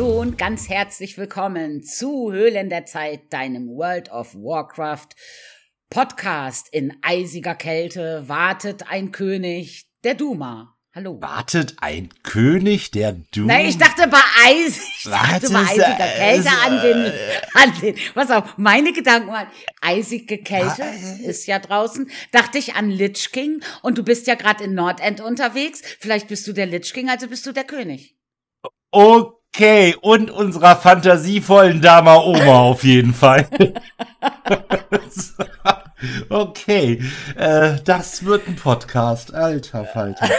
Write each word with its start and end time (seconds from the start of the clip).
Hallo 0.00 0.18
und 0.18 0.38
ganz 0.38 0.70
herzlich 0.70 1.18
willkommen 1.18 1.82
zu 1.82 2.32
Höhlen 2.32 2.70
der 2.70 2.86
Zeit, 2.86 3.30
deinem 3.34 3.68
World 3.68 4.10
of 4.10 4.34
Warcraft 4.34 5.08
Podcast. 5.90 6.72
In 6.72 6.96
eisiger 7.02 7.54
Kälte 7.54 8.26
wartet 8.26 8.90
ein 8.90 9.12
König, 9.12 9.90
der 10.02 10.14
Duma. 10.14 10.74
Hallo. 10.94 11.20
Wartet 11.20 11.76
ein 11.82 12.08
König, 12.22 12.92
der 12.92 13.12
Duma? 13.34 13.48
Nein, 13.48 13.66
ich 13.66 13.76
dachte 13.76 14.08
bei 14.08 14.22
Eis, 14.46 14.78
ich 14.78 15.10
dachte 15.10 15.50
bei 15.50 15.58
eisiger 15.58 15.96
Kälte 15.96 16.48
an 16.48 16.80
den, 16.80 17.12
an 17.52 17.80
den, 17.82 17.94
was 18.14 18.30
auch, 18.30 18.56
meine 18.56 18.94
Gedanken 18.94 19.28
waren, 19.28 19.48
eisige 19.82 20.38
Kälte 20.38 20.82
ist 21.22 21.46
ja 21.46 21.58
draußen, 21.58 22.10
dachte 22.32 22.56
ich 22.56 22.72
an 22.72 22.88
Lich 22.88 23.32
King 23.32 23.62
und 23.82 23.98
du 23.98 24.02
bist 24.02 24.26
ja 24.26 24.34
gerade 24.34 24.64
in 24.64 24.72
Nordend 24.72 25.20
unterwegs, 25.20 25.82
vielleicht 25.98 26.28
bist 26.28 26.46
du 26.46 26.54
der 26.54 26.64
Lich 26.64 26.90
King, 26.94 27.10
also 27.10 27.28
bist 27.28 27.44
du 27.44 27.52
der 27.52 27.64
König. 27.64 28.16
Okay, 28.92 29.39
und 30.00 30.30
unserer 30.30 30.76
fantasievollen 30.76 31.82
Dama 31.82 32.16
Oma 32.16 32.60
auf 32.60 32.82
jeden 32.82 33.12
Fall. 33.12 33.46
okay, 36.30 37.02
äh, 37.36 37.76
das 37.84 38.24
wird 38.24 38.48
ein 38.48 38.56
Podcast, 38.56 39.34
alter 39.34 39.84
Falter. 39.84 40.30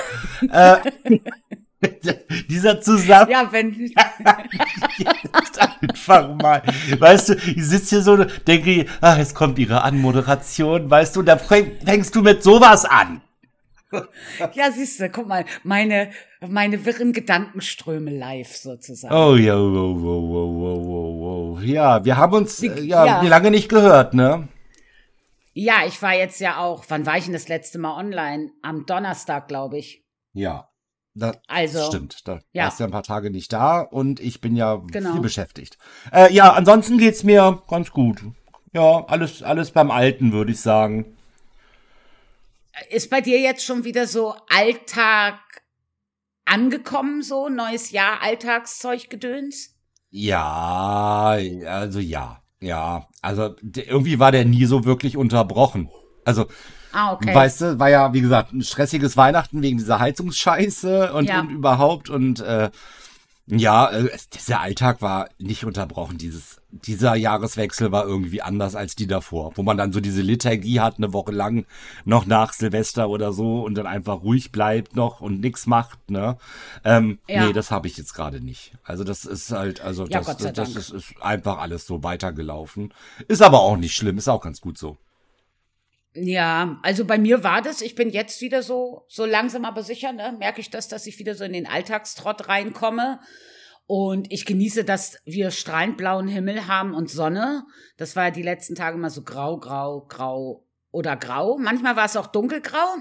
äh, 0.49 1.19
dieser 2.49 2.81
Zusammen... 2.81 3.31
Ja, 3.31 3.51
wenn... 3.51 3.75
einfach 5.81 6.35
mal. 6.35 6.61
Weißt 6.97 7.29
du, 7.29 7.33
ich 7.35 7.65
sitze 7.65 7.97
hier 7.97 8.01
so, 8.01 8.23
denke, 8.23 8.85
ach, 9.01 9.17
jetzt 9.17 9.35
kommt 9.35 9.59
ihre 9.59 9.83
Anmoderation, 9.83 10.89
weißt 10.89 11.15
du, 11.15 11.21
da 11.21 11.37
fängst 11.37 12.15
du 12.15 12.21
mit 12.21 12.43
sowas 12.43 12.85
an. 12.85 13.21
ja, 14.53 14.71
siehst 14.71 14.99
du, 14.99 15.09
guck 15.09 15.27
mal, 15.27 15.45
meine, 15.63 16.11
meine 16.47 16.85
wirren 16.85 17.13
Gedankenströme 17.13 18.11
live 18.11 18.55
sozusagen. 18.55 19.13
Oh 19.13 19.35
ja, 19.35 19.55
wow, 19.55 19.95
wow, 19.95 20.23
wow, 20.29 20.87
wow, 20.87 21.57
wow. 21.57 21.61
Ja, 21.63 22.03
wir 22.03 22.17
haben 22.17 22.33
uns 22.33 22.61
äh, 22.63 22.81
ja, 22.81 23.05
ja. 23.05 23.21
Lange 23.21 23.51
nicht 23.51 23.69
gehört, 23.69 24.13
ne? 24.13 24.47
Ja, 25.53 25.85
ich 25.85 26.01
war 26.01 26.15
jetzt 26.15 26.39
ja 26.39 26.57
auch, 26.57 26.85
wann 26.87 27.05
war 27.05 27.17
ich 27.17 27.25
denn 27.25 27.33
das 27.33 27.47
letzte 27.47 27.77
Mal 27.77 27.97
online? 27.97 28.51
Am 28.61 28.85
Donnerstag, 28.85 29.47
glaube 29.47 29.77
ich. 29.77 30.03
Ja. 30.33 30.67
Das 31.13 31.37
also, 31.47 31.83
stimmt. 31.87 32.25
Da 32.25 32.39
ja. 32.53 32.63
warst 32.63 32.79
ja 32.79 32.85
ein 32.85 32.91
paar 32.91 33.03
Tage 33.03 33.31
nicht 33.31 33.51
da 33.51 33.81
und 33.81 34.21
ich 34.21 34.39
bin 34.39 34.55
ja 34.55 34.81
genau. 34.87 35.11
viel 35.11 35.21
beschäftigt. 35.21 35.77
Äh, 36.11 36.33
ja, 36.33 36.53
ansonsten 36.53 36.97
geht's 36.97 37.23
mir 37.23 37.61
ganz 37.67 37.91
gut. 37.91 38.21
Ja, 38.71 39.05
alles, 39.07 39.43
alles 39.43 39.71
beim 39.71 39.91
Alten, 39.91 40.31
würde 40.31 40.53
ich 40.53 40.61
sagen. 40.61 41.17
Ist 42.89 43.09
bei 43.09 43.19
dir 43.19 43.39
jetzt 43.41 43.65
schon 43.65 43.83
wieder 43.83 44.07
so 44.07 44.33
Alltag 44.47 45.35
angekommen, 46.51 47.23
so 47.23 47.49
neues 47.49 47.91
Jahr, 47.91 48.21
Alltagszeug 48.21 49.09
gedöns? 49.09 49.75
Ja, 50.09 51.37
also 51.65 51.99
ja, 51.99 52.41
ja. 52.59 53.07
Also 53.21 53.55
irgendwie 53.63 54.19
war 54.19 54.31
der 54.31 54.45
nie 54.45 54.65
so 54.65 54.85
wirklich 54.85 55.15
unterbrochen. 55.15 55.89
Also, 56.25 56.47
ah, 56.91 57.13
okay. 57.13 57.33
weißt 57.33 57.61
du, 57.61 57.79
war 57.79 57.89
ja, 57.89 58.13
wie 58.13 58.21
gesagt, 58.21 58.51
ein 58.53 58.61
stressiges 58.61 59.15
Weihnachten 59.17 59.61
wegen 59.61 59.77
dieser 59.77 59.99
Heizungsscheiße 59.99 61.13
und, 61.13 61.29
ja. 61.29 61.39
und 61.39 61.49
überhaupt 61.49 62.09
und 62.09 62.41
äh, 62.41 62.69
ja, 63.47 63.89
äh, 63.89 64.09
dieser 64.33 64.61
Alltag 64.61 65.01
war 65.01 65.29
nicht 65.37 65.65
unterbrochen. 65.65 66.17
Dieses, 66.17 66.60
dieser 66.71 67.15
Jahreswechsel 67.15 67.91
war 67.91 68.05
irgendwie 68.05 68.41
anders 68.41 68.75
als 68.75 68.95
die 68.95 69.07
davor, 69.07 69.51
wo 69.55 69.63
man 69.63 69.77
dann 69.77 69.91
so 69.91 69.99
diese 69.99 70.21
Liturgie 70.21 70.79
hat, 70.79 70.97
eine 70.97 71.13
Woche 71.13 71.31
lang 71.31 71.65
noch 72.05 72.25
nach 72.25 72.53
Silvester 72.53 73.09
oder 73.09 73.33
so 73.33 73.63
und 73.63 73.75
dann 73.75 73.87
einfach 73.87 74.23
ruhig 74.23 74.51
bleibt 74.51 74.95
noch 74.95 75.21
und 75.21 75.41
nichts 75.41 75.67
macht. 75.67 76.09
Ne? 76.09 76.37
Ähm, 76.83 77.19
ja. 77.27 77.45
Nee, 77.45 77.53
das 77.53 77.71
habe 77.71 77.87
ich 77.87 77.97
jetzt 77.97 78.13
gerade 78.13 78.39
nicht. 78.39 78.71
Also 78.83 79.03
das 79.03 79.25
ist 79.25 79.51
halt, 79.51 79.81
also 79.81 80.05
ja, 80.05 80.21
das, 80.21 80.37
das, 80.37 80.53
das 80.53 80.75
ist, 80.75 80.89
ist 80.91 81.21
einfach 81.21 81.59
alles 81.59 81.85
so 81.85 82.03
weitergelaufen. 82.03 82.93
Ist 83.27 83.41
aber 83.41 83.59
auch 83.59 83.77
nicht 83.77 83.95
schlimm, 83.95 84.17
ist 84.17 84.29
auch 84.29 84.41
ganz 84.41 84.61
gut 84.61 84.77
so. 84.77 84.97
Ja, 86.13 86.77
also 86.83 87.05
bei 87.05 87.17
mir 87.17 87.43
war 87.43 87.61
das, 87.61 87.81
ich 87.81 87.95
bin 87.95 88.09
jetzt 88.09 88.41
wieder 88.41 88.63
so, 88.63 89.05
so 89.07 89.25
langsam 89.25 89.63
aber 89.63 89.81
sicher, 89.81 90.11
ne, 90.11 90.35
merke 90.37 90.59
ich 90.59 90.69
das, 90.69 90.89
dass 90.89 91.07
ich 91.07 91.19
wieder 91.19 91.35
so 91.35 91.45
in 91.45 91.53
den 91.53 91.67
Alltagstrott 91.67 92.49
reinkomme. 92.49 93.19
Und 93.87 94.31
ich 94.31 94.45
genieße, 94.45 94.83
dass 94.85 95.17
wir 95.25 95.51
strahlend 95.51 95.97
blauen 95.97 96.27
Himmel 96.27 96.67
haben 96.67 96.93
und 96.93 97.09
Sonne. 97.09 97.65
Das 97.97 98.15
war 98.15 98.25
ja 98.25 98.31
die 98.31 98.41
letzten 98.41 98.75
Tage 98.75 98.97
mal 98.97 99.09
so 99.09 99.23
grau, 99.23 99.57
grau, 99.57 100.05
grau 100.07 100.65
oder 100.91 101.17
grau. 101.17 101.57
Manchmal 101.57 101.95
war 101.95 102.05
es 102.05 102.15
auch 102.15 102.27
dunkelgrau. 102.27 102.95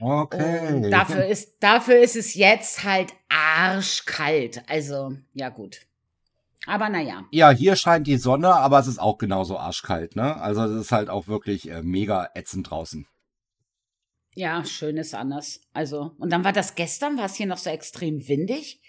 Okay. 0.00 0.74
Und 0.74 0.90
dafür 0.90 1.24
ist, 1.26 1.56
dafür 1.60 1.98
ist 1.98 2.16
es 2.16 2.34
jetzt 2.34 2.84
halt 2.84 3.12
arschkalt. 3.28 4.62
Also, 4.68 5.16
ja 5.32 5.48
gut. 5.50 5.86
Aber 6.66 6.88
naja. 6.88 7.24
Ja, 7.30 7.50
hier 7.50 7.76
scheint 7.76 8.06
die 8.06 8.16
Sonne, 8.16 8.54
aber 8.54 8.78
es 8.78 8.86
ist 8.86 8.98
auch 8.98 9.18
genauso 9.18 9.58
arschkalt, 9.58 10.16
ne? 10.16 10.36
Also 10.40 10.64
es 10.64 10.86
ist 10.86 10.92
halt 10.92 11.10
auch 11.10 11.28
wirklich 11.28 11.70
äh, 11.70 11.82
mega 11.82 12.30
ätzend 12.34 12.70
draußen. 12.70 13.06
Ja, 14.34 14.64
schön 14.64 14.96
ist 14.96 15.14
anders. 15.14 15.60
Also, 15.72 16.12
und 16.18 16.32
dann 16.32 16.42
war 16.42 16.52
das 16.52 16.74
gestern, 16.74 17.16
war 17.16 17.26
es 17.26 17.36
hier 17.36 17.46
noch 17.46 17.58
so 17.58 17.70
extrem 17.70 18.26
windig. 18.26 18.80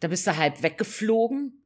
Da 0.00 0.08
bist 0.08 0.26
du 0.26 0.36
halb 0.36 0.62
weggeflogen. 0.62 1.62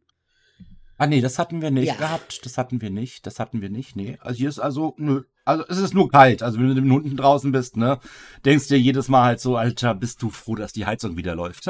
Ah, 0.99 1.07
nee, 1.07 1.21
das 1.21 1.39
hatten 1.39 1.63
wir 1.63 1.71
nicht 1.71 1.89
ja. 1.89 1.95
gehabt. 1.95 2.45
Das 2.45 2.59
hatten 2.59 2.81
wir 2.83 2.91
nicht. 2.91 3.27
Das 3.27 3.41
hatten 3.41 3.63
wir 3.63 3.71
nicht. 3.71 3.97
Nee. 3.97 4.19
Also 4.21 4.39
hier 4.39 4.49
ist 4.49 4.59
also, 4.59 4.95
nö. 4.99 5.23
Also 5.51 5.65
es 5.69 5.79
ist 5.79 5.95
nur 5.95 6.11
kalt. 6.11 6.43
Also 6.43 6.59
wenn 6.59 6.69
du 6.69 6.75
mit 6.75 6.85
den 6.85 6.93
Hunden 6.93 7.17
draußen 7.17 7.53
bist, 7.53 7.77
ne, 7.77 7.99
denkst 8.45 8.69
dir 8.69 8.79
jedes 8.79 9.09
Mal 9.09 9.25
halt 9.25 9.41
so, 9.41 9.57
Alter, 9.57 9.95
bist 9.95 10.23
du 10.23 10.31
froh, 10.31 10.55
dass 10.55 10.73
die 10.73 10.87
Heizung 10.87 11.17
wieder 11.17 11.35
läuft. 11.35 11.69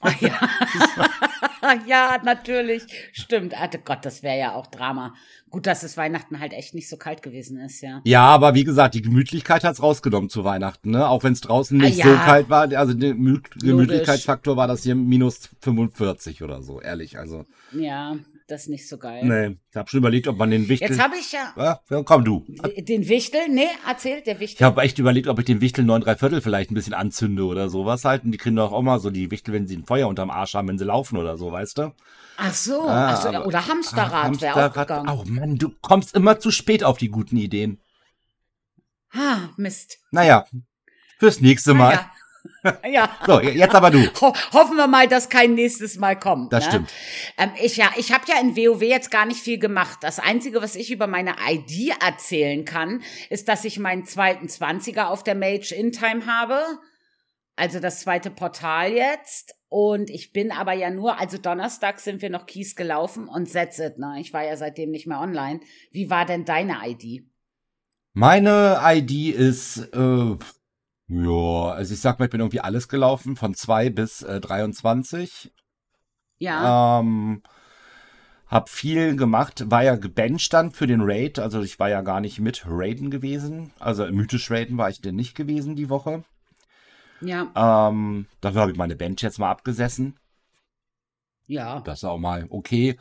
Ach 0.00 0.20
ja. 0.20 0.38
ja, 1.86 2.18
natürlich. 2.22 2.84
Stimmt. 3.12 3.54
Ach 3.56 3.68
Gott, 3.84 4.04
das 4.04 4.22
wäre 4.22 4.38
ja 4.38 4.52
auch 4.54 4.66
Drama. 4.66 5.14
Gut, 5.50 5.66
dass 5.66 5.82
es 5.84 5.96
Weihnachten 5.96 6.40
halt 6.40 6.52
echt 6.52 6.74
nicht 6.74 6.88
so 6.88 6.96
kalt 6.96 7.22
gewesen 7.22 7.58
ist, 7.58 7.80
ja. 7.80 8.00
Ja, 8.04 8.22
aber 8.22 8.54
wie 8.54 8.64
gesagt, 8.64 8.94
die 8.94 9.02
Gemütlichkeit 9.02 9.62
hat's 9.62 9.82
rausgenommen 9.82 10.28
zu 10.28 10.44
Weihnachten, 10.44 10.90
ne? 10.90 11.08
Auch 11.08 11.22
wenn 11.22 11.32
es 11.32 11.40
draußen 11.40 11.78
nicht 11.78 12.04
ah, 12.04 12.08
ja. 12.08 12.12
so 12.12 12.24
kalt 12.24 12.50
war. 12.50 12.72
Also 12.76 12.92
der 12.92 13.14
Gemütlichkeitsfaktor 13.14 14.56
war 14.56 14.66
das 14.66 14.82
hier 14.82 14.96
minus 14.96 15.50
45 15.60 16.42
oder 16.42 16.62
so, 16.62 16.80
ehrlich. 16.80 17.18
Also. 17.18 17.46
Ja, 17.72 18.16
das 18.46 18.62
ist 18.62 18.68
nicht 18.68 18.88
so 18.88 18.98
geil. 18.98 19.24
Nee, 19.24 19.56
ich 19.70 19.76
habe 19.76 19.88
schon 19.88 19.98
überlegt, 19.98 20.28
ob 20.28 20.36
man 20.36 20.50
den 20.50 20.68
Wichtel. 20.68 20.90
Jetzt 20.90 21.00
habe 21.00 21.16
ich 21.16 21.32
ja. 21.32 21.54
ja. 21.56 22.02
Komm 22.02 22.24
du. 22.24 22.44
Den 22.76 23.08
Wichtel? 23.08 23.48
Nee, 23.48 23.68
erzählt 23.88 24.26
der 24.26 24.38
Wichtel. 24.38 24.56
Ich 24.58 24.62
habe 24.62 24.82
echt 24.82 24.98
überlegt, 24.98 25.28
ob 25.28 25.38
ich 25.38 25.46
den 25.46 25.62
Wichtel 25.62 25.82
9 25.84 26.02
3 26.02 26.16
Viertel 26.16 26.40
vielleicht 26.42 26.70
ein 26.70 26.74
bisschen 26.74 26.92
anzünde 26.92 27.44
oder 27.44 27.70
sowas 27.70 28.04
halt. 28.04 28.24
Und 28.24 28.32
die 28.32 28.38
kriegen 28.38 28.56
doch 28.56 28.72
auch 28.72 28.82
mal 28.82 29.00
so 29.00 29.08
die 29.08 29.30
Wichtel, 29.30 29.54
wenn 29.54 29.66
sie 29.66 29.76
ein 29.76 29.86
Feuer 29.86 30.08
unterm 30.08 30.30
Arsch 30.30 30.54
haben, 30.54 30.68
wenn 30.68 30.78
sie 30.78 30.84
laufen 30.84 31.16
oder 31.16 31.38
so, 31.38 31.52
weißt 31.52 31.78
du? 31.78 31.94
Ach 32.36 32.52
so, 32.52 32.82
ah, 32.82 33.12
Ach 33.12 33.22
so 33.22 33.28
aber, 33.28 33.46
oder 33.46 33.66
Hamsterrad, 33.66 34.12
Hamsterrad 34.12 34.56
wäre 34.56 34.70
auch 34.70 34.74
gegangen. 34.74 35.08
Oh 35.08 35.24
Mann, 35.26 35.56
du 35.56 35.72
kommst 35.80 36.14
immer 36.14 36.38
zu 36.38 36.50
spät 36.50 36.84
auf 36.84 36.98
die 36.98 37.08
guten 37.08 37.38
Ideen. 37.38 37.80
Ah, 39.12 39.48
Mist. 39.56 40.00
Naja, 40.10 40.44
fürs 41.18 41.40
nächste 41.40 41.72
Mal. 41.72 41.94
Naja. 41.94 42.10
Ja. 42.90 43.18
So, 43.26 43.40
jetzt 43.40 43.74
aber 43.74 43.90
du. 43.90 43.98
Ho 44.20 44.32
hoffen 44.52 44.76
wir 44.76 44.86
mal, 44.86 45.06
dass 45.08 45.28
kein 45.28 45.54
nächstes 45.54 45.96
Mal 45.96 46.18
kommt. 46.18 46.52
Das 46.52 46.64
ne? 46.64 46.70
stimmt. 46.70 46.92
Ähm, 47.38 47.50
ich 47.62 47.76
ja, 47.76 47.90
ich 47.96 48.12
habe 48.12 48.24
ja 48.26 48.40
in 48.40 48.56
WoW 48.56 48.82
jetzt 48.82 49.10
gar 49.10 49.26
nicht 49.26 49.40
viel 49.40 49.58
gemacht. 49.58 49.98
Das 50.02 50.18
Einzige, 50.18 50.62
was 50.62 50.74
ich 50.76 50.90
über 50.90 51.06
meine 51.06 51.34
ID 51.46 51.92
erzählen 52.02 52.64
kann, 52.64 53.02
ist, 53.30 53.48
dass 53.48 53.64
ich 53.64 53.78
meinen 53.78 54.04
zweiten 54.04 54.48
Zwanziger 54.48 55.10
auf 55.10 55.22
der 55.22 55.34
Mage 55.34 55.74
in 55.74 55.92
Time 55.92 56.26
habe. 56.26 56.62
Also 57.56 57.80
das 57.80 58.00
zweite 58.00 58.30
Portal 58.30 58.92
jetzt. 58.92 59.54
Und 59.68 60.10
ich 60.10 60.32
bin 60.32 60.52
aber 60.52 60.72
ja 60.72 60.90
nur, 60.90 61.18
also 61.18 61.36
Donnerstag 61.36 61.98
sind 62.00 62.22
wir 62.22 62.30
noch 62.30 62.46
Kies 62.46 62.76
gelaufen 62.76 63.28
und 63.28 63.52
that's 63.52 63.78
it, 63.78 63.98
ne? 63.98 64.16
Ich 64.20 64.32
war 64.32 64.44
ja 64.44 64.56
seitdem 64.56 64.90
nicht 64.90 65.06
mehr 65.06 65.20
online. 65.20 65.60
Wie 65.90 66.10
war 66.10 66.26
denn 66.26 66.44
deine 66.44 66.78
ID? 66.84 67.24
Meine 68.12 68.80
ID 68.84 69.34
ist, 69.34 69.78
äh, 69.92 70.36
ja, 71.08 71.70
also 71.72 71.94
ich 71.94 72.00
sag 72.00 72.18
mal, 72.18 72.26
ich 72.26 72.30
bin 72.30 72.40
irgendwie 72.40 72.60
alles 72.60 72.88
gelaufen, 72.88 73.36
von 73.36 73.54
2 73.54 73.90
bis 73.90 74.22
äh, 74.22 74.40
23. 74.40 75.52
Ja. 76.38 77.00
Ähm, 77.00 77.42
hab 78.46 78.68
viel 78.68 79.16
gemacht, 79.16 79.70
war 79.70 79.82
ja 79.82 79.96
gebencht 79.96 80.52
dann 80.52 80.70
für 80.72 80.86
den 80.86 81.00
Raid, 81.02 81.38
also 81.38 81.62
ich 81.62 81.78
war 81.78 81.88
ja 81.88 82.02
gar 82.02 82.20
nicht 82.20 82.40
mit 82.40 82.64
Raiden 82.66 83.10
gewesen. 83.10 83.72
Also 83.78 84.06
mythisch 84.06 84.50
Raiden 84.50 84.78
war 84.78 84.90
ich 84.90 85.00
denn 85.00 85.16
nicht 85.16 85.34
gewesen 85.34 85.76
die 85.76 85.90
Woche. 85.90 86.24
Ja. 87.20 87.50
Ähm, 87.54 88.26
dafür 88.40 88.62
habe 88.62 88.72
ich 88.72 88.78
meine 88.78 88.96
Bench 88.96 89.22
jetzt 89.22 89.38
mal 89.38 89.50
abgesessen. 89.50 90.18
Ja. 91.46 91.80
Das 91.80 91.98
ist 91.98 92.04
auch 92.04 92.18
mal 92.18 92.46
okay. 92.50 92.98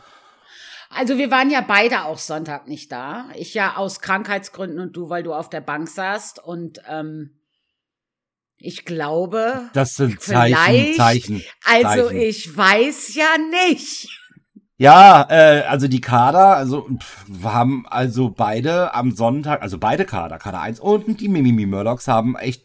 Also 0.89 1.17
wir 1.17 1.31
waren 1.31 1.49
ja 1.49 1.61
beide 1.61 2.05
auch 2.05 2.19
Sonntag 2.19 2.67
nicht 2.67 2.91
da. 2.91 3.25
Ich 3.35 3.53
ja 3.53 3.77
aus 3.77 3.99
Krankheitsgründen 3.99 4.79
und 4.79 4.95
du, 4.95 5.09
weil 5.09 5.23
du 5.23 5.33
auf 5.33 5.49
der 5.49 5.61
Bank 5.61 5.89
saßt. 5.89 6.43
Und 6.43 6.81
ähm, 6.87 7.31
ich 8.63 8.85
glaube. 8.85 9.69
Das 9.73 9.95
sind 9.95 10.21
Zeichen, 10.21 10.95
Zeichen. 10.95 11.43
Also 11.65 12.07
Zeichen. 12.07 12.21
ich 12.21 12.55
weiß 12.55 13.13
ja 13.15 13.37
nicht. 13.51 14.07
Ja, 14.77 15.27
äh, 15.29 15.63
also 15.63 15.87
die 15.87 16.01
Kader, 16.01 16.55
also 16.55 16.89
wir 17.27 17.53
haben 17.53 17.85
also 17.87 18.29
beide 18.29 18.93
am 18.93 19.11
Sonntag, 19.11 19.61
also 19.61 19.77
beide 19.77 20.05
Kader, 20.05 20.39
Kader 20.39 20.61
1 20.61 20.79
und 20.79 21.19
die 21.19 21.27
Mimimi 21.27 21.65
Murlocs 21.65 22.07
haben 22.07 22.35
echt 22.37 22.63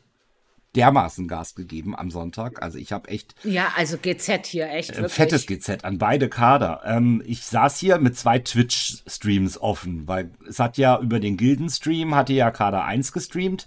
dermaßen 0.74 1.26
Gas 1.26 1.54
gegeben 1.56 1.96
am 1.96 2.10
Sonntag. 2.10 2.62
Also 2.62 2.78
ich 2.78 2.92
habe 2.92 3.08
echt. 3.08 3.34
Ja, 3.42 3.72
also 3.76 3.98
GZ 3.98 4.46
hier, 4.46 4.70
echt. 4.70 4.94
Wirklich. 4.94 5.12
Fettes 5.12 5.46
GZ 5.46 5.84
an 5.84 5.98
beide 5.98 6.28
Kader. 6.28 6.82
Ähm, 6.84 7.22
ich 7.26 7.44
saß 7.44 7.78
hier 7.78 7.98
mit 7.98 8.16
zwei 8.16 8.38
Twitch-Streams 8.38 9.58
offen, 9.60 10.06
weil 10.06 10.30
es 10.48 10.60
hat 10.60 10.78
ja 10.78 10.98
über 11.00 11.18
den 11.18 11.36
Gilden-Stream 11.36 12.14
hatte 12.14 12.34
ja 12.34 12.52
Kader 12.52 12.84
1 12.84 13.12
gestreamt 13.12 13.66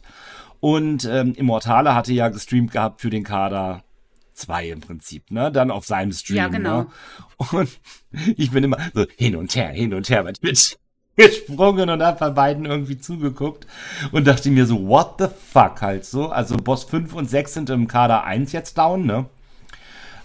und 0.61 1.05
ähm, 1.05 1.33
Immortale 1.33 1.93
hatte 1.93 2.13
ja 2.13 2.29
gestreamt 2.29 2.71
gehabt 2.71 3.01
für 3.01 3.09
den 3.09 3.23
Kader 3.23 3.83
2 4.35 4.69
im 4.69 4.79
Prinzip, 4.79 5.29
ne? 5.31 5.51
Dann 5.51 5.71
auf 5.71 5.85
seinem 5.85 6.13
Stream. 6.13 6.37
Ja, 6.37 6.47
genau. 6.47 6.83
Ne? 6.83 6.87
Und 7.51 7.79
ich 8.37 8.51
bin 8.51 8.63
immer 8.63 8.77
so 8.93 9.05
hin 9.17 9.35
und 9.35 9.53
her, 9.55 9.69
hin 9.69 9.93
und 9.93 10.09
her 10.09 10.23
bei 10.23 10.31
Twitch 10.31 10.77
gesprungen 11.17 11.89
und 11.89 12.01
hab 12.01 12.19
bei 12.19 12.29
beiden 12.29 12.65
irgendwie 12.65 12.97
zugeguckt 12.99 13.67
und 14.11 14.27
dachte 14.27 14.49
mir 14.51 14.65
so, 14.65 14.87
what 14.87 15.15
the 15.19 15.27
fuck 15.27 15.81
halt 15.81 16.05
so. 16.05 16.29
Also 16.29 16.55
Boss 16.55 16.83
5 16.85 17.13
und 17.13 17.29
6 17.29 17.53
sind 17.53 17.69
im 17.71 17.87
Kader 17.87 18.23
1 18.23 18.51
jetzt 18.51 18.77
down, 18.77 19.05
ne? 19.05 19.25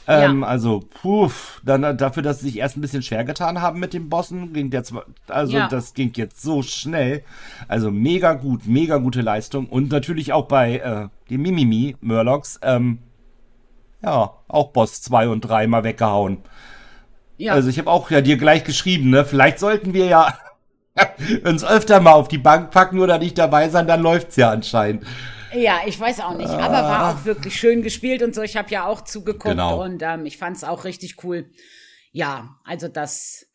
Ähm, 0.08 0.42
ja. 0.42 0.46
Also, 0.46 0.84
puh, 1.02 1.30
dann 1.64 1.96
dafür, 1.96 2.22
dass 2.22 2.40
sie 2.40 2.46
sich 2.46 2.58
erst 2.58 2.76
ein 2.76 2.80
bisschen 2.80 3.02
schwer 3.02 3.24
getan 3.24 3.60
haben 3.60 3.80
mit 3.80 3.92
den 3.92 4.08
Bossen, 4.08 4.52
ging 4.52 4.70
jetzt, 4.70 4.94
also 5.26 5.56
ja. 5.56 5.68
das 5.68 5.94
ging 5.94 6.12
jetzt 6.14 6.42
so 6.42 6.62
schnell. 6.62 7.24
Also 7.66 7.90
mega 7.90 8.34
gut, 8.34 8.66
mega 8.66 8.98
gute 8.98 9.20
Leistung. 9.20 9.66
Und 9.66 9.90
natürlich 9.90 10.32
auch 10.32 10.46
bei 10.46 10.78
äh, 10.78 11.08
den 11.28 11.42
Mimimi 11.42 11.96
Murlocs, 12.00 12.60
ähm, 12.62 12.98
ja, 14.02 14.30
auch 14.46 14.68
Boss 14.68 15.02
2 15.02 15.28
und 15.28 15.40
3 15.40 15.66
mal 15.66 15.82
weggehauen. 15.82 16.38
Ja. 17.38 17.52
Also 17.52 17.68
ich 17.68 17.78
habe 17.78 17.90
auch 17.90 18.10
ja 18.10 18.20
dir 18.20 18.36
gleich 18.36 18.64
geschrieben, 18.64 19.10
ne? 19.10 19.24
Vielleicht 19.24 19.58
sollten 19.58 19.92
wir 19.92 20.06
ja 20.06 20.38
uns 21.44 21.64
öfter 21.64 22.00
mal 22.00 22.12
auf 22.12 22.28
die 22.28 22.38
Bank 22.38 22.70
packen 22.70 23.00
oder 23.00 23.18
nicht 23.18 23.36
dabei 23.38 23.68
sein, 23.68 23.86
dann 23.86 24.02
läuft's 24.02 24.36
ja 24.36 24.50
anscheinend. 24.50 25.04
Ja, 25.56 25.80
ich 25.86 25.98
weiß 25.98 26.20
auch 26.20 26.36
nicht, 26.36 26.50
aber 26.50 26.74
war 26.74 27.00
ah. 27.00 27.12
auch 27.12 27.24
wirklich 27.24 27.56
schön 27.56 27.82
gespielt 27.82 28.22
und 28.22 28.34
so. 28.34 28.42
Ich 28.42 28.56
habe 28.56 28.70
ja 28.70 28.86
auch 28.86 29.02
zugeguckt 29.02 29.44
genau. 29.44 29.82
und 29.82 30.02
ähm, 30.02 30.26
ich 30.26 30.38
fand's 30.38 30.64
auch 30.64 30.84
richtig 30.84 31.24
cool. 31.24 31.50
Ja, 32.12 32.58
also 32.64 32.88
das, 32.88 33.46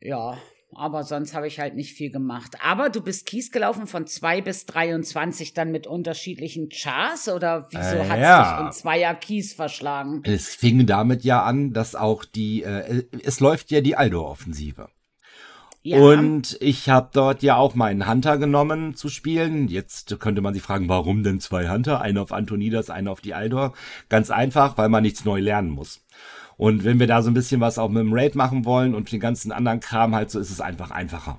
ja, 0.00 0.38
aber 0.76 1.04
sonst 1.04 1.34
habe 1.34 1.46
ich 1.46 1.60
halt 1.60 1.74
nicht 1.74 1.92
viel 1.92 2.10
gemacht. 2.10 2.56
Aber 2.62 2.90
du 2.90 3.00
bist 3.00 3.26
Kies 3.26 3.50
gelaufen 3.50 3.86
von 3.86 4.06
2 4.06 4.40
bis 4.40 4.66
23 4.66 5.54
dann 5.54 5.70
mit 5.70 5.86
unterschiedlichen 5.86 6.68
Chars 6.70 7.28
oder 7.28 7.68
wieso 7.70 7.96
äh, 7.96 8.08
hat 8.08 8.18
es 8.18 8.22
ja. 8.22 8.56
dich 8.56 8.66
in 8.66 8.72
Zweier 8.72 9.14
Kies 9.14 9.54
verschlagen? 9.54 10.22
Es 10.24 10.48
fing 10.48 10.86
damit 10.86 11.24
ja 11.24 11.42
an, 11.42 11.72
dass 11.72 11.94
auch 11.94 12.24
die, 12.24 12.62
äh, 12.62 13.04
es 13.22 13.40
läuft 13.40 13.70
ja 13.70 13.80
die 13.80 13.96
Aldo-Offensive. 13.96 14.88
Und 15.92 16.56
ich 16.60 16.88
habe 16.88 17.10
dort 17.12 17.42
ja 17.42 17.56
auch 17.56 17.74
meinen 17.74 18.08
Hunter 18.08 18.38
genommen 18.38 18.94
zu 18.94 19.10
spielen. 19.10 19.68
Jetzt 19.68 20.18
könnte 20.18 20.40
man 20.40 20.54
sich 20.54 20.62
fragen, 20.62 20.88
warum 20.88 21.22
denn 21.22 21.40
zwei 21.40 21.68
Hunter? 21.68 22.00
Einer 22.00 22.22
auf 22.22 22.32
Antonidas, 22.32 22.88
einer 22.88 23.12
auf 23.12 23.20
die 23.20 23.34
Aldor. 23.34 23.74
Ganz 24.08 24.30
einfach, 24.30 24.78
weil 24.78 24.88
man 24.88 25.02
nichts 25.02 25.26
neu 25.26 25.40
lernen 25.40 25.68
muss. 25.68 26.02
Und 26.56 26.84
wenn 26.84 27.00
wir 27.00 27.06
da 27.06 27.20
so 27.20 27.30
ein 27.30 27.34
bisschen 27.34 27.60
was 27.60 27.78
auch 27.78 27.90
mit 27.90 28.00
dem 28.02 28.14
Raid 28.14 28.34
machen 28.34 28.64
wollen 28.64 28.94
und 28.94 29.12
den 29.12 29.20
ganzen 29.20 29.52
anderen 29.52 29.80
Kram 29.80 30.14
halt 30.14 30.30
so, 30.30 30.38
ist 30.38 30.50
es 30.50 30.60
einfach 30.60 30.90
einfacher. 30.90 31.38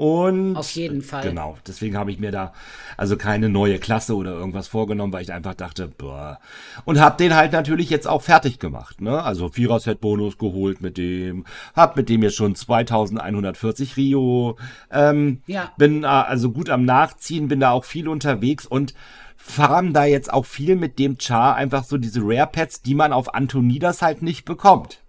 Und 0.00 0.56
auf 0.56 0.70
jeden 0.70 1.02
Fall. 1.02 1.22
Genau, 1.22 1.58
deswegen 1.66 1.94
habe 1.94 2.10
ich 2.10 2.18
mir 2.18 2.30
da 2.30 2.54
also 2.96 3.18
keine 3.18 3.50
neue 3.50 3.78
Klasse 3.78 4.16
oder 4.16 4.30
irgendwas 4.30 4.66
vorgenommen, 4.66 5.12
weil 5.12 5.20
ich 5.20 5.30
einfach 5.30 5.52
dachte, 5.52 5.88
boah. 5.88 6.38
Und 6.86 6.98
habe 6.98 7.18
den 7.18 7.36
halt 7.36 7.52
natürlich 7.52 7.90
jetzt 7.90 8.08
auch 8.08 8.22
fertig 8.22 8.58
gemacht, 8.58 9.02
ne? 9.02 9.22
Also 9.22 9.50
Vierer-Set 9.50 10.00
Bonus 10.00 10.38
geholt 10.38 10.80
mit 10.80 10.96
dem, 10.96 11.44
hab 11.76 11.98
mit 11.98 12.08
dem 12.08 12.22
jetzt 12.22 12.36
schon 12.36 12.54
2140 12.54 13.98
Rio. 13.98 14.56
Ähm, 14.90 15.42
ja. 15.46 15.70
Bin 15.76 16.04
äh, 16.04 16.06
also 16.06 16.50
gut 16.50 16.70
am 16.70 16.86
Nachziehen, 16.86 17.48
bin 17.48 17.60
da 17.60 17.72
auch 17.72 17.84
viel 17.84 18.08
unterwegs 18.08 18.64
und 18.64 18.94
farm 19.36 19.92
da 19.92 20.06
jetzt 20.06 20.32
auch 20.32 20.46
viel 20.46 20.76
mit 20.76 20.98
dem 20.98 21.18
Char 21.18 21.56
einfach 21.56 21.84
so 21.84 21.98
diese 21.98 22.22
Rare 22.22 22.48
Pets, 22.50 22.80
die 22.80 22.94
man 22.94 23.12
auf 23.12 23.34
Antonidas 23.34 24.00
halt 24.00 24.22
nicht 24.22 24.46
bekommt. 24.46 25.02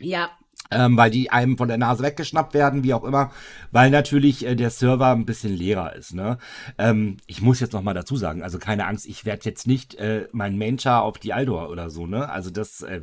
Ja, 0.00 0.30
ähm, 0.70 0.96
weil 0.96 1.10
die 1.10 1.30
einem 1.30 1.56
von 1.56 1.68
der 1.68 1.78
Nase 1.78 2.02
weggeschnappt 2.02 2.54
werden, 2.54 2.84
wie 2.84 2.94
auch 2.94 3.04
immer, 3.04 3.30
weil 3.72 3.90
natürlich 3.90 4.46
äh, 4.46 4.54
der 4.54 4.70
Server 4.70 5.08
ein 5.08 5.26
bisschen 5.26 5.54
leerer 5.54 5.94
ist. 5.94 6.14
Ne? 6.14 6.38
Ähm, 6.78 7.18
ich 7.26 7.42
muss 7.42 7.60
jetzt 7.60 7.72
noch 7.72 7.82
mal 7.82 7.94
dazu 7.94 8.16
sagen, 8.16 8.42
also 8.42 8.58
keine 8.58 8.86
Angst, 8.86 9.06
ich 9.06 9.24
werde 9.24 9.44
jetzt 9.44 9.66
nicht 9.66 9.94
äh, 9.96 10.26
mein 10.32 10.58
Main-Char 10.58 11.02
auf 11.02 11.18
die 11.18 11.32
Aldor 11.32 11.70
oder 11.70 11.90
so, 11.90 12.06
ne? 12.06 12.28
Also 12.28 12.50
das, 12.50 12.82
äh, 12.82 13.00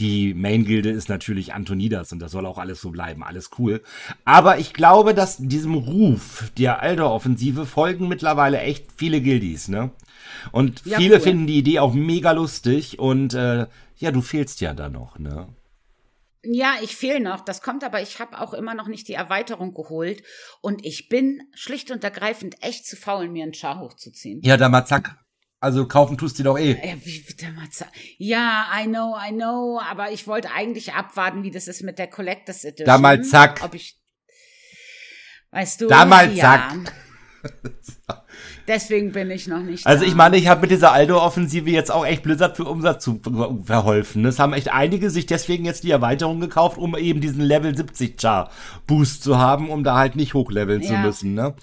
die 0.00 0.34
Main-Gilde 0.34 0.90
ist 0.90 1.08
natürlich 1.08 1.54
Antonidas 1.54 2.12
und 2.12 2.20
das 2.20 2.32
soll 2.32 2.46
auch 2.46 2.58
alles 2.58 2.80
so 2.80 2.90
bleiben, 2.90 3.22
alles 3.22 3.50
cool. 3.58 3.82
Aber 4.24 4.58
ich 4.58 4.72
glaube, 4.72 5.14
dass 5.14 5.38
diesem 5.38 5.74
Ruf 5.74 6.50
der 6.56 6.82
Aldor-Offensive 6.82 7.66
folgen 7.66 8.08
mittlerweile 8.08 8.60
echt 8.60 8.86
viele 8.96 9.20
Gildies, 9.20 9.68
ne? 9.68 9.90
Und 10.52 10.82
ja, 10.84 10.98
viele 10.98 11.16
cool. 11.16 11.20
finden 11.20 11.46
die 11.46 11.58
Idee 11.58 11.78
auch 11.78 11.94
mega 11.94 12.32
lustig 12.32 12.98
und 12.98 13.34
äh, 13.34 13.66
ja, 13.98 14.12
du 14.12 14.20
fehlst 14.20 14.60
ja 14.60 14.74
da 14.74 14.88
noch, 14.88 15.18
ne? 15.18 15.48
Ja, 16.50 16.76
ich 16.80 16.96
fehle 16.96 17.20
noch. 17.20 17.40
Das 17.42 17.60
kommt 17.60 17.84
aber, 17.84 18.00
ich 18.00 18.20
habe 18.20 18.40
auch 18.40 18.54
immer 18.54 18.72
noch 18.72 18.88
nicht 18.88 19.06
die 19.06 19.12
Erweiterung 19.12 19.74
geholt. 19.74 20.22
Und 20.62 20.82
ich 20.84 21.10
bin 21.10 21.42
schlicht 21.52 21.90
und 21.90 22.02
ergreifend 22.02 22.62
echt 22.62 22.86
zu 22.86 22.96
faul, 22.96 23.28
mir 23.28 23.42
einen 23.42 23.52
Char 23.52 23.80
hochzuziehen. 23.80 24.40
Ja, 24.42 24.56
da 24.56 24.70
mal 24.70 24.86
zack. 24.86 25.18
Also 25.60 25.86
kaufen 25.86 26.16
tust 26.16 26.38
du 26.38 26.44
doch 26.44 26.58
eh. 26.58 26.70
Ja, 26.70 26.94
wie 27.04 27.26
der. 27.38 27.52
Ja, 28.16 28.66
I 28.80 28.86
know, 28.86 29.14
I 29.18 29.32
know. 29.32 29.78
Aber 29.80 30.10
ich 30.10 30.26
wollte 30.26 30.50
eigentlich 30.50 30.94
abwarten, 30.94 31.42
wie 31.42 31.50
das 31.50 31.68
ist 31.68 31.82
mit 31.82 31.98
der 31.98 32.06
Collectors 32.06 32.64
Edition. 32.64 32.86
Da 32.86 32.96
mal 32.96 33.22
zack. 33.22 33.60
Ob 33.62 33.74
ich. 33.74 34.00
Weißt 35.50 35.82
du? 35.82 35.88
Da 35.88 36.06
mal 36.06 36.34
zack. 36.34 36.94
Deswegen 38.68 39.12
bin 39.12 39.30
ich 39.30 39.46
noch 39.48 39.62
nicht. 39.62 39.86
Also 39.86 40.04
da. 40.04 40.08
ich 40.08 40.14
meine, 40.14 40.36
ich 40.36 40.46
habe 40.46 40.60
mit 40.60 40.70
dieser 40.70 40.92
Aldo-Offensive 40.92 41.70
jetzt 41.70 41.90
auch 41.90 42.04
echt 42.04 42.22
Blizzard 42.22 42.56
für 42.56 42.64
Umsatz 42.64 43.02
zu 43.02 43.18
verholfen. 43.64 44.26
Es 44.26 44.38
haben 44.38 44.52
echt 44.52 44.70
einige 44.70 45.08
sich 45.08 45.24
deswegen 45.24 45.64
jetzt 45.64 45.84
die 45.84 45.90
Erweiterung 45.90 46.38
gekauft, 46.38 46.76
um 46.76 46.94
eben 46.94 47.22
diesen 47.22 47.40
Level 47.40 47.74
70 47.74 48.20
Char 48.20 48.50
Boost 48.86 49.22
zu 49.22 49.38
haben, 49.38 49.70
um 49.70 49.84
da 49.84 49.96
halt 49.96 50.16
nicht 50.16 50.34
hochleveln 50.34 50.82
ja. 50.82 50.88
zu 50.88 50.94
müssen, 50.98 51.34
ne? 51.34 51.54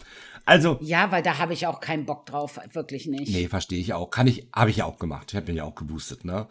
Also. 0.45 0.79
Ja, 0.81 1.11
weil 1.11 1.23
da 1.23 1.37
habe 1.37 1.53
ich 1.53 1.67
auch 1.67 1.79
keinen 1.79 2.05
Bock 2.05 2.25
drauf, 2.25 2.59
wirklich 2.73 3.05
nicht. 3.05 3.31
Nee, 3.31 3.47
verstehe 3.47 3.79
ich 3.79 3.93
auch. 3.93 4.09
Kann 4.09 4.27
ich, 4.27 4.47
habe 4.53 4.71
ich 4.71 4.77
ja 4.77 4.85
auch 4.85 4.99
gemacht. 4.99 5.27
Ich 5.29 5.35
habe 5.35 5.47
mich 5.47 5.57
ja 5.57 5.63
auch 5.63 5.75
geboostet, 5.75 6.25
ne? 6.25 6.47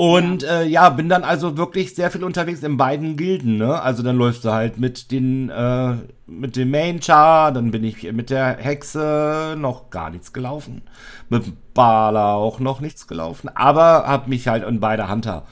Und 0.00 0.44
ja. 0.44 0.60
Äh, 0.60 0.66
ja, 0.66 0.88
bin 0.88 1.10
dann 1.10 1.24
also 1.24 1.58
wirklich 1.58 1.94
sehr 1.94 2.10
viel 2.10 2.24
unterwegs 2.24 2.62
in 2.62 2.78
beiden 2.78 3.18
Gilden, 3.18 3.58
ne? 3.58 3.82
Also 3.82 4.02
dann 4.02 4.16
läufst 4.16 4.46
du 4.46 4.50
halt 4.50 4.78
mit 4.78 5.10
den, 5.10 5.50
äh, 5.50 5.96
mit 6.26 6.56
dem 6.56 6.70
Main 6.70 7.02
Char, 7.02 7.52
dann 7.52 7.70
bin 7.70 7.84
ich 7.84 8.10
mit 8.10 8.30
der 8.30 8.56
Hexe 8.56 9.56
noch 9.58 9.90
gar 9.90 10.08
nichts 10.08 10.32
gelaufen. 10.32 10.80
Mit 11.28 11.74
Bala 11.74 12.32
auch 12.32 12.60
noch 12.60 12.80
nichts 12.80 13.08
gelaufen. 13.08 13.50
Aber 13.54 14.04
hab 14.06 14.26
mich 14.26 14.48
halt 14.48 14.66
in 14.66 14.80
beide 14.80 15.10
Hunter 15.10 15.42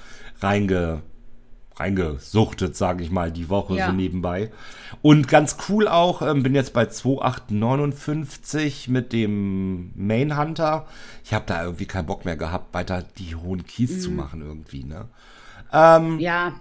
reinge 0.41 1.03
reingesuchtet, 1.79 2.77
sage 2.77 3.05
ich 3.05 3.11
mal, 3.11 3.33
die 3.33 3.49
Woche 3.49 3.77
ja. 3.77 3.87
so 3.87 3.93
nebenbei. 3.93 4.51
Und 5.03 5.29
ganz 5.29 5.57
cool 5.69 5.89
auch, 5.89 6.23
ähm, 6.23 6.43
bin 6.43 6.55
jetzt 6.55 6.73
bei 6.73 6.87
2859 6.87 8.89
mit 8.89 9.13
dem 9.13 9.93
Main 9.95 10.39
Hunter. 10.39 10.87
Ich 11.25 11.35
habe 11.35 11.45
da 11.47 11.63
irgendwie 11.63 11.87
keinen 11.87 12.07
Bock 12.07 12.25
mehr 12.25 12.37
gehabt, 12.37 12.75
weiter 12.75 13.05
die 13.19 13.37
hohen 13.37 13.67
Keys 13.67 13.91
mhm. 13.91 14.01
zu 14.01 14.11
machen 14.11 14.41
irgendwie, 14.43 14.85
ne? 14.85 15.09
Ähm, 15.73 16.19
ja. 16.19 16.55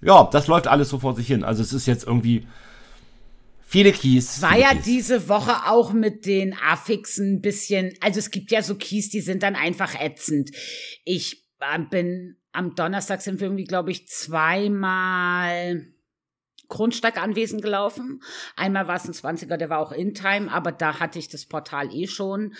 Ja, 0.00 0.28
das 0.30 0.46
läuft 0.48 0.66
alles 0.66 0.90
so 0.90 0.98
vor 0.98 1.16
sich 1.16 1.26
hin. 1.26 1.44
Also 1.44 1.62
es 1.62 1.72
ist 1.72 1.86
jetzt 1.86 2.06
irgendwie 2.06 2.46
viele 3.66 3.92
Keys. 3.92 4.42
War 4.42 4.50
viele 4.50 4.62
ja 4.62 4.72
Keys. 4.72 4.84
diese 4.84 5.28
Woche 5.28 5.66
auch 5.66 5.92
mit 5.92 6.26
den 6.26 6.54
Affixen 6.54 7.36
ein 7.36 7.40
bisschen, 7.40 7.94
also 8.00 8.18
es 8.18 8.30
gibt 8.30 8.50
ja 8.50 8.62
so 8.62 8.74
Keys, 8.74 9.08
die 9.08 9.20
sind 9.20 9.42
dann 9.42 9.56
einfach 9.56 9.98
ätzend. 9.98 10.50
Ich 11.04 11.44
äh, 11.60 11.78
bin 11.90 12.36
am 12.54 12.74
Donnerstag 12.74 13.20
sind 13.20 13.40
wir 13.40 13.48
irgendwie, 13.48 13.64
glaube 13.64 13.90
ich, 13.90 14.08
zweimal 14.08 15.86
Grundsteig 16.68 17.20
anwesend 17.20 17.62
gelaufen. 17.62 18.22
Einmal 18.56 18.88
war 18.88 18.96
es 18.96 19.04
ein 19.04 19.12
20er, 19.12 19.56
der 19.56 19.70
war 19.70 19.80
auch 19.80 19.92
in 19.92 20.14
Time, 20.14 20.50
aber 20.50 20.72
da 20.72 21.00
hatte 21.00 21.18
ich 21.18 21.28
das 21.28 21.46
Portal 21.46 21.94
eh 21.94 22.06
schon. 22.06 22.54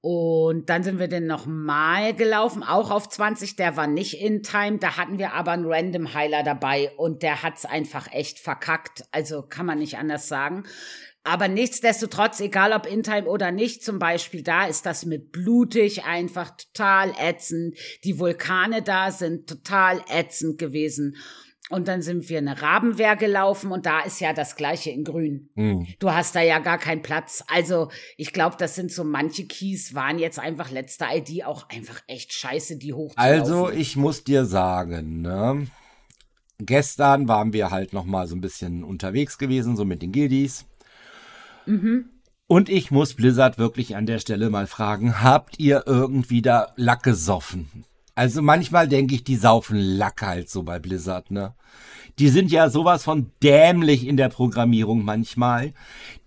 Und 0.00 0.70
dann 0.70 0.84
sind 0.84 1.00
wir 1.00 1.08
dann 1.08 1.26
nochmal 1.26 2.14
gelaufen, 2.14 2.62
auch 2.62 2.92
auf 2.92 3.08
20, 3.08 3.56
der 3.56 3.76
war 3.76 3.88
nicht 3.88 4.20
in 4.22 4.44
Time, 4.44 4.78
da 4.78 4.96
hatten 4.96 5.18
wir 5.18 5.32
aber 5.32 5.50
einen 5.50 5.66
Random 5.66 6.14
Heiler 6.14 6.44
dabei 6.44 6.92
und 6.96 7.24
der 7.24 7.42
hat's 7.42 7.64
einfach 7.64 8.12
echt 8.12 8.38
verkackt, 8.38 9.02
also 9.10 9.42
kann 9.42 9.66
man 9.66 9.80
nicht 9.80 9.98
anders 9.98 10.28
sagen. 10.28 10.62
Aber 11.28 11.46
nichtsdestotrotz, 11.46 12.40
egal 12.40 12.72
ob 12.72 12.86
in 12.86 13.02
Time 13.02 13.26
oder 13.26 13.50
nicht, 13.50 13.84
zum 13.84 13.98
Beispiel 13.98 14.42
da 14.42 14.66
ist 14.66 14.86
das 14.86 15.04
mit 15.04 15.30
blutig 15.30 16.04
einfach 16.04 16.56
total 16.56 17.12
ätzend. 17.20 17.76
Die 18.04 18.18
Vulkane 18.18 18.80
da 18.80 19.10
sind 19.10 19.46
total 19.46 20.02
ätzend 20.08 20.56
gewesen. 20.56 21.16
Und 21.68 21.86
dann 21.86 22.00
sind 22.00 22.30
wir 22.30 22.38
eine 22.38 22.62
Rabenwehr 22.62 23.14
gelaufen 23.14 23.72
und 23.72 23.84
da 23.84 24.00
ist 24.00 24.20
ja 24.20 24.32
das 24.32 24.56
gleiche 24.56 24.88
in 24.88 25.04
grün. 25.04 25.50
Mhm. 25.54 25.86
Du 25.98 26.10
hast 26.10 26.34
da 26.34 26.40
ja 26.40 26.60
gar 26.60 26.78
keinen 26.78 27.02
Platz. 27.02 27.44
Also 27.48 27.90
ich 28.16 28.32
glaube, 28.32 28.56
das 28.58 28.74
sind 28.74 28.90
so 28.90 29.04
manche 29.04 29.44
Keys, 29.44 29.94
waren 29.94 30.18
jetzt 30.18 30.38
einfach 30.38 30.70
letzte 30.70 31.04
ID 31.12 31.44
auch 31.44 31.68
einfach 31.68 32.00
echt 32.06 32.32
scheiße, 32.32 32.78
die 32.78 32.94
hochzulaufen. 32.94 33.38
Also 33.38 33.70
ich 33.70 33.96
muss 33.96 34.24
dir 34.24 34.46
sagen, 34.46 35.20
ne? 35.20 35.66
Gestern 36.58 37.28
waren 37.28 37.52
wir 37.52 37.70
halt 37.70 37.92
noch 37.92 38.06
mal 38.06 38.26
so 38.26 38.34
ein 38.34 38.40
bisschen 38.40 38.82
unterwegs 38.82 39.36
gewesen, 39.36 39.76
so 39.76 39.84
mit 39.84 40.00
den 40.00 40.10
Guildies. 40.10 40.64
Mhm. 41.68 42.06
Und 42.46 42.70
ich 42.70 42.90
muss 42.90 43.12
Blizzard 43.12 43.58
wirklich 43.58 43.94
an 43.94 44.06
der 44.06 44.20
Stelle 44.20 44.48
mal 44.48 44.66
fragen, 44.66 45.22
habt 45.22 45.58
ihr 45.58 45.82
irgendwie 45.86 46.40
da 46.40 46.72
Lack 46.76 47.02
gesoffen? 47.02 47.84
Also 48.14 48.40
manchmal 48.40 48.88
denke 48.88 49.14
ich, 49.14 49.22
die 49.22 49.36
saufen 49.36 49.76
Lack 49.76 50.22
halt 50.22 50.48
so 50.48 50.62
bei 50.62 50.78
Blizzard, 50.78 51.30
ne? 51.30 51.54
Die 52.18 52.28
sind 52.28 52.50
ja 52.50 52.68
sowas 52.68 53.04
von 53.04 53.30
dämlich 53.42 54.06
in 54.06 54.16
der 54.16 54.28
Programmierung 54.28 55.04
manchmal. 55.04 55.72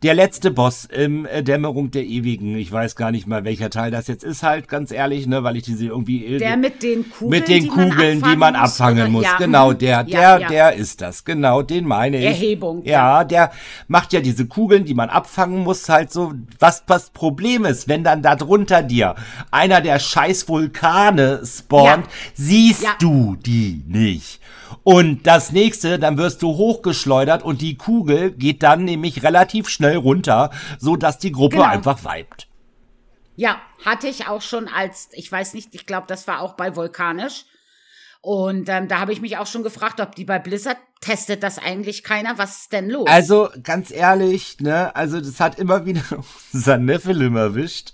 Der 0.03 0.15
letzte 0.15 0.49
Boss 0.49 0.85
im 0.85 1.27
äh, 1.27 1.43
Dämmerung 1.43 1.91
der 1.91 2.03
Ewigen, 2.03 2.57
ich 2.57 2.71
weiß 2.71 2.95
gar 2.95 3.11
nicht 3.11 3.27
mal, 3.27 3.43
welcher 3.43 3.69
Teil 3.69 3.91
das 3.91 4.07
jetzt 4.07 4.23
ist, 4.23 4.41
halt 4.41 4.67
ganz 4.67 4.91
ehrlich, 4.91 5.27
ne, 5.27 5.43
weil 5.43 5.57
ich 5.57 5.63
diese 5.63 5.85
irgendwie 5.85 6.25
äh, 6.25 6.37
der 6.39 6.57
mit 6.57 6.81
den 6.81 7.07
Kugeln, 7.07 7.29
mit 7.29 7.47
den 7.47 7.63
die 7.63 7.69
Kugeln, 7.69 8.19
man 8.19 8.31
die 8.31 8.37
man 8.37 8.55
abfangen 8.55 9.11
muss. 9.11 9.25
Ja. 9.25 9.37
Genau, 9.37 9.73
der, 9.73 10.03
der, 10.03 10.19
ja, 10.19 10.37
ja. 10.39 10.47
der 10.47 10.73
ist 10.73 11.01
das. 11.01 11.23
Genau, 11.23 11.61
den 11.61 11.85
meine 11.85 12.17
ich. 12.17 12.25
Erhebung. 12.25 12.83
Ja, 12.83 13.23
der 13.23 13.51
macht 13.87 14.11
ja 14.13 14.21
diese 14.21 14.47
Kugeln, 14.47 14.85
die 14.85 14.95
man 14.95 15.09
abfangen 15.09 15.63
muss, 15.63 15.87
halt 15.87 16.11
so. 16.11 16.33
Was 16.57 16.85
das 16.85 17.11
Problem 17.11 17.65
ist, 17.65 17.87
wenn 17.87 18.03
dann 18.03 18.23
da 18.23 18.35
drunter 18.35 18.81
dir 18.81 19.15
einer 19.51 19.81
der 19.81 19.99
scheiß 19.99 20.47
Vulkane 20.47 21.41
spawnt, 21.45 22.07
siehst 22.33 22.87
du 22.99 23.35
die 23.35 23.83
nicht. 23.87 24.39
Und 24.83 25.27
das 25.27 25.51
nächste, 25.51 25.99
dann 25.99 26.17
wirst 26.17 26.41
du 26.41 26.55
hochgeschleudert 26.55 27.43
und 27.43 27.61
die 27.61 27.77
Kugel 27.77 28.31
geht 28.31 28.63
dann 28.63 28.85
nämlich 28.85 29.23
relativ 29.23 29.69
schnell 29.69 29.97
runter, 29.97 30.51
so 30.79 30.95
dass 30.95 31.17
die 31.17 31.31
Gruppe 31.31 31.57
genau. 31.57 31.67
einfach 31.67 32.03
weibt. 32.03 32.47
Ja, 33.35 33.61
hatte 33.83 34.07
ich 34.07 34.27
auch 34.27 34.41
schon 34.41 34.67
als, 34.67 35.09
ich 35.13 35.31
weiß 35.31 35.53
nicht, 35.53 35.73
ich 35.73 35.85
glaube, 35.85 36.07
das 36.07 36.27
war 36.27 36.41
auch 36.41 36.53
bei 36.53 36.75
Vulkanisch. 36.75 37.45
Und 38.23 38.69
ähm, 38.69 38.87
da 38.87 38.99
habe 38.99 39.13
ich 39.13 39.21
mich 39.21 39.37
auch 39.37 39.47
schon 39.47 39.63
gefragt, 39.63 39.99
ob 39.99 40.13
die 40.13 40.25
bei 40.25 40.37
Blizzard 40.37 40.77
testet 40.99 41.41
das 41.41 41.57
eigentlich 41.57 42.03
keiner. 42.03 42.37
Was 42.37 42.61
ist 42.61 42.71
denn 42.71 42.87
los? 42.87 43.07
Also, 43.09 43.49
ganz 43.63 43.89
ehrlich, 43.89 44.59
ne, 44.59 44.95
also 44.95 45.19
das 45.19 45.39
hat 45.39 45.57
immer 45.57 45.87
wieder 45.87 46.03
unser 46.53 46.77
Nephilim 46.77 47.35
erwischt, 47.35 47.93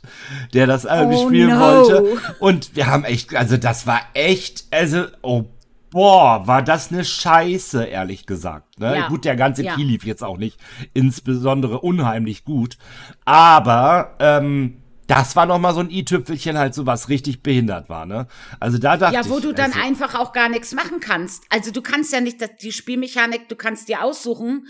der 0.53 0.67
das 0.67 0.84
irgendwie 0.84 1.17
oh, 1.17 1.27
spielen 1.27 1.57
no. 1.57 1.60
wollte. 1.60 2.22
Und 2.39 2.75
wir 2.75 2.88
haben 2.88 3.05
echt, 3.05 3.34
also 3.36 3.55
das 3.55 3.88
war 3.88 4.01
echt, 4.13 4.65
also, 4.72 5.05
oh 5.22 5.46
boah, 5.89 6.48
war 6.48 6.62
das 6.62 6.91
eine 6.91 7.03
Scheiße, 7.03 7.84
ehrlich 7.86 8.25
gesagt. 8.25 8.79
Ne? 8.79 8.96
Ja. 8.96 9.08
Gut, 9.08 9.25
der 9.25 9.36
ganze 9.36 9.63
ja. 9.63 9.75
Kiel 9.75 9.88
lief 9.88 10.03
jetzt 10.06 10.24
auch 10.24 10.38
nicht 10.38 10.60
insbesondere 10.94 11.79
unheimlich 11.79 12.46
gut. 12.46 12.77
Aber 13.25 14.15
ähm, 14.20 14.82
das 15.08 15.36
war 15.36 15.46
noch 15.46 15.58
mal 15.58 15.74
so 15.74 15.79
ein 15.79 15.89
i-Tüpfelchen 15.89 16.58
halt 16.58 16.74
so 16.74 16.86
was 16.86 17.10
richtig 17.10 17.41
behindert 17.41 17.89
war, 17.89 18.06
ne? 18.06 18.27
Also 18.60 18.77
da 18.77 18.98
dachte 18.98 19.17
ich. 19.17 19.25
Ja, 19.25 19.29
wo 19.29 19.38
ich, 19.38 19.44
du 19.44 19.53
dann 19.53 19.72
also, 19.72 19.86
einfach 19.86 20.15
auch 20.15 20.34
gar 20.34 20.50
nichts 20.50 20.74
machen 20.74 21.00
kannst. 21.00 21.46
Also 21.50 21.72
du 21.72 21.82
kannst 21.82 22.12
ja 22.13 22.20
nicht 22.20 22.38
die 22.62 22.72
Spielmechanik, 22.72 23.48
du 23.48 23.56
kannst 23.56 23.88
dir 23.88 24.03
aussuchen, 24.03 24.67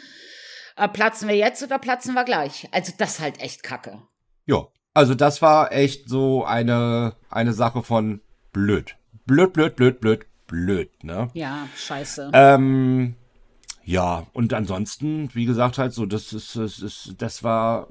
äh, 0.76 0.88
platzen 0.88 1.28
wir 1.28 1.36
jetzt 1.36 1.64
oder 1.64 1.80
platzen 1.80 2.14
wir 2.14 2.24
gleich. 2.24 2.70
Also 2.72 2.94
das 2.98 3.16
ist 3.16 3.20
halt 3.20 3.42
echt 3.42 3.64
Kacke. 3.64 4.04
Ja, 4.46 4.68
also 4.94 5.16
das 5.16 5.42
war 5.42 5.72
echt 5.72 6.08
so 6.08 6.46
eine 6.46 7.16
eine 7.30 7.54
Sache 7.54 7.82
von 7.82 8.22
blöd. 8.54 8.96
Blöd, 9.26 9.54
blöd, 9.54 9.76
blöd, 9.76 10.00
blöd, 10.00 10.26
blöd, 10.48 11.04
ne? 11.04 11.30
Ja, 11.34 11.68
scheiße. 11.76 12.32
Ähm, 12.34 13.16
ja, 13.84 14.26
und 14.34 14.54
ansonsten, 14.54 15.34
wie 15.34 15.46
gesagt, 15.46 15.78
halt 15.78 15.94
so, 15.94 16.06
das 16.06 16.34
ist, 16.34 16.56
das 16.56 16.80
ist, 16.80 17.16
das 17.20 17.44
war 17.44 17.88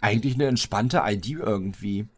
eigentlich 0.00 0.34
eine 0.34 0.46
entspannte 0.46 1.02
ID 1.04 1.30
irgendwie. 1.30 2.08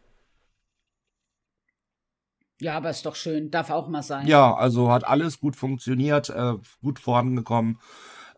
Ja, 2.61 2.76
aber 2.76 2.90
ist 2.90 3.06
doch 3.06 3.16
schön, 3.16 3.50
darf 3.50 3.70
auch 3.70 3.88
mal 3.88 4.02
sein. 4.02 4.26
Ja, 4.26 4.54
also 4.54 4.90
hat 4.90 5.04
alles 5.04 5.40
gut 5.40 5.56
funktioniert, 5.56 6.30
äh, 6.30 6.54
gut 6.80 6.99
vorangekommen. 6.99 7.78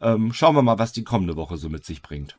Ähm, 0.01 0.33
schauen 0.33 0.55
wir 0.55 0.63
mal, 0.63 0.79
was 0.79 0.93
die 0.93 1.05
kommende 1.05 1.37
Woche 1.37 1.57
so 1.57 1.69
mit 1.69 1.85
sich 1.85 2.01
bringt. 2.01 2.39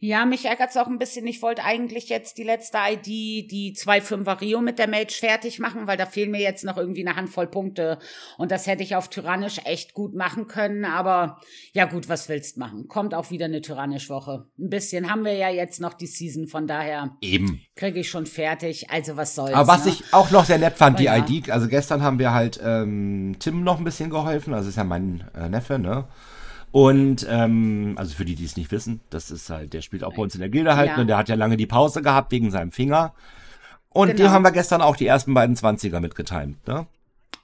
Ja, 0.00 0.26
mich 0.26 0.44
ärgert's 0.44 0.76
auch 0.76 0.86
ein 0.86 1.00
bisschen. 1.00 1.26
Ich 1.26 1.42
wollte 1.42 1.64
eigentlich 1.64 2.08
jetzt 2.08 2.38
die 2.38 2.44
letzte 2.44 2.78
ID, 2.78 3.50
die 3.50 3.74
2-5er 3.76 4.40
Rio 4.40 4.60
mit 4.60 4.78
der 4.78 4.88
Mage 4.88 5.12
fertig 5.18 5.58
machen, 5.58 5.88
weil 5.88 5.96
da 5.96 6.06
fehlen 6.06 6.30
mir 6.30 6.40
jetzt 6.40 6.64
noch 6.64 6.76
irgendwie 6.76 7.04
eine 7.04 7.16
Handvoll 7.16 7.48
Punkte. 7.48 7.98
Und 8.36 8.52
das 8.52 8.68
hätte 8.68 8.84
ich 8.84 8.94
auf 8.94 9.08
Tyrannisch 9.08 9.58
echt 9.64 9.94
gut 9.94 10.14
machen 10.14 10.46
können. 10.46 10.84
Aber 10.84 11.40
ja 11.72 11.84
gut, 11.86 12.08
was 12.08 12.28
willst 12.28 12.58
machen? 12.58 12.86
Kommt 12.86 13.12
auch 13.12 13.30
wieder 13.30 13.46
eine 13.46 13.60
Tyrannisch-Woche. 13.60 14.46
Ein 14.56 14.70
bisschen 14.70 15.10
haben 15.10 15.24
wir 15.24 15.34
ja 15.34 15.48
jetzt 15.48 15.80
noch 15.80 15.94
die 15.94 16.06
Season, 16.06 16.46
von 16.46 16.68
daher 16.68 17.16
eben 17.20 17.62
kriege 17.74 17.98
ich 17.98 18.08
schon 18.08 18.26
fertig. 18.26 18.90
Also 18.90 19.16
was 19.16 19.34
soll's. 19.34 19.54
Aber 19.54 19.66
was 19.66 19.84
ne? 19.84 19.90
ich 19.90 20.04
auch 20.12 20.30
noch 20.30 20.44
sehr 20.44 20.58
nett 20.58 20.76
fand, 20.76 21.00
die 21.00 21.04
ja. 21.04 21.16
ID, 21.16 21.50
also 21.50 21.66
gestern 21.66 22.02
haben 22.02 22.20
wir 22.20 22.32
halt 22.32 22.60
ähm, 22.62 23.34
Tim 23.40 23.64
noch 23.64 23.78
ein 23.78 23.84
bisschen 23.84 24.10
geholfen. 24.10 24.54
Also 24.54 24.68
ist 24.68 24.76
ja 24.76 24.84
mein 24.84 25.28
äh, 25.34 25.48
Neffe, 25.48 25.80
ne? 25.80 26.06
Und 26.70 27.26
ähm, 27.28 27.94
also 27.96 28.14
für 28.14 28.24
die, 28.24 28.34
die 28.34 28.44
es 28.44 28.56
nicht 28.56 28.70
wissen, 28.70 29.00
das 29.10 29.30
ist 29.30 29.48
halt, 29.48 29.72
der 29.72 29.80
spielt 29.80 30.04
auch 30.04 30.14
bei 30.14 30.22
uns 30.22 30.34
in 30.34 30.40
der 30.40 30.50
Gilde 30.50 30.76
halt, 30.76 30.90
ja. 30.90 30.96
ne? 30.96 31.06
der 31.06 31.16
hat 31.16 31.28
ja 31.28 31.34
lange 31.34 31.56
die 31.56 31.66
Pause 31.66 32.02
gehabt 32.02 32.30
wegen 32.30 32.50
seinem 32.50 32.72
Finger. 32.72 33.14
Und 33.88 34.08
genau. 34.08 34.24
dem 34.24 34.30
haben 34.30 34.42
wir 34.42 34.52
gestern 34.52 34.82
auch 34.82 34.96
die 34.96 35.06
ersten 35.06 35.32
beiden 35.32 35.56
Zwanziger 35.56 36.00
mitgetimt, 36.00 36.66
ne? 36.68 36.86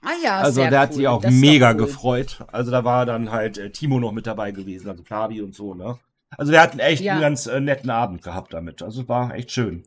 Ah 0.02 0.10
ja, 0.22 0.38
Also 0.40 0.60
der 0.60 0.70
cool. 0.70 0.78
hat 0.78 0.94
sich 0.94 1.08
auch 1.08 1.22
das 1.22 1.32
mega 1.32 1.70
cool. 1.70 1.76
gefreut. 1.76 2.44
Also 2.52 2.70
da 2.70 2.84
war 2.84 3.06
dann 3.06 3.32
halt 3.32 3.56
äh, 3.56 3.70
Timo 3.70 3.98
noch 3.98 4.12
mit 4.12 4.26
dabei 4.26 4.50
gewesen, 4.50 4.90
also 4.90 5.02
Flavi 5.02 5.40
und 5.40 5.54
so, 5.54 5.72
ne? 5.72 5.98
Also 6.36 6.52
wir 6.52 6.60
hatten 6.60 6.78
echt 6.78 7.02
ja. 7.02 7.12
einen 7.12 7.22
ganz 7.22 7.46
äh, 7.46 7.60
netten 7.60 7.90
Abend 7.90 8.22
gehabt 8.22 8.52
damit. 8.52 8.82
Also 8.82 9.02
es 9.02 9.08
war 9.08 9.34
echt 9.34 9.52
schön. 9.52 9.84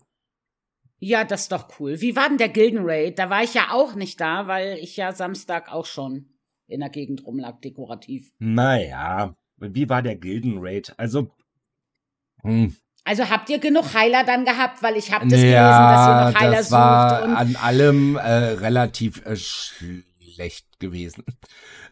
Ja, 1.00 1.24
das 1.24 1.42
ist 1.42 1.52
doch 1.52 1.80
cool. 1.80 2.02
Wie 2.02 2.16
war 2.16 2.28
denn 2.28 2.40
der 2.40 2.50
Gildenraid? 2.50 3.20
Da 3.20 3.30
war 3.30 3.44
ich 3.44 3.54
ja 3.54 3.68
auch 3.72 3.94
nicht 3.94 4.20
da, 4.20 4.48
weil 4.48 4.78
ich 4.82 4.98
ja 4.98 5.12
Samstag 5.12 5.72
auch 5.72 5.86
schon 5.86 6.26
in 6.68 6.82
der 6.82 6.90
Gegend 6.90 7.26
rumlag, 7.26 7.62
dekorativ. 7.62 8.32
Naja, 8.40 9.36
wie 9.58 9.90
war 9.90 10.02
der 10.02 10.16
Gildenraid? 10.16 10.94
Also, 10.98 11.32
hm. 12.42 12.76
Also 13.04 13.30
habt 13.30 13.50
ihr 13.50 13.60
genug 13.60 13.94
Heiler 13.94 14.26
dann 14.26 14.44
gehabt, 14.44 14.84
weil 14.84 14.98
ich 14.98 15.14
habe 15.14 15.28
das 15.30 15.42
ja, 15.42 15.46
gelesen, 15.46 15.62
dass 15.62 16.08
ihr 16.08 16.32
noch 16.32 16.40
Heiler 16.42 16.58
das 16.58 16.72
war 16.72 17.20
sucht. 17.20 17.30
Und 17.30 17.36
an 17.36 17.56
allem 17.56 18.16
äh, 18.18 18.20
relativ 18.20 19.26
äh, 19.26 19.38
schlecht 19.38 20.80
gewesen. 20.80 21.24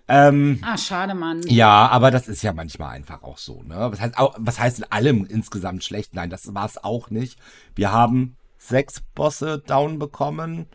Ähm, 0.08 0.60
ah, 0.62 0.78
schade, 0.78 1.16
Mann. 1.16 1.42
Ja, 1.48 1.88
aber 1.88 2.12
das 2.12 2.28
ist 2.28 2.44
ja 2.44 2.54
manchmal 2.54 2.96
einfach 2.96 3.24
auch 3.24 3.38
so. 3.38 3.64
Ne? 3.64 3.76
Was, 3.76 4.02
heißt, 4.02 4.18
auch, 4.18 4.36
was 4.38 4.60
heißt 4.60 4.80
in 4.80 4.92
allem 4.92 5.26
insgesamt 5.26 5.84
schlecht? 5.84 6.14
Nein, 6.14 6.30
das 6.30 6.54
war 6.54 6.66
es 6.66 6.84
auch 6.84 7.10
nicht. 7.10 7.40
Wir 7.76 7.92
haben 7.92 8.36
sechs 8.58 9.02
Bosse 9.16 9.64
down 9.66 9.98
bekommen. 10.00 10.68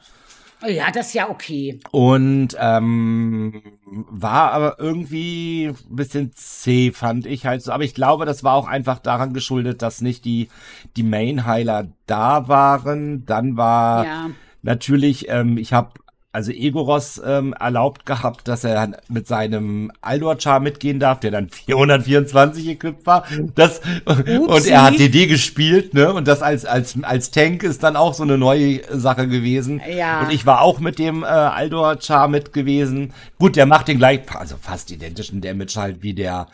Ja, 0.67 0.91
das 0.91 1.09
ist 1.09 1.15
ja 1.15 1.29
okay. 1.29 1.81
Und 1.91 2.57
ähm, 2.59 3.63
war 3.87 4.53
aber 4.53 4.77
irgendwie 4.79 5.69
ein 5.69 5.97
bisschen 5.97 6.33
zäh, 6.35 6.93
fand 6.93 7.27
ich 7.27 7.47
halt 7.47 7.63
so. 7.63 7.73
Aber 7.73 7.85
ich 7.85 7.95
glaube, 7.95 8.27
das 8.27 8.45
war 8.45 8.55
auch 8.55 8.69
einfach 8.69 8.99
daran 8.99 9.33
geschuldet, 9.33 9.83
dass 9.83 10.01
nicht 10.01 10.25
die, 10.25 10.49
die 10.97 11.03
Main-Heiler 11.03 11.89
da 12.07 12.49
waren. 12.49 13.25
Dann 13.25 13.57
war 13.57 14.05
ja. 14.05 14.31
natürlich, 14.63 15.29
ähm, 15.29 15.57
ich 15.57 15.73
habe 15.73 15.93
also 16.33 16.53
Egoros 16.53 17.21
ähm, 17.25 17.55
erlaubt 17.59 18.07
gehabt, 18.07 18.47
dass 18.47 18.63
er 18.63 18.93
mit 19.09 19.27
seinem 19.27 19.91
Aldor-Char 20.01 20.61
mitgehen 20.61 21.01
darf, 21.01 21.19
der 21.19 21.33
dann 21.33 21.49
424 21.49 22.69
equipped 22.69 23.05
war. 23.05 23.25
Das, 23.57 23.81
und 24.05 24.67
er 24.67 24.83
hat 24.83 24.99
DD 24.99 25.27
gespielt, 25.27 25.93
ne? 25.93 26.13
Und 26.13 26.29
das 26.29 26.41
als, 26.41 26.65
als, 26.65 26.97
als 27.03 27.33
Tank 27.33 27.65
ist 27.65 27.83
dann 27.83 27.97
auch 27.97 28.15
so 28.15 28.23
eine 28.23 28.39
neue 28.39 28.81
Sache 28.97 29.27
gewesen. 29.27 29.83
Ja. 29.91 30.21
Und 30.21 30.31
ich 30.31 30.47
war 30.47 30.61
auch 30.61 30.79
mit 30.79 31.01
dem 31.01 31.25
äh, 31.25 31.27
Aldor-Char 31.27 32.29
mit 32.29 32.53
gewesen. 32.53 33.13
Gut, 33.41 33.57
der 33.57 33.67
macht 33.67 33.89
den 33.89 33.99
gleich, 33.99 34.21
also 34.33 34.57
fast 34.61 34.93
identischen 34.93 35.41
Damage 35.41 35.81
halt 35.81 36.03
wie 36.03 36.15
der. 36.15 36.47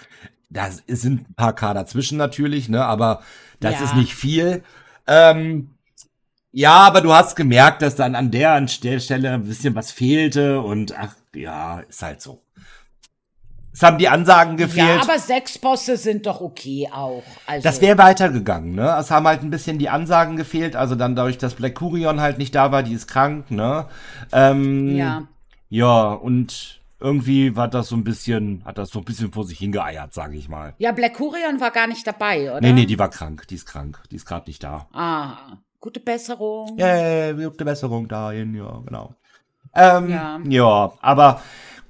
Da 0.48 0.70
sind 0.86 1.28
ein 1.28 1.34
paar 1.34 1.54
K 1.54 1.74
dazwischen 1.74 2.16
natürlich, 2.16 2.68
ne? 2.70 2.84
Aber 2.84 3.20
das 3.60 3.74
ja. 3.74 3.84
ist 3.84 3.94
nicht 3.94 4.14
viel. 4.14 4.62
Ähm, 5.06 5.70
ja, 6.56 6.72
aber 6.72 7.02
du 7.02 7.12
hast 7.12 7.36
gemerkt, 7.36 7.82
dass 7.82 7.96
dann 7.96 8.14
an 8.14 8.30
der, 8.30 8.52
an 8.52 8.66
der 8.82 8.98
Stelle 8.98 9.30
ein 9.30 9.44
bisschen 9.44 9.74
was 9.74 9.90
fehlte 9.90 10.62
und 10.62 10.98
ach, 10.98 11.14
ja, 11.34 11.80
ist 11.80 12.02
halt 12.02 12.22
so. 12.22 12.40
Es 13.74 13.82
haben 13.82 13.98
die 13.98 14.08
Ansagen 14.08 14.56
gefehlt. 14.56 14.88
Ja, 14.88 15.02
aber 15.02 15.18
sechs 15.18 15.58
Bosse 15.58 15.98
sind 15.98 16.24
doch 16.24 16.40
okay 16.40 16.88
auch. 16.90 17.24
Also. 17.46 17.62
Das 17.62 17.82
wäre 17.82 17.98
weitergegangen, 17.98 18.74
ne? 18.74 18.96
Es 18.98 19.10
haben 19.10 19.26
halt 19.26 19.42
ein 19.42 19.50
bisschen 19.50 19.78
die 19.78 19.90
Ansagen 19.90 20.38
gefehlt, 20.38 20.76
also 20.76 20.94
dann 20.94 21.14
dadurch, 21.14 21.36
dass 21.36 21.52
Black 21.52 21.74
Curion 21.74 22.22
halt 22.22 22.38
nicht 22.38 22.54
da 22.54 22.72
war, 22.72 22.82
die 22.82 22.94
ist 22.94 23.06
krank, 23.06 23.50
ne? 23.50 23.84
Ähm, 24.32 24.96
ja. 24.96 25.28
Ja, 25.68 26.12
und 26.12 26.80
irgendwie 27.00 27.54
war 27.54 27.68
das 27.68 27.88
so 27.88 27.96
ein 27.96 28.04
bisschen, 28.04 28.62
hat 28.64 28.78
das 28.78 28.88
so 28.88 29.00
ein 29.00 29.04
bisschen 29.04 29.30
vor 29.30 29.44
sich 29.44 29.58
hingeeiert, 29.58 30.14
sage 30.14 30.38
ich 30.38 30.48
mal. 30.48 30.72
Ja, 30.78 30.92
Black 30.92 31.16
Curion 31.16 31.60
war 31.60 31.70
gar 31.70 31.86
nicht 31.86 32.06
dabei, 32.06 32.50
oder? 32.50 32.62
Nee, 32.62 32.72
nee, 32.72 32.86
die 32.86 32.98
war 32.98 33.10
krank, 33.10 33.46
die 33.48 33.56
ist 33.56 33.66
krank, 33.66 34.02
die 34.10 34.16
ist 34.16 34.24
gerade 34.24 34.48
nicht 34.48 34.64
da. 34.64 34.88
Ah. 34.94 35.58
Gute 35.80 36.00
Besserung. 36.00 36.76
Ja, 36.78 36.86
yeah, 36.86 37.32
gute 37.32 37.64
Besserung 37.64 38.08
dahin, 38.08 38.54
ja, 38.54 38.80
genau. 38.84 39.14
Ähm, 39.74 40.08
ja. 40.08 40.40
ja, 40.48 40.92
aber 41.00 41.42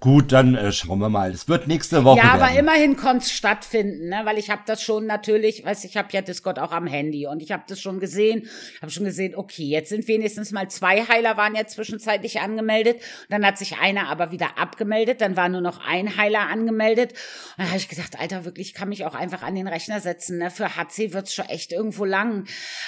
Gut, 0.06 0.30
dann 0.30 0.54
äh, 0.54 0.70
schauen 0.70 1.00
wir 1.00 1.08
mal. 1.08 1.32
Es 1.32 1.48
wird 1.48 1.66
nächste 1.66 2.04
Woche. 2.04 2.18
Ja, 2.18 2.34
aber 2.34 2.42
werden. 2.42 2.58
immerhin 2.58 2.96
konnte 2.96 3.24
es 3.24 3.32
stattfinden, 3.32 4.10
ne? 4.10 4.20
weil 4.22 4.38
ich 4.38 4.50
habe 4.50 4.62
das 4.64 4.80
schon 4.80 5.04
natürlich, 5.04 5.64
weiß 5.64 5.82
ich 5.82 5.96
habe 5.96 6.06
ja 6.12 6.22
Discord 6.22 6.60
auch 6.60 6.70
am 6.70 6.86
Handy 6.86 7.26
und 7.26 7.42
ich 7.42 7.50
habe 7.50 7.64
das 7.66 7.80
schon 7.80 7.98
gesehen, 7.98 8.48
habe 8.80 8.92
schon 8.92 9.02
gesehen, 9.02 9.34
okay, 9.34 9.64
jetzt 9.64 9.88
sind 9.88 10.06
wenigstens 10.06 10.52
mal 10.52 10.70
zwei 10.70 11.02
Heiler 11.08 11.36
waren 11.36 11.56
ja 11.56 11.66
zwischenzeitlich 11.66 12.38
angemeldet, 12.38 13.02
dann 13.30 13.44
hat 13.44 13.58
sich 13.58 13.78
einer 13.78 14.06
aber 14.08 14.30
wieder 14.30 14.56
abgemeldet, 14.58 15.20
dann 15.20 15.36
war 15.36 15.48
nur 15.48 15.60
noch 15.60 15.84
ein 15.84 16.16
Heiler 16.16 16.50
angemeldet 16.50 17.10
und 17.10 17.64
dann 17.64 17.66
habe 17.66 17.78
ich 17.78 17.88
gedacht, 17.88 18.16
Alter, 18.16 18.44
wirklich, 18.44 18.68
ich 18.68 18.74
kann 18.74 18.90
mich 18.90 19.06
auch 19.06 19.16
einfach 19.16 19.42
an 19.42 19.56
den 19.56 19.66
Rechner 19.66 19.98
setzen, 19.98 20.38
ne? 20.38 20.52
für 20.52 20.76
HC 20.76 21.14
wird's 21.14 21.34
schon 21.34 21.46
echt 21.46 21.72
irgendwo 21.72 22.04
lang, 22.04 22.46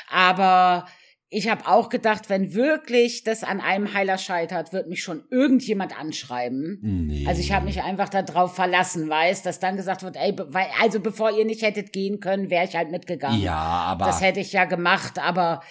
aber 0.08 0.86
ich 1.30 1.48
habe 1.48 1.66
auch 1.66 1.90
gedacht, 1.90 2.30
wenn 2.30 2.54
wirklich 2.54 3.22
das 3.22 3.44
an 3.44 3.60
einem 3.60 3.92
Heiler 3.92 4.16
scheitert, 4.16 4.72
wird 4.72 4.88
mich 4.88 5.02
schon 5.02 5.24
irgendjemand 5.30 5.98
anschreiben. 5.98 6.78
Nee. 6.82 7.26
Also 7.26 7.40
ich 7.40 7.52
habe 7.52 7.66
mich 7.66 7.82
einfach 7.82 8.08
darauf 8.08 8.54
verlassen, 8.54 9.10
weiß, 9.10 9.42
dass 9.42 9.60
dann 9.60 9.76
gesagt 9.76 10.02
wird, 10.02 10.16
ey, 10.16 10.34
also 10.80 11.00
bevor 11.00 11.30
ihr 11.30 11.44
nicht 11.44 11.62
hättet 11.62 11.92
gehen 11.92 12.20
können, 12.20 12.48
wäre 12.48 12.64
ich 12.64 12.74
halt 12.74 12.90
mitgegangen. 12.90 13.42
Ja, 13.42 13.56
aber 13.56 14.06
das 14.06 14.22
hätte 14.22 14.40
ich 14.40 14.52
ja 14.52 14.64
gemacht, 14.64 15.18
aber 15.18 15.62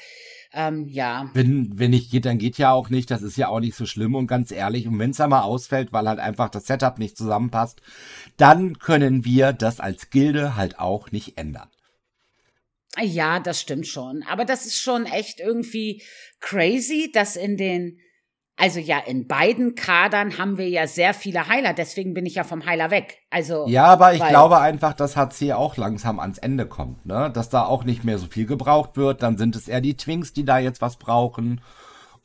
ähm, 0.53 0.87
ja. 0.87 1.29
Wenn, 1.33 1.77
wenn 1.77 1.91
nicht 1.91 2.11
geht, 2.11 2.25
dann 2.25 2.37
geht 2.37 2.57
ja 2.57 2.71
auch 2.71 2.89
nicht. 2.89 3.09
Das 3.09 3.21
ist 3.21 3.35
ja 3.35 3.47
auch 3.47 3.59
nicht 3.59 3.75
so 3.75 3.85
schlimm 3.85 4.15
und 4.15 4.27
ganz 4.27 4.51
ehrlich. 4.51 4.87
Und 4.87 4.99
wenn 4.99 5.09
es 5.09 5.19
einmal 5.19 5.41
ausfällt, 5.41 5.91
weil 5.91 6.07
halt 6.07 6.19
einfach 6.19 6.49
das 6.49 6.67
Setup 6.67 6.99
nicht 6.99 7.17
zusammenpasst, 7.17 7.81
dann 8.37 8.77
können 8.77 9.25
wir 9.25 9.53
das 9.53 9.79
als 9.79 10.09
Gilde 10.09 10.55
halt 10.55 10.79
auch 10.79 11.11
nicht 11.11 11.37
ändern. 11.37 11.67
Ja, 13.01 13.39
das 13.39 13.61
stimmt 13.61 13.87
schon. 13.87 14.23
Aber 14.29 14.45
das 14.45 14.65
ist 14.65 14.79
schon 14.79 15.05
echt 15.05 15.39
irgendwie 15.39 16.01
crazy, 16.39 17.11
dass 17.13 17.35
in 17.35 17.57
den, 17.57 17.99
also 18.55 18.79
ja, 18.79 18.99
in 18.99 19.27
beiden 19.27 19.75
Kadern 19.75 20.37
haben 20.37 20.57
wir 20.57 20.67
ja 20.67 20.87
sehr 20.87 21.13
viele 21.13 21.47
Heiler. 21.47 21.73
Deswegen 21.73 22.13
bin 22.13 22.25
ich 22.25 22.35
ja 22.35 22.43
vom 22.43 22.65
Heiler 22.65 22.89
weg. 22.89 23.19
Also. 23.29 23.67
Ja, 23.67 23.85
aber 23.85 24.13
ich 24.13 24.25
glaube 24.25 24.59
einfach, 24.59 24.93
dass 24.93 25.15
HC 25.15 25.53
auch 25.53 25.77
langsam 25.77 26.19
ans 26.19 26.37
Ende 26.39 26.65
kommt, 26.65 27.05
ne? 27.05 27.31
Dass 27.33 27.49
da 27.49 27.65
auch 27.65 27.83
nicht 27.83 28.03
mehr 28.03 28.17
so 28.17 28.27
viel 28.27 28.45
gebraucht 28.45 28.97
wird. 28.97 29.21
Dann 29.21 29.37
sind 29.37 29.55
es 29.55 29.67
eher 29.67 29.81
die 29.81 29.97
Twinks, 29.97 30.33
die 30.33 30.45
da 30.45 30.57
jetzt 30.57 30.81
was 30.81 30.97
brauchen. 30.97 31.61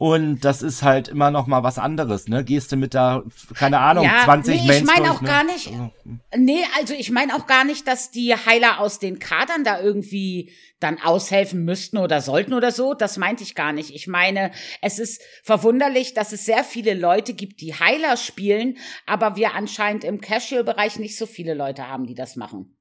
Und 0.02 0.40
das 0.40 0.62
ist 0.62 0.82
halt 0.82 1.06
immer 1.06 1.30
noch 1.30 1.46
mal 1.46 1.62
was 1.62 1.78
anderes, 1.78 2.26
ne? 2.26 2.42
Gehst 2.42 2.72
du 2.72 2.76
mit 2.76 2.92
da, 2.92 3.22
keine 3.54 3.78
Ahnung, 3.78 4.04
ja, 4.04 4.24
20 4.24 4.60
nee. 4.60 4.78
Ich 4.78 4.82
meine 4.82 5.12
auch 5.12 5.20
ne? 5.20 5.28
gar 5.28 5.44
nicht, 5.44 5.68
also, 5.68 5.92
nee, 6.36 6.64
also 6.76 6.92
ich 6.94 7.12
meine 7.12 7.36
auch 7.36 7.46
gar 7.46 7.62
nicht, 7.62 7.86
dass 7.86 8.10
die 8.10 8.34
Heiler 8.34 8.80
aus 8.80 8.98
den 8.98 9.20
Kadern 9.20 9.62
da 9.62 9.80
irgendwie 9.80 10.50
dann 10.80 11.00
aushelfen 11.00 11.64
müssten 11.64 11.98
oder 11.98 12.20
sollten 12.20 12.52
oder 12.52 12.72
so. 12.72 12.94
Das 12.94 13.16
meinte 13.16 13.44
ich 13.44 13.54
gar 13.54 13.72
nicht. 13.72 13.94
Ich 13.94 14.08
meine, 14.08 14.50
es 14.80 14.98
ist 14.98 15.22
verwunderlich, 15.44 16.14
dass 16.14 16.32
es 16.32 16.46
sehr 16.46 16.64
viele 16.64 16.94
Leute 16.94 17.32
gibt, 17.32 17.60
die 17.60 17.72
Heiler 17.72 18.16
spielen, 18.16 18.78
aber 19.06 19.36
wir 19.36 19.54
anscheinend 19.54 20.02
im 20.02 20.20
Casual-Bereich 20.20 20.98
nicht 20.98 21.16
so 21.16 21.26
viele 21.26 21.54
Leute 21.54 21.86
haben, 21.86 22.06
die 22.06 22.16
das 22.16 22.34
machen. 22.34 22.76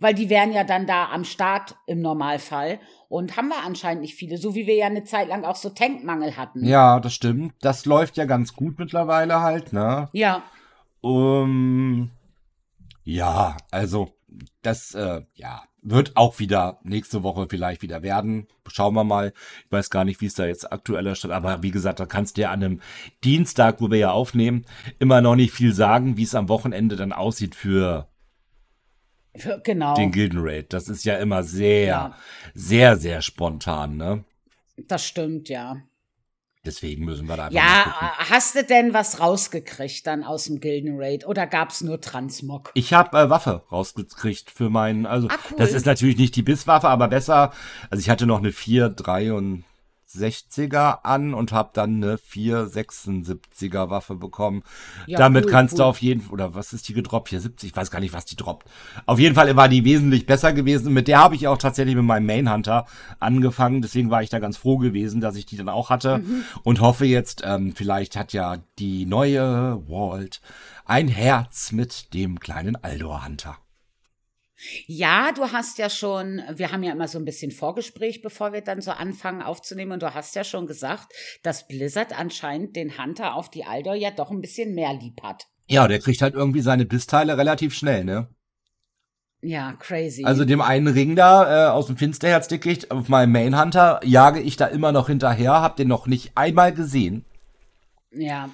Weil 0.00 0.14
die 0.14 0.28
wären 0.28 0.52
ja 0.52 0.64
dann 0.64 0.86
da 0.86 1.10
am 1.10 1.24
Start 1.24 1.76
im 1.86 2.00
Normalfall. 2.00 2.80
Und 3.08 3.36
haben 3.36 3.48
wir 3.48 3.62
anscheinend 3.64 4.02
nicht 4.02 4.14
viele, 4.14 4.38
so 4.38 4.54
wie 4.54 4.66
wir 4.66 4.74
ja 4.74 4.86
eine 4.86 5.04
Zeit 5.04 5.28
lang 5.28 5.44
auch 5.44 5.56
so 5.56 5.70
Tankmangel 5.70 6.36
hatten. 6.36 6.64
Ja, 6.64 7.00
das 7.00 7.14
stimmt. 7.14 7.54
Das 7.60 7.84
läuft 7.84 8.16
ja 8.16 8.24
ganz 8.24 8.54
gut 8.54 8.78
mittlerweile 8.78 9.40
halt, 9.40 9.72
ne? 9.72 10.08
Ja. 10.12 10.42
Um, 11.00 12.10
ja, 13.04 13.56
also 13.70 14.14
das, 14.62 14.94
äh, 14.94 15.22
ja, 15.34 15.62
wird 15.82 16.16
auch 16.16 16.38
wieder 16.38 16.78
nächste 16.82 17.22
Woche 17.22 17.46
vielleicht 17.48 17.82
wieder 17.82 18.02
werden. 18.02 18.46
Schauen 18.68 18.94
wir 18.94 19.04
mal. 19.04 19.32
Ich 19.64 19.72
weiß 19.72 19.90
gar 19.90 20.04
nicht, 20.04 20.20
wie 20.20 20.26
es 20.26 20.34
da 20.34 20.46
jetzt 20.46 20.70
aktueller 20.72 21.14
steht. 21.14 21.30
Aber 21.30 21.62
wie 21.62 21.70
gesagt, 21.70 22.00
da 22.00 22.06
kannst 22.06 22.36
du 22.36 22.42
ja 22.42 22.50
an 22.50 22.62
einem 22.62 22.80
Dienstag, 23.24 23.80
wo 23.80 23.90
wir 23.90 23.98
ja 23.98 24.10
aufnehmen, 24.12 24.64
immer 24.98 25.20
noch 25.20 25.36
nicht 25.36 25.52
viel 25.52 25.72
sagen, 25.72 26.16
wie 26.16 26.22
es 26.24 26.34
am 26.34 26.48
Wochenende 26.48 26.96
dann 26.96 27.12
aussieht 27.12 27.54
für 27.54 28.09
für, 29.36 29.60
genau. 29.64 29.94
Den 29.94 30.12
Gilden 30.12 30.40
Raid. 30.40 30.72
Das 30.72 30.88
ist 30.88 31.04
ja 31.04 31.16
immer 31.16 31.42
sehr, 31.42 31.86
ja. 31.86 32.16
sehr, 32.54 32.96
sehr 32.96 33.22
spontan, 33.22 33.96
ne? 33.96 34.24
Das 34.76 35.06
stimmt, 35.06 35.48
ja. 35.48 35.82
Deswegen 36.64 37.06
müssen 37.06 37.26
wir 37.26 37.36
da 37.38 37.46
einfach 37.46 37.56
Ja, 37.56 38.12
hast 38.18 38.54
du 38.54 38.62
denn 38.62 38.92
was 38.92 39.18
rausgekriegt 39.18 40.06
dann 40.06 40.24
aus 40.24 40.44
dem 40.44 40.60
Gilden 40.60 41.00
Raid 41.00 41.26
oder 41.26 41.46
gab's 41.46 41.80
nur 41.80 42.02
Transmog? 42.02 42.70
Ich 42.74 42.92
habe 42.92 43.18
äh, 43.18 43.30
Waffe 43.30 43.62
rausgekriegt 43.72 44.50
für 44.50 44.68
meinen, 44.68 45.06
also 45.06 45.28
ah, 45.28 45.38
cool. 45.50 45.56
das 45.56 45.72
ist 45.72 45.86
natürlich 45.86 46.18
nicht 46.18 46.36
die 46.36 46.42
Bisswaffe, 46.42 46.88
aber 46.88 47.08
besser. 47.08 47.52
Also 47.88 48.02
ich 48.02 48.10
hatte 48.10 48.26
noch 48.26 48.40
eine 48.40 48.52
4, 48.52 48.90
3 48.90 49.32
und 49.32 49.64
60er 50.14 51.04
an 51.04 51.34
und 51.34 51.52
habe 51.52 51.70
dann 51.72 52.02
eine 52.02 52.16
476er 52.16 53.90
Waffe 53.90 54.16
bekommen. 54.16 54.62
Ja, 55.06 55.18
Damit 55.18 55.46
cool, 55.46 55.50
kannst 55.50 55.74
cool. 55.74 55.78
du 55.78 55.84
auf 55.84 56.02
jeden 56.02 56.20
Fall, 56.20 56.32
oder 56.32 56.54
was 56.54 56.72
ist 56.72 56.88
die 56.88 56.94
gedroppt 56.94 57.28
hier? 57.30 57.40
70, 57.40 57.70
ich 57.70 57.76
weiß 57.76 57.90
gar 57.90 58.00
nicht, 58.00 58.12
was 58.12 58.24
die 58.24 58.36
droppt. 58.36 58.68
Auf 59.06 59.18
jeden 59.18 59.34
Fall 59.34 59.54
war 59.56 59.68
die 59.68 59.84
wesentlich 59.84 60.26
besser 60.26 60.52
gewesen. 60.52 60.92
Mit 60.92 61.08
der 61.08 61.18
habe 61.18 61.34
ich 61.34 61.48
auch 61.48 61.58
tatsächlich 61.58 61.96
mit 61.96 62.04
meinem 62.04 62.26
Main 62.26 62.52
Hunter 62.52 62.86
angefangen. 63.18 63.82
Deswegen 63.82 64.10
war 64.10 64.22
ich 64.22 64.30
da 64.30 64.38
ganz 64.38 64.56
froh 64.56 64.78
gewesen, 64.78 65.20
dass 65.20 65.36
ich 65.36 65.46
die 65.46 65.56
dann 65.56 65.68
auch 65.68 65.90
hatte 65.90 66.18
mhm. 66.18 66.44
und 66.62 66.80
hoffe 66.80 67.06
jetzt, 67.06 67.42
ähm, 67.44 67.74
vielleicht 67.74 68.16
hat 68.16 68.32
ja 68.32 68.58
die 68.78 69.06
neue 69.06 69.80
Walt 69.88 70.40
ein 70.84 71.08
Herz 71.08 71.72
mit 71.72 72.14
dem 72.14 72.40
kleinen 72.40 72.76
Aldor 72.76 73.24
Hunter. 73.24 73.56
Ja, 74.86 75.32
du 75.32 75.52
hast 75.52 75.78
ja 75.78 75.88
schon, 75.88 76.42
wir 76.54 76.72
haben 76.72 76.82
ja 76.82 76.92
immer 76.92 77.08
so 77.08 77.18
ein 77.18 77.24
bisschen 77.24 77.50
Vorgespräch, 77.50 78.22
bevor 78.22 78.52
wir 78.52 78.60
dann 78.60 78.80
so 78.80 78.90
anfangen 78.90 79.42
aufzunehmen. 79.42 79.92
Und 79.92 80.02
du 80.02 80.14
hast 80.14 80.34
ja 80.34 80.44
schon 80.44 80.66
gesagt, 80.66 81.12
dass 81.42 81.66
Blizzard 81.66 82.18
anscheinend 82.18 82.76
den 82.76 82.98
Hunter 82.98 83.34
auf 83.34 83.50
die 83.50 83.64
Aldor 83.64 83.94
ja 83.94 84.10
doch 84.10 84.30
ein 84.30 84.40
bisschen 84.40 84.74
mehr 84.74 84.92
lieb 84.92 85.22
hat. 85.22 85.46
Ja, 85.68 85.88
der 85.88 86.00
kriegt 86.00 86.20
halt 86.20 86.34
irgendwie 86.34 86.62
seine 86.62 86.84
Bissteile 86.84 87.38
relativ 87.38 87.74
schnell, 87.74 88.04
ne? 88.04 88.28
Ja, 89.42 89.72
crazy. 89.72 90.24
Also 90.24 90.44
dem 90.44 90.60
einen 90.60 90.88
Ring 90.88 91.16
da 91.16 91.68
äh, 91.68 91.70
aus 91.70 91.86
dem 91.86 91.96
Finsterherzdickicht 91.96 92.90
auf 92.90 93.08
meinem 93.08 93.32
Main 93.32 93.58
Hunter 93.58 94.00
jage 94.04 94.40
ich 94.40 94.56
da 94.56 94.66
immer 94.66 94.92
noch 94.92 95.06
hinterher, 95.06 95.62
hab 95.62 95.76
den 95.76 95.88
noch 95.88 96.06
nicht 96.06 96.32
einmal 96.34 96.74
gesehen. 96.74 97.24
Ja. 98.12 98.50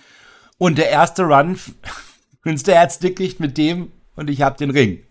Und 0.59 0.79
der 0.79 0.91
erste 0.91 1.25
Run 1.25 1.59
Finsterherzdickicht 2.43 3.41
mit 3.41 3.59
dem 3.59 3.91
und 4.15 4.31
ich 4.31 4.43
hab 4.43 4.59
den 4.59 4.71
Ring. 4.71 5.06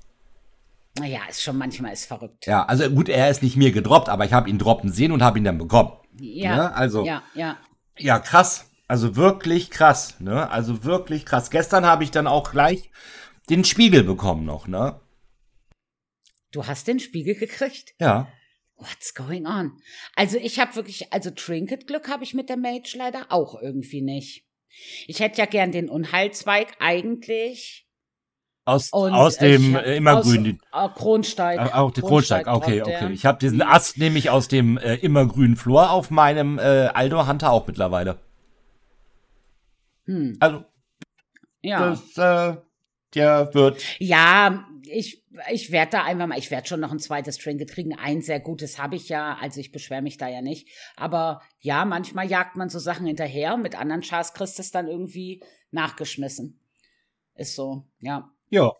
Naja, 0.98 1.22
ist 1.30 1.44
schon 1.44 1.58
manchmal 1.58 1.94
ist 1.94 2.06
verrückt. 2.06 2.46
Ja, 2.46 2.66
also 2.66 2.90
gut, 2.90 3.10
er 3.10 3.30
ist 3.30 3.44
nicht 3.44 3.58
mir 3.58 3.72
gedroppt, 3.72 4.08
aber 4.08 4.26
ich 4.26 4.34
habe 4.34 4.50
ihn 4.50 4.58
droppen 4.58 4.92
sehen 4.92 5.12
und 5.12 5.22
habe 5.22 5.38
ihn 5.38 5.44
dann 5.44 5.58
bekommen. 5.58 5.92
Ja. 6.20 6.56
Ne? 6.56 6.74
Also. 6.74 7.06
Ja, 7.06 7.24
ja. 7.34 7.58
Ja, 7.98 8.20
krass. 8.20 8.72
Also 8.88 9.16
wirklich 9.16 9.72
krass, 9.72 10.20
ne? 10.20 10.50
Also 10.50 10.84
wirklich 10.84 11.26
krass. 11.26 11.50
Gestern 11.50 11.86
habe 11.86 12.04
ich 12.04 12.12
dann 12.12 12.28
auch 12.28 12.52
gleich 12.52 12.92
den 13.50 13.64
Spiegel 13.64 14.04
bekommen 14.04 14.46
noch, 14.46 14.68
ne? 14.68 15.00
Du 16.52 16.66
hast 16.66 16.88
den 16.88 17.00
Spiegel 17.00 17.36
gekriegt? 17.36 17.96
Ja. 18.00 18.28
What's 18.78 19.14
going 19.14 19.48
on? 19.48 19.78
Also 20.16 20.38
ich 20.38 20.60
habe 20.60 20.76
wirklich, 20.76 21.12
also 21.12 21.32
Trinket-Glück 21.32 22.08
habe 22.10 22.24
ich 22.24 22.34
mit 22.34 22.50
der 22.50 22.58
Mage 22.58 22.96
leider 22.98 23.26
auch 23.30 23.60
irgendwie 23.62 24.02
nicht. 24.02 24.46
Ich 25.08 25.20
hätte 25.20 25.40
ja 25.40 25.46
gern 25.46 25.72
den 25.72 25.90
Unheilzweig 25.90 26.76
eigentlich 26.80 27.85
aus, 28.66 28.92
und 28.92 29.14
aus 29.14 29.38
dem 29.38 29.76
äh, 29.76 29.96
immergrün. 29.96 30.60
Aus, 30.72 30.92
äh, 30.92 30.94
Kronsteig. 30.94 31.60
Äh, 31.60 31.74
auch 31.74 31.92
der 31.92 32.04
Kronsteig, 32.04 32.48
okay, 32.48 32.82
okay. 32.82 33.12
Ich 33.14 33.26
habe 33.26 33.38
diesen 33.40 33.62
Ast 33.62 33.98
nämlich 33.98 34.30
aus 34.30 34.48
dem 34.48 34.78
äh, 34.78 34.96
immergrünen 34.96 35.56
Flor 35.56 35.92
auf 35.92 36.10
meinem 36.12 36.58
äh, 36.58 36.88
Aldo 36.88 37.28
Hunter 37.28 37.52
auch 37.52 37.68
mittlerweile. 37.68 38.18
Hm. 40.06 40.38
Also, 40.40 40.66
ja. 41.62 41.90
Das, 41.90 42.18
äh, 42.18 42.58
der 43.14 43.54
wird. 43.54 43.82
Ja, 44.00 44.68
ich, 44.88 45.24
ich 45.52 45.72
werde 45.72 45.92
da 45.94 46.04
einfach 46.04 46.28
mal, 46.28 46.38
ich 46.38 46.52
werde 46.52 46.68
schon 46.68 46.80
noch 46.80 46.92
ein 46.92 47.00
zweites 47.00 47.38
Trinket 47.38 47.72
kriegen. 47.72 47.98
Ein 47.98 48.22
sehr 48.22 48.40
gutes 48.40 48.80
habe 48.80 48.96
ich 48.96 49.10
ja, 49.10 49.38
also 49.40 49.60
ich 49.60 49.72
beschwere 49.72 50.02
mich 50.02 50.18
da 50.18 50.28
ja 50.28 50.42
nicht. 50.42 50.68
Aber 50.96 51.42
ja, 51.60 51.86
manchmal 51.86 52.28
jagt 52.28 52.56
man 52.56 52.70
so 52.70 52.80
Sachen 52.80 53.06
hinterher. 53.06 53.58
Mit 53.58 53.80
anderen 53.80 54.02
Chars 54.02 54.34
kriegst 54.34 54.58
du 54.58 54.62
es 54.62 54.72
dann 54.72 54.88
irgendwie 54.88 55.42
nachgeschmissen. 55.72 56.60
Ist 57.36 57.56
so, 57.56 57.86
ja. 58.00 58.32
Ja, 58.56 58.72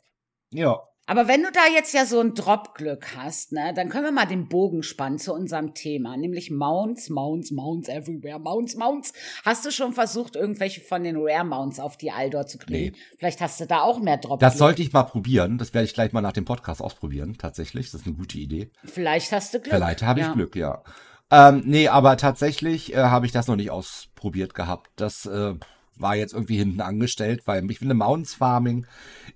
ja. 0.52 0.80
Aber 1.08 1.28
wenn 1.28 1.44
du 1.44 1.52
da 1.52 1.68
jetzt 1.72 1.94
ja 1.94 2.06
so 2.06 2.20
ein 2.20 2.34
Drop-Glück 2.34 3.16
hast, 3.16 3.52
ne, 3.52 3.74
dann 3.76 3.90
können 3.90 4.06
wir 4.06 4.12
mal 4.12 4.26
den 4.26 4.48
Bogen 4.48 4.82
spannen 4.82 5.20
zu 5.20 5.34
unserem 5.34 5.76
Thema, 5.76 6.18
nämlich 6.18 6.50
Mounts, 6.50 7.10
Mounts, 7.10 7.52
Mounts 7.52 7.90
everywhere, 7.90 8.40
Mounts, 8.40 8.76
Mounts. 8.76 9.14
Hast 9.44 9.66
du 9.66 9.72
schon 9.72 9.94
versucht, 9.94 10.36
irgendwelche 10.36 10.82
von 10.82 11.04
den 11.04 11.18
Rare 11.18 11.44
Mounts 11.44 11.80
auf 11.80 11.98
die 11.98 12.10
Aldor 12.10 12.48
zu 12.48 12.58
kriegen? 12.58 12.96
Nee. 12.96 13.02
Vielleicht 13.20 13.42
hast 13.42 13.60
du 13.60 13.68
da 13.68 13.82
auch 13.82 14.00
mehr 14.00 14.18
Drop. 14.18 14.40
-Glück. 14.40 14.40
Das 14.40 14.58
sollte 14.58 14.82
ich 14.82 14.94
mal 14.94 15.04
probieren. 15.04 15.58
Das 15.58 15.74
werde 15.74 15.86
ich 15.86 15.94
gleich 15.94 16.14
mal 16.14 16.22
nach 16.22 16.34
dem 16.34 16.46
Podcast 16.46 16.82
ausprobieren. 16.82 17.38
Tatsächlich, 17.38 17.92
das 17.92 18.02
ist 18.02 18.08
eine 18.08 18.16
gute 18.16 18.38
Idee. 18.40 18.72
Vielleicht 18.86 19.32
hast 19.32 19.54
du 19.54 19.60
Glück. 19.60 19.76
Vielleicht 19.76 20.02
habe 20.02 20.22
ich 20.22 20.26
ja. 20.26 20.34
Glück, 20.34 20.56
ja. 20.56 20.82
Ähm, 21.30 21.64
nee, 21.66 21.88
aber 21.88 22.18
tatsächlich 22.18 22.94
äh, 22.94 22.98
habe 22.98 23.26
ich 23.26 23.32
das 23.32 23.48
noch 23.48 23.58
nicht 23.58 23.70
ausprobiert 23.70 24.56
gehabt. 24.56 24.90
Das 24.96 25.26
äh, 25.26 25.54
war 25.98 26.16
jetzt 26.16 26.34
irgendwie 26.34 26.58
hinten 26.58 26.82
angestellt, 26.82 27.44
weil 27.46 27.70
ich 27.72 27.80
finde, 27.80 27.94
Mountains 27.94 28.34
Farming 28.34 28.86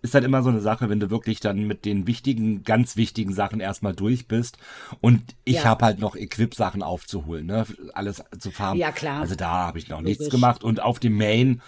ist 0.02 0.13
halt 0.13 0.26
immer 0.26 0.43
so 0.43 0.50
eine 0.50 0.62
Sache, 0.62 0.89
wenn 0.89 1.00
du 1.00 1.10
wirklich 1.10 1.39
dann 1.39 1.67
mit 1.67 1.86
den 1.86 2.08
wichtigen, 2.08 2.63
ganz 2.63 2.95
wichtigen 2.95 3.34
Sachen 3.34 3.60
erstmal 3.60 3.93
durch 3.93 4.28
bist. 4.28 4.58
Und 5.02 5.36
ich 5.45 5.58
ja. 5.58 5.63
habe 5.65 5.86
halt 5.86 6.00
noch 6.00 6.15
Equip-Sachen 6.15 6.84
aufzuholen, 6.84 7.45
ne? 7.45 7.65
Alles 7.93 8.24
zu 8.38 8.52
farmen. 8.52 8.80
Ja, 8.80 8.91
klar. 8.91 9.22
Also 9.22 9.36
da 9.36 9.50
habe 9.50 9.78
ich 9.78 9.89
noch 9.89 10.00
Logisch. 10.00 10.19
nichts 10.19 10.30
gemacht. 10.30 10.63
Und 10.63 10.82
auf 10.82 11.00
dem 11.00 11.17
Main, 11.17 11.62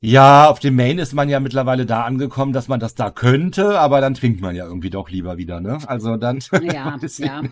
Ja, 0.00 0.50
auf 0.50 0.58
dem 0.60 0.76
Main 0.76 0.98
ist 0.98 1.14
man 1.14 1.30
ja 1.30 1.40
mittlerweile 1.40 1.86
da 1.86 2.04
angekommen, 2.04 2.52
dass 2.52 2.68
man 2.68 2.78
das 2.78 2.94
da 2.94 3.10
könnte, 3.10 3.80
aber 3.80 4.02
dann 4.02 4.14
twingt 4.14 4.40
man 4.40 4.54
ja 4.54 4.66
irgendwie 4.66 4.90
doch 4.90 5.08
lieber 5.08 5.38
wieder, 5.38 5.60
ne? 5.60 5.78
Also 5.86 6.16
dann. 6.16 6.40
Ja, 6.62 6.98
ja. 7.18 7.42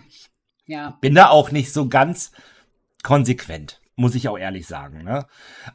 ja. 0.67 0.97
Bin 1.01 1.15
da 1.15 1.29
auch 1.29 1.51
nicht 1.51 1.73
so 1.73 1.87
ganz 1.87 2.31
konsequent, 3.01 3.81
muss 3.95 4.15
ich 4.15 4.27
auch 4.27 4.37
ehrlich 4.37 4.67
sagen, 4.67 5.03
ne? 5.03 5.25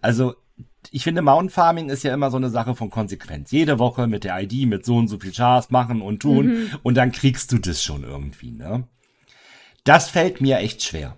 Also, 0.00 0.34
ich 0.90 1.04
finde, 1.04 1.22
Mountain 1.22 1.50
Farming 1.50 1.88
ist 1.90 2.02
ja 2.02 2.14
immer 2.14 2.30
so 2.30 2.36
eine 2.36 2.50
Sache 2.50 2.74
von 2.74 2.90
Konsequenz. 2.90 3.50
Jede 3.50 3.78
Woche 3.78 4.06
mit 4.06 4.24
der 4.24 4.40
ID, 4.40 4.66
mit 4.66 4.84
so 4.84 4.96
und 4.96 5.08
so 5.08 5.18
viel 5.18 5.32
Chars 5.32 5.70
machen 5.70 6.00
und 6.00 6.20
tun 6.20 6.46
mhm. 6.46 6.70
und 6.82 6.96
dann 6.96 7.12
kriegst 7.12 7.52
du 7.52 7.58
das 7.58 7.82
schon 7.82 8.04
irgendwie, 8.04 8.50
ne? 8.50 8.84
Das 9.84 10.08
fällt 10.08 10.40
mir 10.40 10.58
echt 10.58 10.82
schwer. 10.82 11.16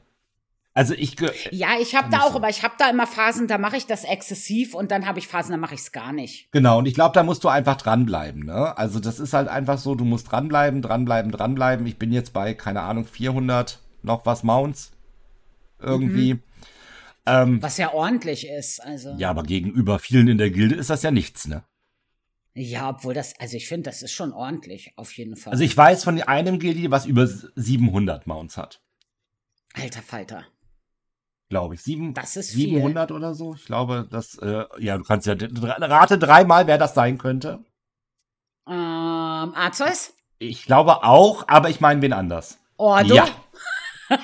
Also 0.73 0.95
ich 0.95 1.17
ja, 1.51 1.71
ich 1.81 1.97
habe 1.97 2.11
da 2.11 2.21
auch, 2.21 2.31
so. 2.31 2.37
aber 2.37 2.49
ich 2.49 2.63
habe 2.63 2.75
da 2.79 2.89
immer 2.89 3.07
Phasen, 3.07 3.49
da 3.49 3.59
mache 3.59 3.77
ich 3.77 3.87
das 3.87 4.05
exzessiv 4.05 4.75
und 4.75 4.93
dann 4.93 5.07
habe 5.07 5.19
ich 5.19 5.27
Phasen, 5.27 5.51
da 5.51 5.57
mache 5.57 5.75
ich 5.75 5.81
es 5.81 5.93
gar 5.93 6.13
nicht. 6.13 6.51
Genau, 6.53 6.79
und 6.79 6.87
ich 6.87 6.95
glaube, 6.95 7.13
da 7.13 7.25
musst 7.25 7.43
du 7.43 7.49
einfach 7.49 7.77
dranbleiben. 7.77 8.45
Ne? 8.45 8.79
Also 8.79 9.01
das 9.01 9.19
ist 9.19 9.33
halt 9.33 9.49
einfach 9.49 9.79
so, 9.79 9.97
du 9.97 10.05
musst 10.05 10.31
dranbleiben, 10.31 10.81
dranbleiben, 10.81 11.33
dranbleiben. 11.33 11.87
Ich 11.87 11.99
bin 11.99 12.13
jetzt 12.13 12.33
bei 12.33 12.55
keine 12.55 12.83
Ahnung 12.83 13.05
400 13.05 13.81
noch 14.03 14.25
was 14.27 14.45
Mounts 14.45 14.93
irgendwie. 15.81 16.35
Mhm. 16.35 16.43
Ähm, 17.31 17.63
was 17.63 17.77
ja 17.77 17.93
ordentlich 17.93 18.47
ist. 18.47 18.81
Also. 18.81 19.15
Ja, 19.17 19.31
aber 19.31 19.43
gegenüber 19.43 19.99
vielen 19.99 20.29
in 20.29 20.39
der 20.39 20.51
Gilde 20.51 20.75
ist 20.75 20.91
das 20.91 21.03
ja 21.03 21.11
nichts, 21.11 21.47
ne? 21.47 21.65
Ja, 22.55 22.91
obwohl 22.91 23.15
das, 23.15 23.39
also 23.39 23.57
ich 23.57 23.69
finde, 23.69 23.91
das 23.91 24.03
ist 24.03 24.13
schon 24.13 24.33
ordentlich, 24.33 24.93
auf 24.97 25.13
jeden 25.17 25.37
Fall. 25.37 25.53
Also 25.53 25.63
ich 25.63 25.77
weiß 25.77 26.03
von 26.03 26.21
einem 26.21 26.59
Gilde, 26.59 26.91
was 26.91 27.07
über 27.07 27.27
700 27.27 28.27
Mounts 28.27 28.57
hat. 28.57 28.83
Alter 29.75 30.03
Falter 30.03 30.47
glaube 31.51 31.75
ich. 31.75 31.83
Sieben, 31.83 32.15
das 32.15 32.37
ist 32.37 32.53
700 32.53 33.09
viel. 33.09 33.17
oder 33.17 33.35
so. 33.35 33.55
Ich 33.55 33.67
glaube, 33.67 34.09
das, 34.11 34.39
äh, 34.39 34.65
ja, 34.79 34.97
du 34.97 35.05
kannst 35.05 35.27
ja, 35.27 35.35
rate 35.37 36.17
dreimal, 36.17 36.67
wer 36.67 36.79
das 36.79 36.95
sein 36.95 37.19
könnte. 37.19 37.59
Ähm, 38.67 38.75
Arzeus? 39.55 40.15
Ich 40.39 40.65
glaube 40.65 41.03
auch, 41.05 41.47
aber 41.49 41.69
ich 41.69 41.81
meine 41.81 42.01
wen 42.01 42.15
anders. 42.15 42.59
Ordo? 42.79 43.15
Ja. 43.15 43.27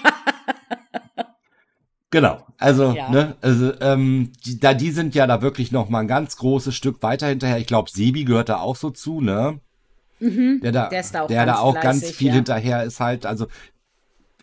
genau. 2.11 2.47
Also, 2.59 2.93
ja. 2.93 3.11
ne, 3.11 3.37
also, 3.41 3.73
ähm, 3.81 4.33
die, 4.45 4.59
da, 4.59 4.75
die 4.75 4.91
sind 4.91 5.15
ja 5.15 5.27
da 5.27 5.43
wirklich 5.43 5.73
noch 5.73 5.89
mal 5.89 6.01
ein 6.01 6.09
ganz 6.09 6.37
großes 6.37 6.75
Stück 6.75 7.03
weiter 7.03 7.29
hinterher. 7.29 7.59
Ich 7.59 7.67
glaube, 7.67 7.91
Sebi 7.91 8.25
gehört 8.25 8.49
da 8.49 8.59
auch 8.59 8.77
so 8.77 8.91
zu, 8.91 9.21
ne? 9.21 9.61
Mhm, 10.19 10.61
der 10.63 10.73
da, 10.73 10.89
der, 10.89 11.05
da 11.13 11.27
der 11.27 11.47
da 11.47 11.59
auch 11.59 11.73
fleißig, 11.73 12.03
ganz 12.03 12.11
viel 12.17 12.29
ja. 12.29 12.35
hinterher 12.35 12.83
ist 12.85 13.01
halt, 13.01 13.27
also 13.27 13.49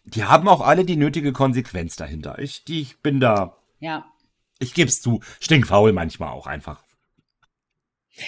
die 0.05 0.23
haben 0.23 0.47
auch 0.47 0.61
alle 0.61 0.85
die 0.85 0.97
nötige 0.97 1.31
Konsequenz 1.31 1.95
dahinter. 1.95 2.39
Ich, 2.39 2.63
die, 2.65 2.81
ich 2.81 2.99
bin 2.99 3.19
da. 3.19 3.57
Ja. 3.79 4.05
Ich 4.59 4.73
geb's 4.73 5.01
zu. 5.01 5.21
Stinkfaul 5.39 5.93
manchmal 5.93 6.29
auch 6.29 6.47
einfach. 6.47 6.83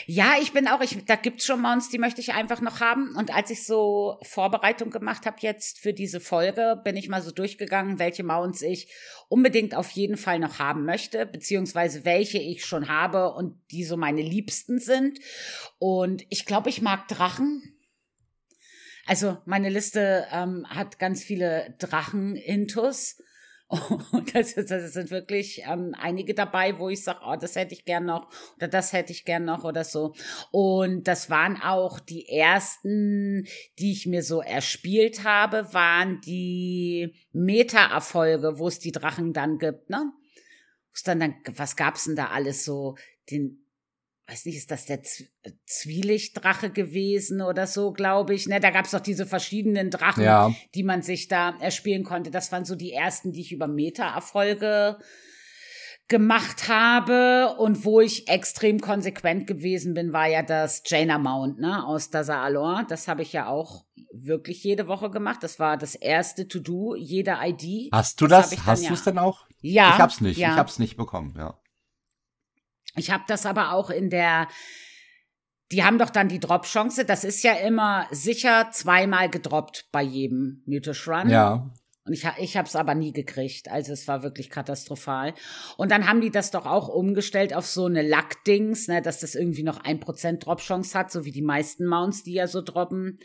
Ja, 0.08 0.34
ich 0.42 0.52
bin 0.52 0.68
auch, 0.68 0.82
ich, 0.82 1.06
da 1.06 1.16
gibt's 1.16 1.46
schon 1.46 1.62
Mounts, 1.62 1.90
die 1.90 2.00
möchte 2.00 2.20
ich 2.20 2.34
einfach 2.34 2.60
noch 2.60 2.80
haben. 2.80 3.16
Und 3.16 3.34
als 3.34 3.52
ich 3.52 3.66
so 3.66 4.18
Vorbereitung 4.24 4.90
gemacht 4.90 5.28
habe 5.28 5.38
jetzt 5.42 5.80
für 5.80 5.94
diese 5.94 6.20
Folge, 6.20 6.82
bin 6.84 6.98
ich 6.98 7.08
mal 7.08 7.22
so 7.22 7.30
durchgegangen, 7.30 8.00
welche 8.00 8.24
Mounts 8.24 8.64
ich 8.64 8.92
unbedingt 9.30 9.76
auf 9.76 9.92
jeden 9.92 10.18
Fall 10.18 10.40
noch 10.40 10.58
haben 10.58 10.86
möchte, 10.86 11.28
beziehungsweise 11.28 12.04
welche 12.04 12.40
ich 12.40 12.66
schon 12.66 12.90
habe 12.90 13.34
und 13.34 13.60
die 13.70 13.84
so 13.84 13.96
meine 13.96 14.24
Liebsten 14.24 14.80
sind. 14.80 15.20
Und 15.78 16.26
ich 16.30 16.48
glaube, 16.48 16.70
ich 16.70 16.82
mag 16.82 17.08
Drachen. 17.08 17.76
Also 19.06 19.38
meine 19.46 19.70
Liste 19.70 20.26
ähm, 20.32 20.66
hat 20.68 20.98
ganz 20.98 21.24
viele 21.24 21.76
Drachen-Intus. 21.78 23.18
Und 23.68 24.36
das, 24.36 24.54
das 24.54 24.94
sind 24.94 25.10
wirklich 25.10 25.64
ähm, 25.68 25.96
einige 25.98 26.36
dabei, 26.36 26.78
wo 26.78 26.90
ich 26.90 27.04
sage, 27.04 27.20
oh, 27.26 27.36
das 27.36 27.56
hätte 27.56 27.74
ich 27.74 27.84
gern 27.84 28.06
noch 28.06 28.30
oder 28.58 28.68
das 28.68 28.94
hätte 28.94 29.12
ich 29.12 29.26
gern 29.26 29.44
noch 29.46 29.64
oder 29.64 29.84
so. 29.84 30.14
Und 30.52 31.08
das 31.08 31.30
waren 31.32 31.60
auch 31.60 32.00
die 32.00 32.30
ersten, 32.30 33.48
die 33.80 33.92
ich 33.92 34.06
mir 34.06 34.22
so 34.22 34.42
erspielt 34.42 35.24
habe, 35.24 35.74
waren 35.74 36.22
die 36.22 37.16
Meta-Erfolge, 37.32 38.60
wo 38.60 38.68
es 38.68 38.78
die 38.78 38.92
Drachen 38.92 39.34
dann 39.34 39.58
gibt, 39.58 39.90
ne? 39.90 40.12
Was 40.94 41.04
dann, 41.04 41.20
dann, 41.20 41.36
was 41.56 41.76
gab's 41.76 42.06
denn 42.06 42.16
da 42.16 42.28
alles 42.28 42.64
so? 42.64 42.96
Den 43.32 43.65
weiß 44.28 44.46
nicht, 44.46 44.58
ist 44.58 44.72
das 44.72 44.86
der 44.86 45.04
Z 45.04 45.28
äh, 45.44 45.52
Zwielichtdrache 45.66 46.70
gewesen 46.70 47.42
oder 47.42 47.68
so, 47.68 47.92
glaube 47.92 48.34
ich. 48.34 48.48
Ne, 48.48 48.60
da 48.60 48.72
gab 48.72 48.86
es 48.86 48.92
doch 48.92 49.00
diese 49.00 49.26
verschiedenen 49.26 49.92
Drachen, 49.92 50.24
ja. 50.24 50.54
die 50.74 50.84
man 50.84 51.02
sich 51.02 51.28
da 51.28 51.56
erspielen 51.60 52.04
konnte. 52.04 52.32
Das 52.32 52.52
waren 52.52 52.66
so 52.66 52.76
die 52.76 52.92
ersten, 52.92 53.32
die 53.32 53.42
ich 53.42 53.52
über 53.52 53.68
Meta-Erfolge 53.68 54.98
gemacht 56.08 56.68
habe 56.68 57.56
und 57.58 57.84
wo 57.84 58.00
ich 58.00 58.28
extrem 58.28 58.80
konsequent 58.80 59.48
gewesen 59.48 59.96
bin, 59.96 60.14
war 60.14 60.28
ja 60.28 60.44
das 60.44 60.84
Jaina 60.86 61.18
Mount, 61.18 61.60
ne, 61.60 61.84
aus 61.86 62.12
Daza 62.12 62.44
Alor. 62.44 62.86
Das 62.88 63.08
habe 63.08 63.24
ich 63.24 63.34
ja 63.34 63.48
auch 63.48 63.86
wirklich 64.12 64.64
jede 64.64 64.88
Woche 64.88 65.10
gemacht. 65.10 65.40
Das 65.42 65.60
war 65.60 65.78
das 65.78 65.96
erste 65.96 66.48
To-Do, 66.48 66.96
jede 66.96 67.38
ID. 67.42 67.92
Hast 67.92 68.22
du 68.22 68.28
das? 68.28 68.52
das 68.52 68.66
Hast 68.66 68.90
du 68.90 68.94
es 68.94 69.04
denn 69.04 69.18
auch? 69.18 69.46
Ja. 69.62 69.96
Ich 69.96 70.00
hab's 70.00 70.22
nicht. 70.22 70.38
Ja. 70.38 70.52
Ich 70.52 70.58
hab's 70.58 70.78
nicht 70.78 70.96
bekommen, 70.96 71.34
ja. 71.38 71.60
Ich 72.96 73.12
habe 73.12 73.24
das 73.28 73.46
aber 73.46 73.74
auch 73.74 73.90
in 73.90 74.10
der 74.10 74.48
die 75.72 75.84
haben 75.84 75.98
doch 75.98 76.10
dann 76.10 76.30
die 76.30 76.40
Drop-Chance. 76.40 77.06
Das 77.06 77.24
ist 77.24 77.44
ja 77.44 77.54
immer 77.54 78.08
sicher 78.12 78.70
zweimal 78.72 79.30
gedroppt 79.30 79.90
bei 79.92 80.02
jedem 80.02 80.62
Mythisch 80.66 81.08
Run. 81.08 81.30
Ja. 81.30 81.72
Und 82.06 82.14
ich, 82.14 82.24
ich 82.38 82.56
habe 82.56 82.68
es 82.68 82.76
aber 82.76 82.94
nie 82.94 83.14
gekriegt. 83.14 83.72
Also 83.72 83.92
es 83.92 84.08
war 84.08 84.22
wirklich 84.22 84.52
katastrophal. 84.52 85.34
Und 85.76 85.92
dann 85.92 86.08
haben 86.08 86.22
die 86.22 86.30
das 86.30 86.52
doch 86.52 86.68
auch 86.68 86.88
umgestellt 86.88 87.56
auf 87.56 87.66
so 87.66 87.86
eine 87.86 88.04
Lack-Dings, 88.04 88.88
ne, 88.88 89.02
dass 89.02 89.22
das 89.22 89.34
irgendwie 89.34 89.64
noch 89.64 89.84
ein 89.84 90.00
Prozent 90.00 90.46
Drop-Chance 90.46 90.98
hat, 90.98 91.12
so 91.12 91.26
wie 91.26 91.32
die 91.32 91.42
meisten 91.42 91.88
Mounts, 91.88 92.22
die 92.22 92.34
ja 92.34 92.46
so 92.46 92.62
droppen. 92.62 93.18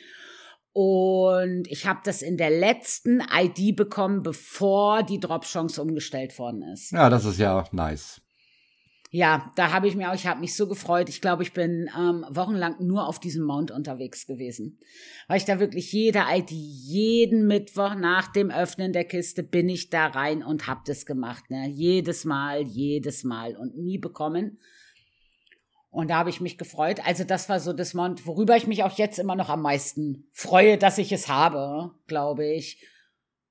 Und 0.73 1.67
ich 1.67 1.87
habe 1.87 2.01
das 2.05 2.23
in 2.23 2.39
der 2.39 2.51
letzten 2.51 3.21
ID 3.21 3.77
bekommen, 3.77 4.23
bevor 4.23 5.03
die 5.03 5.21
Drop-Chance 5.21 5.83
umgestellt 5.83 6.39
worden 6.39 6.63
ist. 6.73 6.93
Ja, 6.93 7.11
das 7.11 7.27
ist 7.27 7.39
ja 7.39 7.65
nice 7.73 8.23
ja, 9.13 9.51
da 9.57 9.73
habe 9.73 9.89
ich 9.89 9.97
mir 9.97 10.11
auch, 10.11 10.15
ich 10.15 10.29
habe 10.29 10.39
mich 10.39 10.55
so 10.55 10.69
gefreut. 10.69 11.09
Ich 11.09 11.21
glaube, 11.21 11.43
ich 11.43 11.53
bin 11.53 11.91
ähm, 11.99 12.25
wochenlang 12.31 12.77
nur 12.79 13.09
auf 13.09 13.19
diesem 13.19 13.45
Mount 13.45 13.73
unterwegs 13.73 14.25
gewesen. 14.25 14.79
Weil 15.27 15.39
ich 15.39 15.45
da 15.45 15.59
wirklich 15.59 15.93
jede 15.93 16.23
ID, 16.31 16.51
jeden 16.53 17.49
Mittwoch 17.49 17.97
nach 17.97 18.29
dem 18.29 18.53
Öffnen 18.53 18.93
der 18.93 19.05
Kiste 19.05 19.43
bin 19.43 19.69
ich 19.69 19.91
da 19.91 20.07
rein 20.07 20.45
und 20.45 20.69
hab 20.69 20.85
das 20.85 21.07
gemacht. 21.07 21.51
Ne? 21.51 21.69
Jedes 21.69 22.25
Mal, 22.25 22.63
jedes 22.63 23.25
Mal 23.25 23.57
und 23.57 23.77
nie 23.77 23.99
bekommen. 23.99 24.61
Und 25.91 26.09
da 26.09 26.19
habe 26.19 26.31
ich 26.31 26.41
mich 26.41 26.57
gefreut. 26.57 27.01
Also 27.05 27.25
das 27.25 27.49
war 27.49 27.59
so 27.59 27.73
das 27.73 27.95
Mount, 27.95 28.25
worüber 28.29 28.57
ich 28.57 28.69
mich 28.69 28.85
auch 28.85 28.97
jetzt 28.97 29.19
immer 29.19 29.35
noch 29.35 29.49
am 29.49 29.63
meisten 29.63 30.29
freue, 30.31 30.79
dass 30.79 30.99
ich 30.99 31.11
es 31.11 31.27
habe, 31.27 31.91
glaube 32.07 32.47
ich. 32.47 32.81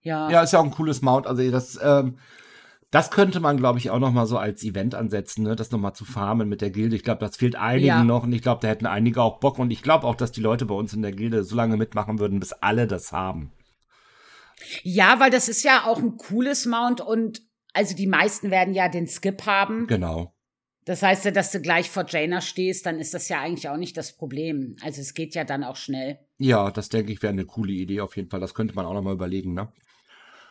Ja. 0.04 0.32
Ja, 0.32 0.42
ist 0.42 0.54
ja 0.54 0.60
auch 0.60 0.64
ein 0.64 0.72
cooles 0.72 1.02
Mount. 1.02 1.28
Also 1.28 1.52
das 1.52 1.78
ähm, 1.84 2.18
das 2.92 3.12
könnte 3.12 3.40
man, 3.40 3.58
glaube 3.58 3.78
ich, 3.78 3.92
auch 3.92 4.00
noch 4.00 4.12
mal 4.12 4.26
so 4.26 4.38
als 4.38 4.64
Event 4.64 4.96
ansetzen, 4.96 5.44
ne? 5.44 5.56
das 5.56 5.72
noch 5.72 5.80
mal 5.80 5.94
zu 5.94 6.06
farmen 6.06 6.50
mit 6.50 6.62
der 6.62 6.72
Gilde. 6.72 6.96
Ich 6.96 7.04
glaube, 7.04 7.24
das 7.24 7.38
fehlt 7.38 7.56
einigen 7.56 7.88
ja. 7.88 8.04
noch 8.04 8.24
und 8.24 8.34
ich 8.34 8.42
glaube, 8.42 8.62
da 8.62 8.68
hätten 8.68 8.88
einige 8.88 9.22
auch 9.22 9.40
Bock 9.40 9.60
und 9.60 9.70
ich 9.70 9.84
glaube 9.84 10.08
auch, 10.08 10.16
dass 10.16 10.32
die 10.32 10.42
Leute 10.42 10.66
bei 10.66 10.74
uns 10.74 10.94
in 10.94 11.04
der 11.04 11.12
Gilde 11.12 11.44
so 11.44 11.56
lange 11.56 11.78
mitmachen 11.78 12.20
würden, 12.20 12.40
bis 12.40 12.54
alle 12.54 12.88
das 12.88 13.12
haben. 13.12 13.52
Ja, 14.84 15.20
weil 15.20 15.30
das 15.30 15.50
ist 15.50 15.64
ja 15.64 15.86
auch 15.86 16.00
ein 16.00 16.18
cooles 16.18 16.66
Mount 16.66 17.00
und 17.00 17.42
also 17.74 17.96
die 17.96 18.08
meisten 18.08 18.50
werden 18.50 18.74
ja 18.74 18.90
den 18.90 19.08
Skip 19.08 19.46
haben. 19.46 19.86
Genau. 19.88 20.34
Das 20.86 21.04
heißt 21.04 21.26
ja, 21.26 21.32
dass 21.32 21.52
du 21.52 21.62
gleich 21.62 21.90
vor 21.90 22.06
Jaina 22.08 22.42
stehst, 22.42 22.88
dann 22.88 23.00
ist 23.00 23.14
das 23.14 23.30
ja 23.30 23.40
eigentlich 23.40 23.70
auch 23.70 23.78
nicht 23.78 23.96
das 23.96 24.18
Problem. 24.18 24.76
Also 24.82 25.02
es 25.02 25.14
geht 25.14 25.36
ja 25.36 25.44
dann 25.44 25.64
auch 25.64 25.76
schnell. 25.76 26.18
Ja, 26.40 26.72
das 26.72 26.90
denke 26.90 27.12
ich 27.14 27.22
wäre 27.22 27.32
eine 27.32 27.46
coole 27.46 27.74
Idee 27.74 28.02
auf 28.02 28.16
jeden 28.16 28.30
Fall. 28.30 28.40
Das 28.40 28.56
könnte 28.56 28.74
man 28.74 28.88
auch 28.88 28.94
noch 28.94 29.04
mal 29.04 29.14
überlegen, 29.14 29.54
ne? 29.54 29.72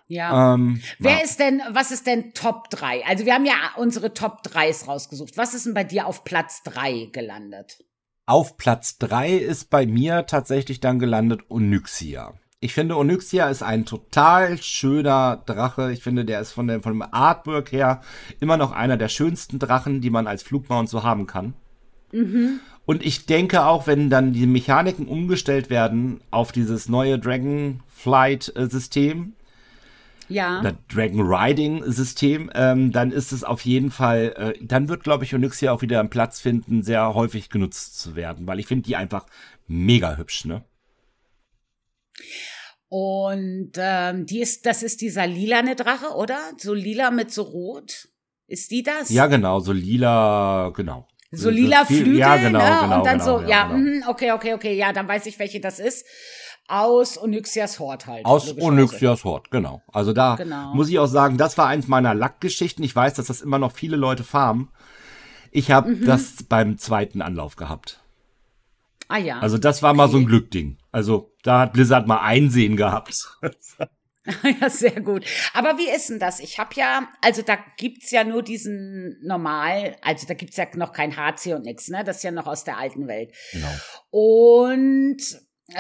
Ja. 0.08 0.54
Ähm, 0.54 0.80
Wer 0.98 1.18
ja. 1.18 1.24
ist 1.24 1.38
denn, 1.38 1.62
was 1.70 1.90
ist 1.90 2.06
denn 2.06 2.32
Top 2.32 2.70
3? 2.70 3.04
Also 3.06 3.26
wir 3.26 3.34
haben 3.34 3.46
ja 3.46 3.54
unsere 3.76 4.14
Top 4.14 4.40
3s 4.42 4.86
rausgesucht. 4.86 5.36
Was 5.36 5.54
ist 5.54 5.66
denn 5.66 5.74
bei 5.74 5.84
dir 5.84 6.06
auf 6.06 6.24
Platz 6.24 6.62
3 6.64 7.10
gelandet? 7.12 7.84
Auf 8.26 8.56
Platz 8.56 8.98
3 8.98 9.36
ist 9.36 9.70
bei 9.70 9.86
mir 9.86 10.26
tatsächlich 10.26 10.80
dann 10.80 10.98
gelandet 10.98 11.42
Onyxia. 11.50 12.34
Ich 12.60 12.74
finde, 12.74 12.96
Onyxia 12.96 13.48
ist 13.48 13.62
ein 13.62 13.84
total 13.84 14.60
schöner 14.60 15.40
Drache. 15.46 15.92
Ich 15.92 16.02
finde, 16.02 16.24
der 16.24 16.40
ist 16.40 16.50
von 16.52 16.66
dem, 16.66 16.82
von 16.82 16.94
dem 16.94 17.02
Artwork 17.02 17.70
her 17.70 18.00
immer 18.40 18.56
noch 18.56 18.72
einer 18.72 18.96
der 18.96 19.08
schönsten 19.08 19.60
Drachen, 19.60 20.00
die 20.00 20.10
man 20.10 20.26
als 20.26 20.42
Flugmount 20.42 20.88
so 20.88 21.04
haben 21.04 21.26
kann. 21.26 21.54
Mhm. 22.10 22.58
Und 22.84 23.04
ich 23.04 23.26
denke 23.26 23.66
auch, 23.66 23.86
wenn 23.86 24.10
dann 24.10 24.32
die 24.32 24.46
Mechaniken 24.46 25.06
umgestellt 25.06 25.70
werden 25.70 26.20
auf 26.30 26.50
dieses 26.50 26.88
neue 26.88 27.18
Dragonflight-System, 27.18 29.34
ja. 30.28 30.60
oder 30.60 30.76
Dragon 30.92 31.20
Riding 31.20 31.90
System, 31.90 32.50
ähm, 32.54 32.92
dann 32.92 33.12
ist 33.12 33.32
es 33.32 33.44
auf 33.44 33.62
jeden 33.62 33.90
Fall, 33.90 34.34
äh, 34.36 34.64
dann 34.64 34.88
wird, 34.88 35.02
glaube 35.02 35.24
ich, 35.24 35.34
Onyxia 35.34 35.72
auch 35.72 35.82
wieder 35.82 36.00
einen 36.00 36.10
Platz 36.10 36.40
finden, 36.40 36.82
sehr 36.82 37.14
häufig 37.14 37.50
genutzt 37.50 37.98
zu 37.98 38.16
werden, 38.16 38.46
weil 38.46 38.60
ich 38.60 38.66
finde 38.66 38.84
die 38.84 38.96
einfach 38.96 39.26
mega 39.66 40.16
hübsch, 40.16 40.44
ne? 40.44 40.64
Und 42.88 43.72
ähm, 43.76 44.24
die 44.24 44.40
ist, 44.40 44.64
das 44.64 44.82
ist 44.82 45.02
dieser 45.02 45.26
lilane 45.26 45.76
Drache, 45.76 46.14
oder? 46.14 46.38
So 46.56 46.72
lila 46.72 47.10
mit 47.10 47.30
so 47.30 47.42
rot. 47.42 48.08
Ist 48.46 48.70
die 48.70 48.82
das? 48.82 49.10
Ja, 49.10 49.26
genau, 49.26 49.60
so 49.60 49.72
lila, 49.72 50.72
genau. 50.74 51.06
So 51.30 51.50
lila 51.50 51.84
Flügel, 51.84 52.16
ja, 52.16 52.36
genau, 52.38 52.58
ne? 52.58 52.78
Genau, 52.80 52.96
und 52.98 53.06
dann 53.06 53.18
genau, 53.18 53.38
so, 53.38 53.42
ja, 53.42 53.48
ja 53.48 53.68
genau. 53.68 53.78
Mhm, 53.78 54.04
okay, 54.08 54.32
okay, 54.32 54.54
okay, 54.54 54.74
ja, 54.74 54.94
dann 54.94 55.06
weiß 55.06 55.26
ich, 55.26 55.38
welche 55.38 55.60
das 55.60 55.78
ist. 55.78 56.06
Aus 56.68 57.16
Onyxias 57.16 57.78
Hort 57.78 58.06
halt. 58.06 58.26
Aus 58.26 58.56
Onyxias 58.58 59.24
Hort, 59.24 59.50
genau. 59.50 59.82
Also 59.90 60.12
da 60.12 60.36
genau. 60.36 60.74
muss 60.74 60.90
ich 60.90 60.98
auch 60.98 61.06
sagen, 61.06 61.38
das 61.38 61.56
war 61.56 61.66
eins 61.66 61.88
meiner 61.88 62.14
Lackgeschichten. 62.14 62.84
Ich 62.84 62.94
weiß, 62.94 63.14
dass 63.14 63.26
das 63.26 63.40
immer 63.40 63.58
noch 63.58 63.72
viele 63.72 63.96
Leute 63.96 64.22
farmen. 64.22 64.68
Ich 65.50 65.70
habe 65.70 65.90
mhm. 65.90 66.04
das 66.04 66.42
beim 66.42 66.76
zweiten 66.76 67.22
Anlauf 67.22 67.56
gehabt. 67.56 68.00
Ah 69.08 69.16
ja. 69.16 69.38
Also 69.38 69.56
das 69.56 69.82
war 69.82 69.90
okay. 69.90 69.96
mal 69.96 70.08
so 70.08 70.18
ein 70.18 70.26
Glückding. 70.26 70.76
Also 70.92 71.32
da 71.42 71.60
hat 71.60 71.72
Blizzard 71.72 72.06
mal 72.06 72.20
Einsehen 72.20 72.76
gehabt. 72.76 73.38
ja, 74.60 74.68
sehr 74.68 75.00
gut. 75.00 75.24
Aber 75.54 75.78
wie 75.78 75.88
ist 75.88 76.10
denn 76.10 76.18
das? 76.18 76.40
Ich 76.40 76.58
habe 76.58 76.74
ja, 76.74 77.08
also 77.22 77.40
da 77.40 77.56
gibt's 77.78 78.10
ja 78.10 78.24
nur 78.24 78.42
diesen 78.42 79.18
normal, 79.22 79.96
also 80.02 80.26
da 80.26 80.34
gibt's 80.34 80.58
ja 80.58 80.66
noch 80.74 80.92
kein 80.92 81.16
HC 81.16 81.54
und 81.54 81.64
nix, 81.64 81.88
ne? 81.88 82.04
Das 82.04 82.18
ist 82.18 82.24
ja 82.24 82.30
noch 82.30 82.46
aus 82.46 82.64
der 82.64 82.76
alten 82.76 83.08
Welt. 83.08 83.32
Genau. 83.52 83.68
Und 84.10 85.22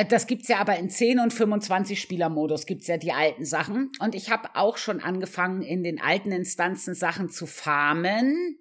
das 0.08 0.26
gibt's 0.26 0.48
ja 0.48 0.58
aber 0.58 0.76
in 0.76 0.90
10 0.90 1.18
und 1.18 1.32
25 1.32 2.00
Spielermodus 2.00 2.66
gibt's 2.66 2.86
ja 2.86 2.98
die 2.98 3.12
alten 3.12 3.44
Sachen 3.44 3.90
und 4.00 4.14
ich 4.14 4.30
habe 4.30 4.50
auch 4.54 4.76
schon 4.76 5.00
angefangen 5.00 5.62
in 5.62 5.82
den 5.82 6.00
alten 6.00 6.30
Instanzen 6.30 6.94
Sachen 6.94 7.30
zu 7.30 7.46
farmen. 7.46 8.58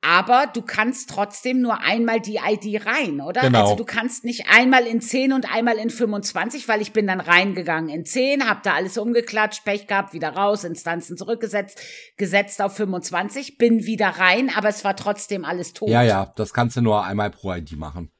Aber 0.00 0.46
du 0.52 0.62
kannst 0.62 1.10
trotzdem 1.10 1.60
nur 1.60 1.80
einmal 1.80 2.20
die 2.20 2.36
ID 2.36 2.86
rein, 2.86 3.20
oder? 3.20 3.40
Genau. 3.40 3.62
Also 3.62 3.74
du 3.74 3.84
kannst 3.84 4.24
nicht 4.24 4.46
einmal 4.48 4.86
in 4.86 5.00
10 5.00 5.32
und 5.32 5.52
einmal 5.52 5.76
in 5.76 5.90
25, 5.90 6.68
weil 6.68 6.80
ich 6.80 6.92
bin 6.92 7.08
dann 7.08 7.20
reingegangen 7.20 7.90
in 7.90 8.04
10, 8.04 8.48
hab 8.48 8.62
da 8.62 8.74
alles 8.74 8.96
umgeklatscht, 8.96 9.64
Pech 9.64 9.88
gehabt, 9.88 10.12
wieder 10.12 10.30
raus, 10.30 10.62
Instanzen 10.62 11.16
zurückgesetzt, 11.16 11.80
gesetzt 12.16 12.62
auf 12.62 12.76
25, 12.76 13.58
bin 13.58 13.86
wieder 13.86 14.08
rein, 14.08 14.52
aber 14.54 14.68
es 14.68 14.84
war 14.84 14.94
trotzdem 14.94 15.44
alles 15.44 15.72
tot. 15.72 15.88
Ja, 15.88 16.02
ja, 16.02 16.32
das 16.36 16.52
kannst 16.54 16.76
du 16.76 16.80
nur 16.80 17.04
einmal 17.04 17.30
pro 17.30 17.52
ID 17.52 17.76
machen. 17.76 18.12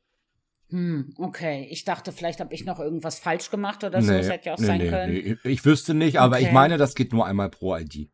Hm, 0.70 1.14
okay. 1.16 1.66
Ich 1.70 1.84
dachte, 1.84 2.12
vielleicht 2.12 2.40
habe 2.40 2.54
ich 2.54 2.64
noch 2.64 2.78
irgendwas 2.78 3.18
falsch 3.18 3.50
gemacht 3.50 3.84
oder 3.84 4.02
so. 4.02 4.12
Nee, 4.12 4.18
das 4.18 4.28
hätte 4.28 4.46
ja 4.46 4.54
auch 4.54 4.58
nee, 4.58 4.66
sein 4.66 4.78
nee, 4.78 4.88
können. 4.88 5.12
Nee. 5.12 5.36
Ich 5.44 5.64
wüsste 5.64 5.94
nicht, 5.94 6.20
aber 6.20 6.36
okay. 6.36 6.46
ich 6.46 6.52
meine, 6.52 6.76
das 6.76 6.94
geht 6.94 7.12
nur 7.12 7.26
einmal 7.26 7.48
pro 7.48 7.76
ID. 7.76 8.10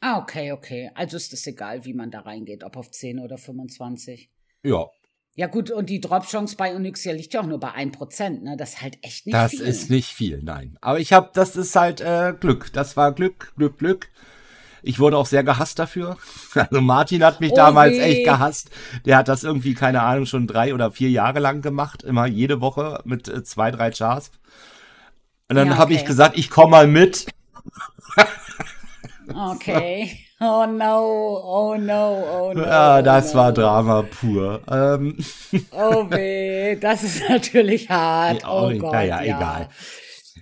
Ah, 0.00 0.18
okay, 0.18 0.52
okay. 0.52 0.90
Also 0.94 1.16
ist 1.16 1.32
es 1.32 1.46
egal, 1.46 1.84
wie 1.84 1.94
man 1.94 2.10
da 2.10 2.20
reingeht, 2.20 2.62
ob 2.62 2.76
auf 2.76 2.90
10 2.90 3.18
oder 3.18 3.38
25. 3.38 4.30
Ja. 4.62 4.86
Ja 5.34 5.46
gut, 5.46 5.70
und 5.70 5.88
die 5.88 6.00
Drop-Chance 6.00 6.56
bei 6.56 6.74
Onyxia 6.74 7.12
liegt 7.12 7.32
ja 7.34 7.40
auch 7.40 7.46
nur 7.46 7.60
bei 7.60 7.70
1%, 7.70 8.42
ne? 8.42 8.56
Das 8.56 8.70
ist 8.70 8.82
halt 8.82 8.98
echt 9.02 9.26
nicht 9.26 9.34
das 9.34 9.52
viel. 9.52 9.60
Das 9.60 9.68
ist 9.68 9.90
nicht 9.90 10.08
viel, 10.08 10.42
nein. 10.42 10.76
Aber 10.80 10.98
ich 10.98 11.12
habe, 11.12 11.30
das 11.32 11.54
ist 11.54 11.76
halt 11.76 12.00
äh, 12.00 12.34
Glück. 12.38 12.72
Das 12.72 12.96
war 12.96 13.12
Glück, 13.12 13.52
Glück, 13.56 13.78
Glück. 13.78 14.08
Ich 14.82 14.98
wurde 14.98 15.16
auch 15.16 15.26
sehr 15.26 15.44
gehasst 15.44 15.78
dafür. 15.78 16.16
Also 16.54 16.80
Martin 16.80 17.22
hat 17.22 17.40
mich 17.40 17.52
oh 17.52 17.56
damals 17.56 17.94
weh. 17.94 18.00
echt 18.00 18.24
gehasst. 18.24 18.70
Der 19.04 19.16
hat 19.16 19.28
das 19.28 19.44
irgendwie, 19.44 19.74
keine 19.74 20.02
Ahnung, 20.02 20.26
schon 20.26 20.46
drei 20.46 20.74
oder 20.74 20.90
vier 20.90 21.10
Jahre 21.10 21.38
lang 21.38 21.62
gemacht. 21.62 22.02
Immer 22.02 22.26
jede 22.26 22.60
Woche 22.60 23.00
mit 23.04 23.28
äh, 23.28 23.42
zwei, 23.44 23.70
drei 23.70 23.90
Chars. 23.90 24.30
Und 25.48 25.56
dann 25.56 25.68
ja, 25.68 25.72
okay. 25.72 25.80
habe 25.80 25.94
ich 25.94 26.04
gesagt, 26.04 26.36
ich 26.36 26.50
komme 26.50 26.72
mal 26.72 26.86
mit. 26.86 27.26
Okay. 29.34 30.18
Oh 30.40 30.66
no, 30.66 31.42
oh 31.42 31.74
no, 31.76 32.24
oh 32.30 32.52
no. 32.54 32.62
Ja, 32.62 33.02
das 33.02 33.32
oh 33.32 33.36
no. 33.36 33.42
war 33.42 33.52
Drama 33.52 34.02
pur. 34.02 34.60
Ähm. 34.70 35.16
Oh 35.72 36.08
weh, 36.10 36.76
das 36.76 37.02
ist 37.02 37.22
natürlich 37.28 37.90
hart. 37.90 38.42
Ja, 38.42 38.48
oh, 38.48 38.70
oh 38.72 38.78
Gott, 38.78 38.92
naja, 38.92 39.20
ja. 39.20 39.36
egal. 39.36 39.68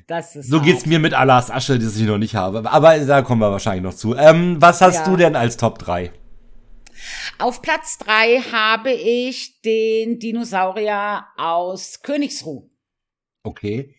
Das 0.06 0.36
ist 0.36 0.48
so 0.48 0.58
hart. 0.58 0.66
geht's 0.66 0.86
mir 0.86 0.98
mit 0.98 1.14
Allahs 1.14 1.50
Asche, 1.50 1.78
die 1.78 1.86
ich 1.86 2.06
noch 2.06 2.18
nicht 2.18 2.36
habe. 2.36 2.70
Aber 2.70 2.98
da 2.98 3.22
kommen 3.22 3.40
wir 3.40 3.50
wahrscheinlich 3.50 3.82
noch 3.82 3.94
zu. 3.94 4.14
Ähm, 4.14 4.56
was 4.60 4.80
hast 4.80 4.96
ja. 4.96 5.04
du 5.04 5.16
denn 5.16 5.34
als 5.34 5.56
Top 5.56 5.78
3? 5.78 6.12
Auf 7.38 7.60
Platz 7.60 7.98
3 7.98 8.40
habe 8.52 8.92
ich 8.92 9.60
den 9.62 10.18
Dinosaurier 10.18 11.26
aus 11.36 12.02
Königsruh. 12.02 12.70
Okay. 13.42 13.94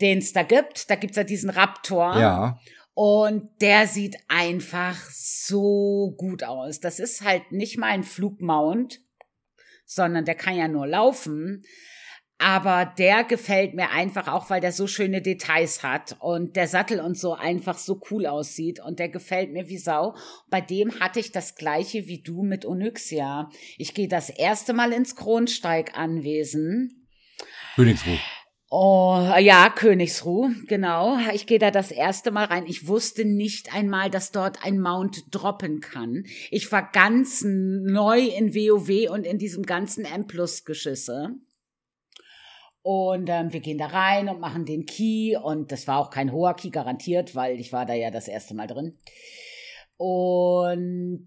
Den 0.00 0.18
es 0.18 0.32
da 0.32 0.42
gibt. 0.42 0.90
Da 0.90 0.96
gibt's 0.96 1.16
ja 1.16 1.24
diesen 1.24 1.50
Raptor. 1.50 2.18
Ja. 2.18 2.58
Und 2.94 3.50
der 3.60 3.86
sieht 3.86 4.16
einfach 4.28 4.96
so 5.10 6.14
gut 6.16 6.42
aus. 6.44 6.80
Das 6.80 6.98
ist 6.98 7.22
halt 7.22 7.52
nicht 7.52 7.76
mal 7.76 7.88
ein 7.88 8.04
Flugmount, 8.04 9.00
sondern 9.84 10.24
der 10.24 10.34
kann 10.34 10.56
ja 10.56 10.66
nur 10.66 10.86
laufen. 10.86 11.62
Aber 12.38 12.92
der 12.98 13.24
gefällt 13.24 13.74
mir 13.74 13.90
einfach 13.90 14.28
auch, 14.28 14.50
weil 14.50 14.60
der 14.60 14.72
so 14.72 14.86
schöne 14.86 15.22
Details 15.22 15.82
hat 15.82 16.16
und 16.20 16.54
der 16.54 16.68
Sattel 16.68 17.00
und 17.00 17.18
so 17.18 17.32
einfach 17.32 17.78
so 17.78 18.00
cool 18.10 18.26
aussieht 18.26 18.78
und 18.78 18.98
der 18.98 19.08
gefällt 19.08 19.52
mir 19.52 19.68
wie 19.68 19.78
Sau. 19.78 20.14
Bei 20.50 20.60
dem 20.60 21.00
hatte 21.00 21.18
ich 21.18 21.32
das 21.32 21.54
gleiche 21.54 22.06
wie 22.08 22.22
du 22.22 22.42
mit 22.42 22.66
Onyxia. 22.66 23.48
Ich 23.78 23.94
gehe 23.94 24.08
das 24.08 24.28
erste 24.28 24.74
Mal 24.74 24.92
ins 24.92 25.16
Kronsteiganwesen. 25.16 27.06
Königsruh. 27.74 28.18
Oh, 28.68 29.32
ja, 29.38 29.70
Königsruh, 29.70 30.50
genau. 30.66 31.16
Ich 31.32 31.46
gehe 31.46 31.60
da 31.60 31.70
das 31.70 31.92
erste 31.92 32.32
Mal 32.32 32.46
rein. 32.46 32.66
Ich 32.66 32.88
wusste 32.88 33.24
nicht 33.24 33.72
einmal, 33.72 34.10
dass 34.10 34.32
dort 34.32 34.64
ein 34.64 34.80
Mount 34.80 35.24
droppen 35.30 35.80
kann. 35.80 36.24
Ich 36.50 36.70
war 36.72 36.90
ganz 36.90 37.44
neu 37.46 38.18
in 38.18 38.54
WoW 38.54 39.08
und 39.10 39.24
in 39.24 39.38
diesem 39.38 39.62
ganzen 39.62 40.04
M-Plus-Geschisse. 40.04 41.36
Und 42.88 43.28
ähm, 43.30 43.52
wir 43.52 43.58
gehen 43.58 43.78
da 43.78 43.86
rein 43.86 44.28
und 44.28 44.38
machen 44.38 44.64
den 44.64 44.86
Key. 44.86 45.36
Und 45.36 45.72
das 45.72 45.88
war 45.88 45.98
auch 45.98 46.08
kein 46.08 46.30
hoher 46.30 46.54
Key 46.54 46.70
garantiert, 46.70 47.34
weil 47.34 47.58
ich 47.58 47.72
war 47.72 47.84
da 47.84 47.94
ja 47.94 48.12
das 48.12 48.28
erste 48.28 48.54
Mal 48.54 48.68
drin. 48.68 48.96
Und 49.96 51.26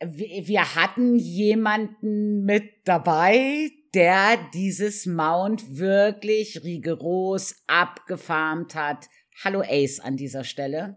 wir 0.00 0.74
hatten 0.74 1.14
jemanden 1.14 2.42
mit 2.44 2.64
dabei, 2.84 3.70
der 3.94 4.38
dieses 4.52 5.06
Mount 5.06 5.78
wirklich 5.78 6.64
rigoros 6.64 7.54
abgefarmt 7.68 8.74
hat. 8.74 9.06
Hallo 9.44 9.62
Ace 9.64 10.00
an 10.00 10.16
dieser 10.16 10.42
Stelle. 10.42 10.96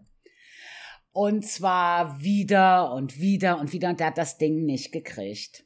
Und 1.12 1.46
zwar 1.46 2.20
wieder 2.20 2.92
und 2.92 3.20
wieder 3.20 3.60
und 3.60 3.72
wieder 3.72 3.90
und 3.90 4.00
der 4.00 4.08
hat 4.08 4.18
das 4.18 4.36
Ding 4.36 4.64
nicht 4.64 4.90
gekriegt. 4.90 5.64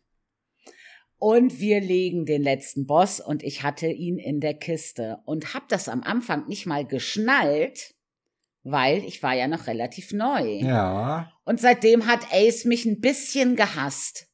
Und 1.19 1.61
wir 1.61 1.81
legen 1.81 2.27
den 2.27 2.43
letzten 2.43 2.87
Boss 2.87 3.21
und 3.21 3.43
ich 3.43 3.63
hatte 3.63 3.87
ihn 3.87 4.19
in 4.19 4.41
der 4.41 4.55
Kiste 4.55 5.19
und 5.25 5.55
hab 5.55 5.69
das 5.69 5.89
am 5.89 6.03
Anfang 6.03 6.47
nicht 6.47 6.67
mal 6.67 6.87
geschnallt, 6.87 7.95
weil 8.63 9.05
ich 9.05 9.23
war 9.23 9.35
ja 9.35 9.49
noch 9.49 9.67
relativ 9.67 10.13
neu. 10.13 10.59
Ja. 10.59 11.33
Und 11.45 11.61
seitdem 11.61 12.07
hat 12.07 12.33
Ace 12.33 12.65
mich 12.65 12.85
ein 12.85 13.01
bisschen 13.01 13.57
gehasst. 13.57 14.29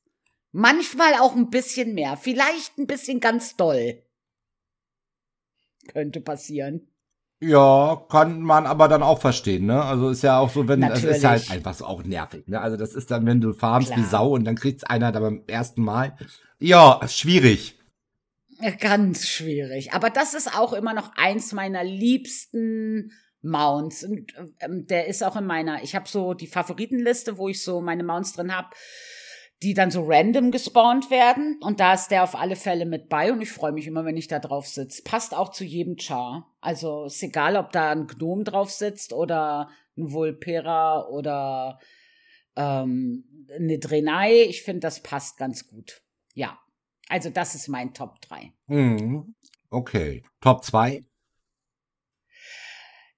Manchmal 0.50 1.14
auch 1.14 1.36
ein 1.36 1.50
bisschen 1.50 1.94
mehr. 1.94 2.16
Vielleicht 2.16 2.78
ein 2.78 2.86
bisschen 2.86 3.20
ganz 3.20 3.56
doll. 3.56 4.02
Könnte 5.88 6.20
passieren. 6.20 6.91
Ja, 7.44 8.06
kann 8.08 8.40
man 8.40 8.66
aber 8.66 8.86
dann 8.86 9.02
auch 9.02 9.20
verstehen, 9.20 9.66
ne? 9.66 9.82
Also 9.82 10.10
ist 10.10 10.22
ja 10.22 10.38
auch 10.38 10.48
so, 10.48 10.68
wenn 10.68 10.80
es 10.84 11.02
ist 11.02 11.24
halt 11.24 11.50
einfach 11.50 11.74
so 11.74 11.84
auch 11.86 12.04
nervig, 12.04 12.46
ne? 12.46 12.60
Also 12.60 12.76
das 12.76 12.94
ist 12.94 13.10
dann, 13.10 13.26
wenn 13.26 13.40
du 13.40 13.52
farmst 13.52 13.88
Klar. 13.88 13.98
wie 13.98 14.08
Sau 14.08 14.30
und 14.30 14.44
dann 14.44 14.54
kriegt's 14.54 14.84
einer 14.84 15.10
da 15.10 15.18
beim 15.18 15.42
ersten 15.48 15.82
Mal. 15.82 16.16
Ja, 16.60 17.00
schwierig. 17.08 17.80
Ganz 18.78 19.26
schwierig. 19.26 19.92
Aber 19.92 20.08
das 20.08 20.34
ist 20.34 20.56
auch 20.56 20.72
immer 20.72 20.94
noch 20.94 21.16
eins 21.16 21.52
meiner 21.52 21.82
liebsten 21.82 23.10
Mounts. 23.42 24.04
Und 24.04 24.32
ähm, 24.60 24.86
der 24.86 25.08
ist 25.08 25.24
auch 25.24 25.34
in 25.34 25.44
meiner, 25.44 25.82
ich 25.82 25.96
habe 25.96 26.08
so 26.08 26.34
die 26.34 26.46
Favoritenliste, 26.46 27.38
wo 27.38 27.48
ich 27.48 27.60
so 27.64 27.80
meine 27.80 28.04
Mounts 28.04 28.34
drin 28.34 28.54
habe 28.56 28.68
die 29.62 29.74
dann 29.74 29.90
so 29.90 30.04
random 30.04 30.50
gespawnt 30.50 31.10
werden. 31.10 31.58
Und 31.62 31.80
da 31.80 31.94
ist 31.94 32.08
der 32.08 32.24
auf 32.24 32.34
alle 32.34 32.56
Fälle 32.56 32.84
mit 32.84 33.08
bei 33.08 33.32
und 33.32 33.40
ich 33.40 33.52
freue 33.52 33.72
mich 33.72 33.86
immer, 33.86 34.04
wenn 34.04 34.16
ich 34.16 34.28
da 34.28 34.38
drauf 34.38 34.66
sitze. 34.66 35.02
Passt 35.02 35.34
auch 35.34 35.50
zu 35.50 35.64
jedem 35.64 35.96
Char. 35.98 36.52
Also 36.60 37.04
ist 37.04 37.22
egal, 37.22 37.56
ob 37.56 37.72
da 37.72 37.90
ein 37.90 38.06
Gnome 38.06 38.44
drauf 38.44 38.70
sitzt 38.70 39.12
oder 39.12 39.68
ein 39.96 40.12
Vulpera 40.12 41.06
oder 41.08 41.78
ähm, 42.56 43.46
eine 43.54 43.78
Drenai. 43.78 44.42
Ich 44.42 44.62
finde, 44.62 44.80
das 44.80 45.02
passt 45.02 45.36
ganz 45.38 45.68
gut. 45.68 46.02
Ja. 46.34 46.58
Also 47.08 47.30
das 47.30 47.54
ist 47.54 47.68
mein 47.68 47.94
Top 47.94 48.20
3. 48.22 48.52
Mhm. 48.66 49.34
Okay. 49.70 50.24
Top 50.40 50.64
2? 50.64 51.04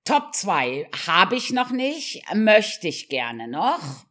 Top 0.05 0.35
2 0.35 0.89
habe 1.07 1.37
ich 1.37 1.51
noch 1.51 1.71
nicht, 1.71 2.23
möchte 2.35 2.89
ich 2.89 3.09
gerne 3.09 3.49
noch 3.49 4.05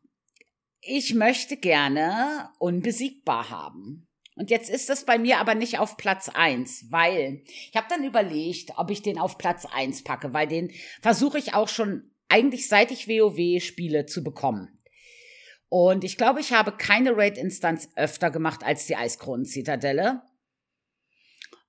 ich 0.85 1.13
möchte 1.13 1.57
gerne 1.57 2.49
unbesiegbar 2.59 3.49
haben. 3.49 4.07
Und 4.35 4.49
jetzt 4.49 4.69
ist 4.69 4.89
das 4.89 5.05
bei 5.05 5.19
mir 5.19 5.37
aber 5.37 5.53
nicht 5.53 5.79
auf 5.79 5.95
Platz 5.95 6.29
eins, 6.29 6.87
weil 6.89 7.43
ich 7.45 7.75
habe 7.75 7.87
dann 7.89 8.03
überlegt, 8.03 8.71
ob 8.77 8.89
ich 8.89 9.01
den 9.03 9.19
auf 9.19 9.37
Platz 9.37 9.65
eins 9.65 10.03
packe, 10.03 10.33
weil 10.33 10.47
den 10.47 10.71
versuche 11.01 11.37
ich 11.37 11.53
auch 11.53 11.67
schon 11.67 12.11
eigentlich 12.29 12.67
seit 12.67 12.89
ich 12.89 13.07
WoW 13.07 13.61
spiele 13.63 14.07
zu 14.07 14.23
bekommen. 14.23 14.79
Und 15.69 16.03
ich 16.03 16.17
glaube, 16.17 16.39
ich 16.39 16.51
habe 16.51 16.71
keine 16.71 17.15
Raid-Instanz 17.15 17.89
öfter 17.95 18.31
gemacht 18.31 18.63
als 18.63 18.87
die 18.87 18.95
Eiskronen-Zitadelle. 18.95 20.21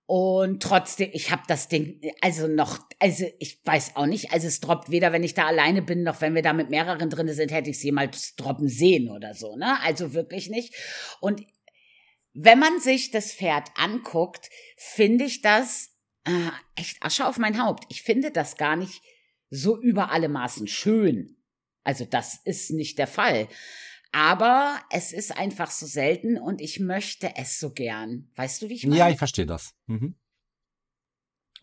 Und 0.07 0.63
trotzdem, 0.63 1.09
ich 1.15 1.31
habe 1.31 1.45
das 1.49 1.69
Ding, 1.69 2.01
also 2.21 2.47
noch, 2.47 2.79
also 2.99 3.25
ich 3.39 3.61
weiß 3.65 3.97
auch 3.97 4.05
nicht, 4.05 4.33
also 4.33 4.47
es 4.47 4.61
droppt 4.61 4.91
weder, 4.91 5.13
wenn 5.13 5.25
ich 5.25 5.33
da 5.33 5.47
alleine 5.47 5.81
bin, 5.81 6.03
noch 6.03 6.21
wenn 6.21 6.35
wir 6.35 6.43
da 6.43 6.53
mit 6.53 6.69
mehreren 6.69 7.09
drin 7.09 7.33
sind, 7.33 7.51
hätte 7.51 7.71
ich 7.71 7.77
es 7.77 7.83
jemals 7.83 8.35
droppen 8.37 8.69
sehen 8.69 9.09
oder 9.09 9.35
so, 9.35 9.57
ne? 9.57 9.81
Also 9.83 10.13
wirklich 10.13 10.51
nicht. 10.51 10.75
Und 11.21 11.41
wenn 12.35 12.59
man 12.59 12.81
sich 12.81 13.13
das 13.13 13.33
Pferd 13.33 13.71
anguckt, 13.77 14.51
finde 14.77 15.25
ich 15.25 15.41
das 15.41 15.91
äh, 16.25 16.51
echt 16.77 17.03
Asche 17.03 17.27
auf 17.27 17.39
mein 17.39 17.63
Haupt. 17.63 17.85
Ich 17.89 18.03
finde 18.03 18.31
das 18.31 18.57
gar 18.57 18.77
nicht 18.77 19.01
so 19.49 19.81
über 19.81 20.11
alle 20.11 20.29
Maßen 20.29 20.67
schön. 20.67 21.37
Also 21.83 22.05
das 22.05 22.41
ist 22.45 22.71
nicht 22.71 22.99
der 22.99 23.07
Fall. 23.07 23.49
Aber 24.15 24.79
es 24.91 25.13
ist 25.13 25.37
einfach 25.37 25.73
so 25.73 25.87
selten 25.87 26.39
und 26.39 26.61
ich 26.61 26.79
möchte 26.79 27.33
es 27.35 27.59
so 27.59 27.73
gern. 27.73 28.31
Weißt 28.37 28.63
du, 28.63 28.69
wie 28.69 28.75
ich 28.75 28.87
meine? 28.87 28.97
Ja, 28.97 29.09
ich 29.09 29.19
verstehe 29.19 29.45
das. 29.45 29.75
Mhm. 29.87 30.15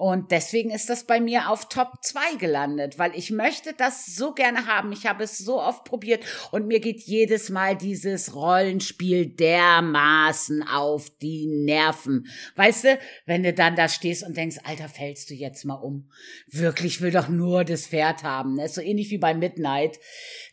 Und 0.01 0.31
deswegen 0.31 0.71
ist 0.71 0.89
das 0.89 1.03
bei 1.03 1.19
mir 1.19 1.51
auf 1.51 1.69
Top 1.69 1.99
2 2.01 2.37
gelandet, 2.39 2.97
weil 2.97 3.15
ich 3.15 3.29
möchte 3.29 3.73
das 3.73 4.07
so 4.07 4.33
gerne 4.33 4.65
haben. 4.65 4.91
Ich 4.91 5.05
habe 5.05 5.23
es 5.23 5.37
so 5.37 5.61
oft 5.61 5.83
probiert 5.83 6.23
und 6.49 6.65
mir 6.65 6.79
geht 6.79 7.01
jedes 7.01 7.51
Mal 7.51 7.77
dieses 7.77 8.33
Rollenspiel 8.33 9.27
dermaßen 9.27 10.67
auf 10.67 11.11
die 11.21 11.45
Nerven. 11.45 12.25
Weißt 12.55 12.85
du, 12.85 12.99
wenn 13.27 13.43
du 13.43 13.53
dann 13.53 13.75
da 13.75 13.87
stehst 13.87 14.23
und 14.23 14.35
denkst, 14.35 14.57
Alter, 14.63 14.89
fällst 14.89 15.29
du 15.29 15.35
jetzt 15.35 15.65
mal 15.65 15.75
um. 15.75 16.09
Wirklich 16.47 17.01
will 17.01 17.11
doch 17.11 17.29
nur 17.29 17.63
das 17.63 17.85
Pferd 17.85 18.23
haben. 18.23 18.57
Das 18.57 18.71
ist 18.71 18.75
so 18.77 18.81
ähnlich 18.81 19.11
wie 19.11 19.19
bei 19.19 19.35
Midnight. 19.35 19.99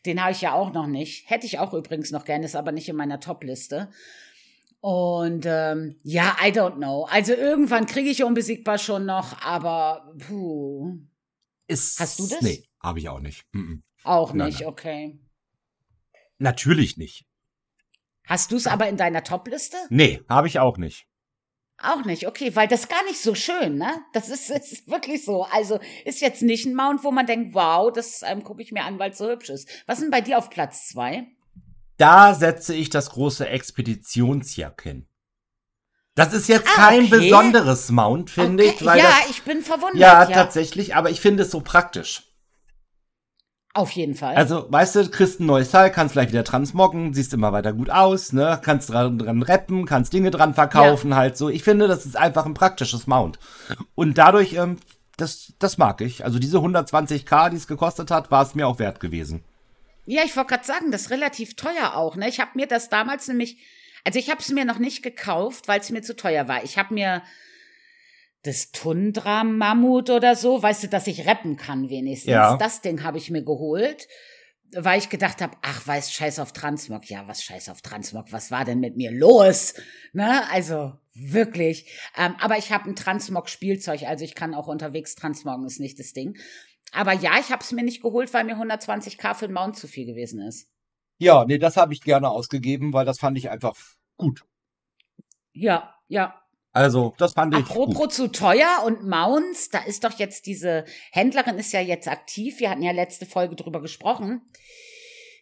Den 0.04 0.20
habe 0.20 0.32
ich 0.32 0.42
ja 0.42 0.52
auch 0.52 0.74
noch 0.74 0.87
nicht. 0.87 1.30
Hätte 1.30 1.46
ich 1.46 1.58
auch 1.58 1.72
übrigens 1.72 2.11
noch 2.11 2.26
gerne, 2.26 2.44
ist 2.44 2.54
aber 2.54 2.72
nicht 2.72 2.90
in 2.90 2.96
meiner 2.96 3.18
Top-Liste. 3.18 3.88
Und 4.80 5.44
ähm, 5.46 5.98
ja, 6.02 6.36
I 6.40 6.50
don't 6.50 6.76
know. 6.76 7.04
Also 7.10 7.32
irgendwann 7.32 7.86
kriege 7.86 8.10
ich 8.10 8.22
unbesiegbar 8.22 8.78
schon 8.78 9.06
noch, 9.06 9.40
aber 9.42 10.14
puh. 10.26 10.98
Ist, 11.66 11.98
Hast 11.98 12.18
du 12.18 12.26
das? 12.26 12.40
Nee, 12.40 12.64
habe 12.82 12.98
ich 12.98 13.08
auch 13.08 13.20
nicht. 13.20 13.44
Mhm. 13.52 13.82
Auch 14.04 14.32
nein, 14.32 14.48
nicht, 14.48 14.60
nein. 14.60 14.68
okay. 14.68 15.20
Natürlich 16.38 16.96
nicht. 16.96 17.26
Hast 18.26 18.52
du 18.52 18.56
es 18.56 18.66
aber 18.66 18.88
in 18.88 18.96
deiner 18.96 19.24
Top-Liste? 19.24 19.76
Nee, 19.90 20.22
habe 20.28 20.46
ich 20.46 20.60
auch 20.60 20.78
nicht. 20.78 21.06
Auch 21.80 22.04
nicht, 22.04 22.26
okay, 22.26 22.54
weil 22.56 22.66
das 22.66 22.80
ist 22.80 22.88
gar 22.88 23.04
nicht 23.04 23.20
so 23.20 23.36
schön, 23.36 23.76
ne? 23.78 24.02
Das 24.12 24.28
ist, 24.28 24.50
ist 24.72 24.88
wirklich 24.88 25.24
so. 25.24 25.44
Also 25.44 25.78
ist 26.04 26.20
jetzt 26.20 26.42
nicht 26.42 26.66
ein 26.66 26.74
Mount, 26.74 27.04
wo 27.04 27.10
man 27.10 27.26
denkt, 27.26 27.54
wow, 27.54 27.92
das 27.92 28.22
ähm, 28.22 28.44
gucke 28.44 28.62
ich 28.62 28.72
mir 28.72 28.84
an, 28.84 28.98
weil 28.98 29.10
es 29.10 29.18
so 29.18 29.28
hübsch 29.28 29.48
ist. 29.48 29.68
Was 29.86 29.98
sind 29.98 30.10
bei 30.10 30.20
dir 30.20 30.38
auf 30.38 30.50
Platz 30.50 30.88
zwei? 30.88 31.26
Da 31.98 32.34
setze 32.34 32.74
ich 32.74 32.90
das 32.90 33.11
große 33.11 33.46
Expeditionsjack 33.48 34.82
hin. 34.82 35.06
Das 36.14 36.32
ist 36.32 36.48
jetzt 36.48 36.68
ah, 36.68 36.87
kein 36.88 37.04
okay. 37.04 37.11
besonderes 37.11 37.90
Mount, 37.90 38.30
finde 38.30 38.64
okay. 38.64 38.74
ich. 38.74 38.80
ja, 38.80 38.96
das, 38.96 39.30
ich 39.30 39.42
bin 39.42 39.62
verwundert. 39.62 39.96
Ja, 39.96 40.22
ja, 40.22 40.34
tatsächlich, 40.34 40.96
aber 40.96 41.11
ich 41.11 41.20
finde 41.20 41.42
es 41.42 41.50
so 41.50 41.61
praktisch. 41.61 42.24
Auf 43.74 43.90
jeden 43.92 44.16
Fall. 44.16 44.34
Also, 44.34 44.66
weißt 44.68 44.96
du, 44.96 45.08
kriegst 45.11 45.38
ein 45.38 45.46
neues 45.46 45.70
Teil, 45.70 45.92
kannst 45.92 46.14
gleich 46.14 46.30
wieder 46.30 46.42
transmoggen, 46.42 47.14
siehst 47.14 47.34
immer 47.34 47.52
weiter 47.52 47.72
gut 47.72 47.90
aus, 47.90 48.32
ne? 48.32 48.58
Kannst 48.61 48.90
dran, 48.90 49.18
dran 49.18 49.42
rappen, 49.42 49.87
kannst 49.87 50.12
Dinge 50.12 50.32
dran 50.32 50.54
verkaufen, 50.54 51.11
ja. 51.11 51.16
halt 51.16 51.37
so. 51.37 51.48
Ich 51.48 51.62
finde, 51.62 51.87
das 51.87 52.04
ist 52.04 52.16
einfach 52.16 52.46
ein 52.46 52.54
praktisches 52.54 53.06
Mount. 53.06 53.38
Und 53.94 54.18
dadurch, 54.18 54.54
ähm, 54.54 54.78
das, 55.16 55.52
das 55.61 55.78
mag 55.78 56.00
ich. 56.00 56.24
Also 56.24 56.40
diese 56.40 56.58
120k, 56.58 57.50
die 57.50 57.56
es 57.56 57.68
gekostet 57.68 58.11
hat, 58.11 58.32
war 58.32 58.42
es 58.42 58.56
mir 58.56 58.66
auch 58.66 58.80
wert 58.80 58.98
gewesen. 58.98 59.44
Ja, 60.11 60.23
ich 60.25 60.35
wollte 60.37 60.55
gerade 60.55 60.64
sagen, 60.64 60.90
das 60.90 61.03
ist 61.03 61.11
relativ 61.11 61.55
teuer 61.55 61.94
auch. 61.94 62.16
Ne? 62.16 62.31
Ich 62.31 62.40
habe 62.40 62.53
mir 62.55 62.66
das 62.66 62.88
damals 62.88 63.29
nämlich, 63.29 63.59
also 64.05 64.18
ich 64.18 64.31
habe 64.31 64.40
es 64.40 64.49
mir 64.49 64.64
noch 64.64 64.79
nicht 64.79 65.03
gekauft, 65.03 65.68
weil 65.68 65.81
es 65.81 65.90
mir 65.90 66.01
zu 66.01 66.16
teuer 66.16 66.49
war. 66.49 66.64
Ich 66.64 66.79
habe 66.79 66.94
mir 66.94 67.23
das 68.42 68.73
Tundra 68.73 69.44
Mammut 69.44 70.09
oder 70.09 70.35
so, 70.35 70.62
weißt 70.62 70.85
du, 70.85 70.88
dass 70.88 71.09
ich 71.09 71.27
rappen 71.27 71.59
kann 71.59 71.90
wenigstens. 71.90 72.31
Ja. 72.31 72.57
Das 72.57 72.81
Ding 72.81 73.03
habe 73.03 73.18
ich 73.18 73.31
mir 73.31 73.42
geholt, 73.42 74.09
weil 74.73 74.99
ich 74.99 75.11
gedacht 75.11 75.42
habe, 75.42 75.59
ach, 75.61 75.87
weiß 75.87 76.11
Scheiß 76.11 76.38
auf 76.38 76.53
Transmog. 76.55 77.05
Ja, 77.11 77.29
was 77.29 77.42
Scheiß 77.42 77.68
auf 77.68 77.83
Transmog? 77.83 78.33
Was 78.33 78.51
war 78.51 78.64
denn 78.64 78.81
mit 78.81 78.97
mir 78.97 79.12
los? 79.12 79.75
Ne? 80.14 80.51
Also 80.51 80.94
wirklich. 81.12 81.85
Ähm, 82.16 82.35
aber 82.40 82.57
ich 82.57 82.73
habe 82.73 82.88
ein 82.88 82.97
Transmog 82.97 83.51
Spielzeug, 83.51 84.05
also 84.05 84.25
ich 84.25 84.35
kann 84.35 84.55
auch 84.55 84.68
unterwegs 84.68 85.16
transmoggen, 85.16 85.66
ist 85.66 85.81
nicht 85.81 85.99
das 85.99 86.14
Ding. 86.14 86.38
Aber 86.92 87.12
ja, 87.12 87.38
ich 87.38 87.51
habe 87.51 87.62
es 87.62 87.72
mir 87.72 87.83
nicht 87.85 88.03
geholt, 88.03 88.33
weil 88.33 88.44
mir 88.44 88.57
120k 88.57 89.35
für 89.35 89.46
den 89.46 89.55
Mount 89.55 89.77
zu 89.77 89.87
viel 89.88 90.07
gewesen 90.07 90.40
ist. 90.40 90.68
Ja, 91.18 91.44
nee, 91.44 91.59
das 91.59 91.77
habe 91.77 91.92
ich 91.92 92.01
gerne 92.03 92.31
ausgegeben, 92.31 92.92
weil 92.92 93.05
das 93.05 93.18
fand 93.18 93.37
ich 93.37 93.51
einfach 93.51 93.77
gut. 94.16 94.44
Ja, 95.53 95.94
ja. 96.07 96.40
Also, 96.72 97.14
das 97.18 97.33
fand 97.33 97.55
ich. 97.55 97.61
Apropos 97.61 97.94
gut. 97.96 98.12
zu 98.12 98.31
teuer 98.31 98.83
und 98.85 99.09
Mounts, 99.09 99.68
da 99.70 99.81
ist 99.81 100.05
doch 100.05 100.18
jetzt 100.18 100.46
diese 100.46 100.85
Händlerin 101.11 101.59
ist 101.59 101.72
ja 101.72 101.81
jetzt 101.81 102.07
aktiv. 102.07 102.61
Wir 102.61 102.70
hatten 102.70 102.83
ja 102.83 102.92
letzte 102.92 103.27
Folge 103.27 103.57
drüber 103.57 103.81
gesprochen, 103.81 104.42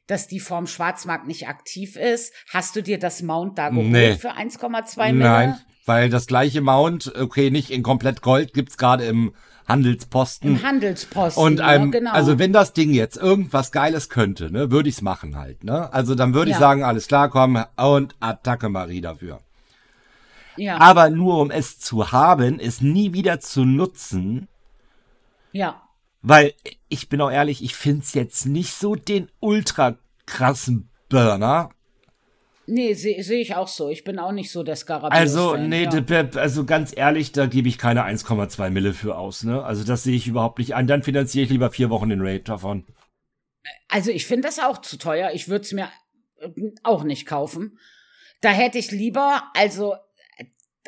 dass 0.07 0.29
die 0.29 0.41
vorm 0.41 0.67
Schwarzmarkt 0.67 1.27
nicht 1.27 1.49
aktiv 1.49 1.97
ist. 1.97 2.33
Hast 2.51 2.75
du 2.77 2.83
dir 2.83 2.99
das 2.99 3.23
Mount 3.23 3.59
da 3.59 3.69
geholt 3.69 3.89
nee. 3.89 4.15
für 4.15 4.33
1,2 4.33 5.13
Millionen? 5.13 5.19
Nein, 5.19 5.61
weil 5.87 6.11
das 6.11 6.27
gleiche 6.27 6.61
Mount, 6.61 7.15
okay, 7.17 7.51
nicht 7.51 7.71
in 7.71 7.83
komplett 7.83 8.21
Gold, 8.21 8.53
gibt's 8.53 8.77
gerade 8.77 9.05
im 9.05 9.33
Handelsposten. 9.67 10.51
Im 10.51 10.63
Handelsposten. 10.63 11.43
Und 11.43 11.61
einem, 11.61 11.93
ja, 11.93 11.99
genau. 11.99 12.13
also 12.13 12.39
wenn 12.39 12.53
das 12.53 12.73
Ding 12.73 12.93
jetzt 12.93 13.17
irgendwas 13.17 13.73
Geiles 13.73 14.09
könnte, 14.09 14.51
ne, 14.51 14.71
würde 14.71 14.89
ich's 14.89 15.03
machen 15.03 15.37
halt, 15.37 15.65
ne? 15.65 15.93
Also 15.93 16.15
dann 16.15 16.35
würde 16.35 16.51
ja. 16.51 16.57
ich 16.57 16.61
sagen, 16.61 16.85
alles 16.85 17.09
klar, 17.09 17.29
komm 17.31 17.65
und 17.77 18.15
Attacke 18.21 18.69
Marie 18.69 19.01
dafür. 19.01 19.41
Ja. 20.57 20.79
Aber 20.79 21.11
nur 21.11 21.39
um 21.39 21.51
es 21.51 21.79
zu 21.79 22.13
haben, 22.13 22.61
es 22.61 22.81
nie 22.81 23.13
wieder 23.13 23.41
zu 23.41 23.65
nutzen. 23.65 24.49
Ja. 25.53 25.83
Weil 26.23 26.55
ich 26.89 27.09
bin 27.09 27.21
auch 27.21 27.31
ehrlich, 27.31 27.63
ich 27.63 27.75
find's 27.75 28.15
jetzt 28.15 28.47
nicht 28.47 28.73
so 28.73 28.95
den 28.95 29.31
ultra 29.41 29.97
krassen 30.27 30.89
Burner. 31.09 31.71
Nee, 32.67 32.95
sehe 32.95 33.23
seh 33.23 33.41
ich 33.41 33.55
auch 33.55 33.69
so. 33.69 33.89
Ich 33.89 34.03
bin 34.03 34.19
auch 34.19 34.33
nicht 34.33 34.51
so 34.51 34.65
der 34.65 34.75
Scarabeus. 34.75 35.13
Also, 35.13 35.57
nee, 35.57 35.85
ja. 35.85 36.29
also 36.35 36.65
ganz 36.65 36.93
ehrlich, 36.97 37.31
da 37.31 37.47
gebe 37.47 37.69
ich 37.69 37.79
keine 37.79 38.05
1,2 38.05 38.71
Mille 38.71 38.93
für 38.93 39.17
aus, 39.17 39.45
ne? 39.45 39.63
Also 39.63 39.85
das 39.85 40.03
sehe 40.03 40.17
ich 40.17 40.27
überhaupt 40.27 40.59
nicht 40.59 40.75
an. 40.75 40.89
Dann 40.89 41.05
finanziere 41.05 41.45
ich 41.45 41.51
lieber 41.51 41.71
vier 41.71 41.91
Wochen 41.91 42.09
den 42.09 42.21
Raid 42.21 42.49
davon. 42.49 42.85
Also 43.89 44.11
ich 44.11 44.27
finde 44.27 44.49
das 44.49 44.59
auch 44.59 44.81
zu 44.81 44.99
teuer. 44.99 45.31
Ich 45.33 45.49
würde 45.49 45.65
es 45.65 45.73
mir 45.73 45.89
äh, 46.41 46.49
auch 46.83 47.05
nicht 47.05 47.27
kaufen. 47.27 47.79
Da 48.41 48.51
hätte 48.51 48.79
ich 48.79 48.91
lieber, 48.91 49.45
also 49.55 49.95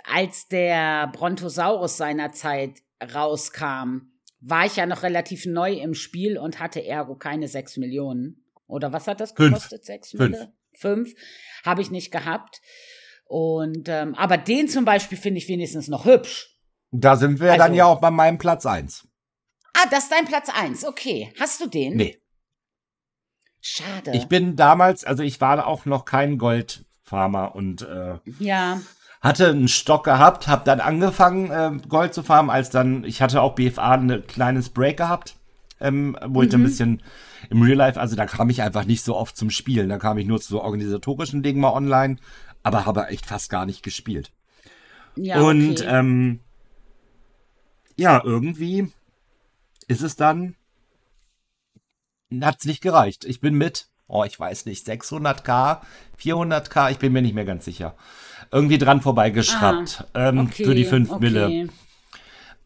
als 0.05 0.49
der 0.49 1.09
Brontosaurus 1.09 1.97
seinerzeit 1.97 2.83
rauskam, 3.14 4.11
war 4.41 4.67
ich 4.67 4.77
ja 4.77 4.87
noch 4.87 5.03
relativ 5.03 5.47
neu 5.47 5.75
im 5.75 5.95
Spiel 5.95 6.38
und 6.38 6.61
hatte 6.61 6.85
ergo 6.85 7.14
keine 7.14 7.49
6 7.49 7.77
Millionen. 7.79 8.45
Oder 8.67 8.93
was 8.93 9.07
hat 9.07 9.21
das 9.21 9.35
gekostet? 9.35 9.85
Fünf. 9.85 9.87
6 9.87 10.14
Millionen? 10.14 10.53
Fünf. 10.79 11.12
Habe 11.64 11.83
ich 11.83 11.91
nicht 11.91 12.11
gehabt. 12.11 12.61
Und 13.27 13.88
ähm, 13.88 14.14
aber 14.14 14.38
den 14.38 14.69
zum 14.69 14.85
Beispiel 14.85 15.19
finde 15.19 15.38
ich 15.38 15.49
wenigstens 15.49 15.88
noch 15.88 16.05
hübsch. 16.05 16.57
Da 16.91 17.17
sind 17.17 17.41
wir 17.41 17.53
also, 17.53 17.64
dann 17.64 17.75
ja 17.75 17.85
auch 17.85 18.01
bei 18.01 18.11
meinem 18.11 18.38
Platz 18.38 18.64
eins. 18.64 19.07
Ah, 19.75 19.87
das 19.91 20.05
ist 20.05 20.12
dein 20.12 20.25
Platz 20.25 20.49
eins. 20.49 20.85
Okay. 20.85 21.33
Hast 21.38 21.61
du 21.61 21.67
den? 21.67 21.97
Nee. 21.97 22.19
Schade. 23.61 24.12
Ich 24.14 24.29
bin 24.29 24.57
damals, 24.57 25.05
also 25.05 25.23
ich 25.23 25.41
war 25.41 25.67
auch 25.67 25.85
noch 25.85 26.05
kein 26.05 26.38
Goldfarmer 26.38 27.55
und 27.55 27.83
äh, 27.83 28.19
ja. 28.38 28.81
hatte 29.21 29.49
einen 29.49 29.69
Stock 29.69 30.05
gehabt, 30.05 30.47
habe 30.47 30.64
dann 30.64 30.81
angefangen 30.81 31.51
äh, 31.51 31.87
Gold 31.88 32.14
zu 32.14 32.23
farmen, 32.23 32.51
als 32.51 32.71
dann 32.71 33.05
ich 33.05 33.21
hatte 33.21 33.43
auch 33.43 33.55
BFA 33.55 33.95
ein 33.95 34.27
kleines 34.27 34.71
Break 34.71 34.97
gehabt, 34.97 35.37
ähm, 35.81 36.17
wo 36.25 36.41
mhm. 36.41 36.49
ich 36.49 36.55
ein 36.55 36.62
bisschen 36.62 37.03
im 37.51 37.62
Real 37.62 37.77
Life, 37.77 38.01
also 38.01 38.16
da 38.16 38.27
kam 38.27 38.51
ich 38.51 38.62
einfach 38.62 38.85
nicht 38.85 39.03
so 39.03 39.16
oft 39.16 39.37
zum 39.37 39.51
Spielen. 39.51 39.88
Da 39.88 39.98
kam 39.98 40.18
ich 40.18 40.27
nur 40.27 40.40
zu 40.40 40.48
so 40.48 40.62
organisatorischen 40.62 41.42
Dingen 41.42 41.61
mal 41.61 41.72
online, 41.72 42.16
aber 42.62 42.87
habe 42.87 43.07
echt 43.09 43.27
fast 43.27 43.51
gar 43.51 43.66
nicht 43.66 43.83
gespielt. 43.83 44.33
Ja, 45.16 45.40
Und 45.40 45.81
okay. 45.81 45.98
ähm, 45.98 46.40
ja, 47.96 48.22
irgendwie 48.24 48.92
ist 49.88 50.03
es 50.03 50.16
dann, 50.16 50.55
hat 52.40 52.59
es 52.61 52.66
nicht 52.66 52.83
gereicht. 52.83 53.24
Ich 53.24 53.40
bin 53.40 53.55
mit, 53.55 53.88
oh, 54.07 54.24
ich 54.24 54.38
weiß 54.38 54.66
nicht, 54.66 54.87
600k, 54.87 55.81
400k, 56.20 56.90
ich 56.92 56.98
bin 56.98 57.12
mir 57.12 57.22
nicht 57.22 57.35
mehr 57.35 57.44
ganz 57.44 57.64
sicher. 57.64 57.96
Irgendwie 58.53 58.79
dran 58.79 59.01
vorbeigeschraubt 59.01 60.07
ah, 60.12 60.29
ähm, 60.29 60.38
okay, 60.40 60.64
für 60.64 60.74
die 60.74 60.85
5 60.85 61.11
okay. 61.11 61.20
Mille. 61.20 61.68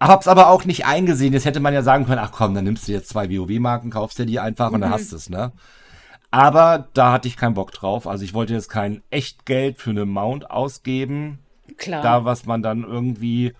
Hab's 0.09 0.29
aber 0.29 0.49
auch 0.49 0.65
nicht 0.65 0.85
eingesehen. 0.85 1.33
Jetzt 1.33 1.45
hätte 1.45 1.61
man 1.61 1.75
ja 1.75 1.83
sagen 1.83 2.07
können, 2.07 2.21
ach 2.23 2.33
komm, 2.33 2.55
dann 2.55 2.65
nimmst 2.65 2.89
du 2.89 2.93
jetzt 2.93 3.09
zwei 3.09 3.31
WoW-Marken, 3.31 3.91
kaufst 3.91 4.19
dir 4.19 4.27
die 4.27 4.41
einfach 4.41 4.69
mhm. 4.69 4.75
und 4.75 4.81
dann 4.81 4.91
mhm. 4.91 4.95
hast 4.95 5.13
du 5.13 5.17
es, 5.17 5.31
ne? 5.31 5.53
Aber 6.31 6.89
da 6.95 7.13
hatte 7.13 7.29
ich 7.29 7.37
keinen 7.37 7.55
Bock 7.55 7.73
drauf. 7.73 8.07
Also 8.07 8.25
ich 8.25 8.33
wollte 8.33 8.55
jetzt 8.55 8.69
kein 8.69 9.03
echt 9.11 9.45
Geld 9.45 9.79
für 9.79 9.91
eine 9.91 10.07
Mount 10.07 10.51
ausgeben. 10.51 11.39
Klar. 11.77 12.03
Da, 12.03 12.25
was 12.25 12.47
man 12.47 12.63
dann 12.63 12.85
irgendwie. 12.85 13.53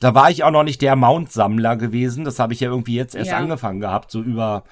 Da 0.00 0.14
war 0.14 0.30
ich 0.30 0.44
auch 0.44 0.52
noch 0.52 0.62
nicht 0.62 0.80
der 0.80 0.94
Mount-Sammler 0.94 1.76
gewesen. 1.76 2.24
Das 2.24 2.38
habe 2.38 2.52
ich 2.52 2.60
ja 2.60 2.70
irgendwie 2.70 2.94
jetzt 2.94 3.16
erst 3.16 3.32
ja. 3.32 3.36
angefangen 3.36 3.80
gehabt, 3.80 4.12
so 4.12 4.22
über 4.22 4.62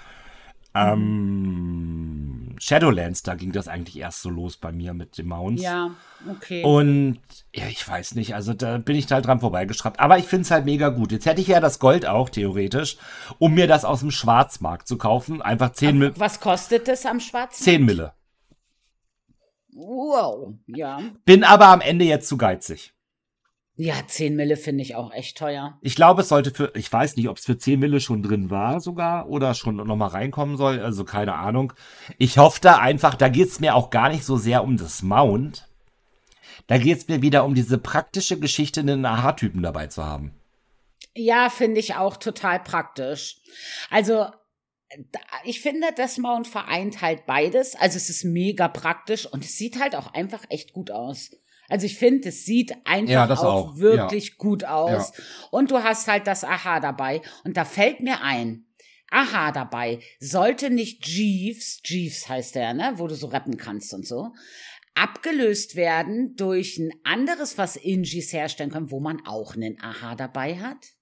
ähm, 0.75 2.55
Shadowlands, 2.59 3.23
da 3.23 3.35
ging 3.35 3.53
das 3.53 3.69
eigentlich 3.69 3.99
erst 3.99 4.23
so 4.23 4.31
los 4.31 4.57
bei 4.57 4.71
mir 4.71 4.95
mit 4.95 5.19
den 5.19 5.29
Mounts. 5.29 5.63
Ja, 5.63 5.91
okay. 6.31 6.63
Und 6.63 7.19
ja, 7.55 7.67
ich 7.69 7.87
weiß 7.87 8.15
nicht, 8.15 8.35
also 8.35 8.53
da 8.53 8.79
bin 8.79 8.97
ich 8.97 9.11
halt 9.11 9.27
dran 9.27 9.41
vorbeigeschraubt. 9.41 9.99
Aber 9.99 10.19
ich 10.19 10.27
finde 10.27 10.43
es 10.43 10.51
halt 10.51 10.67
mega 10.67 10.91
gut. 10.91 11.11
Jetzt 11.11 11.27
hätte 11.27 11.41
ich 11.41 11.49
ja 11.49 11.61
das 11.61 11.79
Gold 11.79 12.07
auch, 12.07 12.29
theoretisch, 12.29 12.99
um 13.39 13.55
mir 13.55 13.67
das 13.67 13.85
aus 13.85 14.01
dem 14.01 14.11
Schwarzmarkt 14.11 14.87
zu 14.87 14.99
kaufen. 14.99 15.43
Einfach 15.43 15.73
10 15.73 15.99
Mille. 15.99 16.13
Was 16.17 16.41
kostet 16.41 16.89
es 16.89 17.07
am 17.07 17.19
Schwarzmarkt? 17.19 17.55
10 17.55 17.85
Mille. 17.85 18.13
Wow, 19.73 20.55
ja. 20.67 21.01
Bin 21.25 21.45
aber 21.45 21.69
am 21.69 21.81
Ende 21.81 22.05
jetzt 22.05 22.29
zu 22.29 22.37
geizig. 22.37 22.93
Ja, 23.83 23.95
10 24.07 24.37
Mille 24.37 24.59
finde 24.59 24.83
ich 24.83 24.95
auch 24.95 25.11
echt 25.11 25.39
teuer. 25.39 25.79
Ich 25.81 25.95
glaube, 25.95 26.21
es 26.21 26.29
sollte 26.29 26.51
für, 26.51 26.71
ich 26.75 26.93
weiß 26.93 27.17
nicht, 27.17 27.31
ob 27.31 27.39
es 27.39 27.47
für 27.47 27.57
10 27.57 27.81
Mille 27.81 28.01
schon 28.01 28.23
drin 28.23 28.51
war 28.51 28.79
sogar 28.79 29.27
oder 29.31 29.55
schon 29.55 29.77
nochmal 29.77 30.11
reinkommen 30.11 30.59
soll, 30.59 30.81
also 30.81 31.03
keine 31.07 31.37
Ahnung. 31.37 31.73
Ich 32.19 32.37
hoffe 32.37 32.61
da 32.61 32.77
einfach, 32.77 33.15
da 33.15 33.31
geht 33.31 33.49
es 33.49 33.59
mir 33.59 33.75
auch 33.75 33.89
gar 33.89 34.11
nicht 34.11 34.25
so 34.25 34.37
sehr 34.37 34.65
um 34.65 34.77
das 34.77 35.01
Mount. 35.01 35.67
Da 36.67 36.77
geht 36.77 36.99
es 36.99 37.09
mir 37.09 37.23
wieder 37.23 37.47
um 37.47 37.55
diese 37.55 37.79
praktische 37.79 38.39
Geschichte, 38.39 38.81
einen 38.81 39.07
Aha-Typen 39.07 39.63
dabei 39.63 39.87
zu 39.87 40.05
haben. 40.05 40.35
Ja, 41.15 41.49
finde 41.49 41.81
ich 41.81 41.95
auch 41.95 42.19
total 42.19 42.61
praktisch. 42.61 43.39
Also, 43.89 44.27
ich 45.43 45.63
finde, 45.63 45.87
das 45.97 46.19
Mount 46.19 46.49
vereint 46.49 47.01
halt 47.01 47.25
beides. 47.25 47.77
Also 47.77 47.97
es 47.97 48.11
ist 48.11 48.25
mega 48.25 48.69
praktisch 48.69 49.25
und 49.25 49.43
es 49.43 49.57
sieht 49.57 49.81
halt 49.81 49.97
auch 49.97 50.13
einfach 50.13 50.45
echt 50.51 50.75
gut 50.75 50.91
aus. 50.91 51.31
Also 51.71 51.87
ich 51.87 51.97
finde, 51.97 52.29
es 52.29 52.45
sieht 52.45 52.75
einfach 52.85 53.13
ja, 53.13 53.31
auch, 53.31 53.45
auch, 53.45 53.77
wirklich 53.79 54.29
ja. 54.29 54.35
gut 54.37 54.65
aus. 54.65 55.13
Ja. 55.17 55.25
Und 55.51 55.71
du 55.71 55.83
hast 55.83 56.09
halt 56.09 56.27
das 56.27 56.45
Aha 56.45 56.81
dabei. 56.81 57.23
Und 57.45 57.57
da 57.57 57.65
fällt 57.65 58.01
mir 58.01 58.23
ein, 58.23 58.67
Aha 59.11 59.51
dabei, 59.51 60.01
sollte 60.21 60.71
nicht 60.71 61.07
Jeeves, 61.07 61.81
Jeeves 61.85 62.29
heißt 62.29 62.55
der, 62.55 62.75
ne, 62.75 62.93
wo 62.97 63.09
du 63.09 63.17
so 63.17 63.27
rappen 63.27 63.57
kannst 63.57 63.93
und 63.93 64.07
so, 64.07 64.33
abgelöst 64.95 65.75
werden 65.75 66.37
durch 66.37 66.79
ein 66.79 66.93
anderes, 67.03 67.59
was 67.59 67.77
Ingis 67.77 68.33
herstellen 68.33 68.71
können, 68.71 68.91
wo 68.91 69.01
man 69.01 69.25
auch 69.27 69.57
einen 69.57 69.81
Aha 69.81 70.15
dabei 70.15 70.59
hat? 70.59 70.93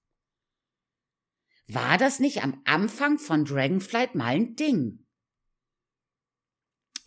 War 1.67 1.99
das 1.99 2.19
nicht 2.19 2.43
am 2.43 2.61
Anfang 2.65 3.19
von 3.19 3.45
Dragonflight 3.45 4.15
mal 4.15 4.35
ein 4.35 4.55
Ding? 4.55 5.05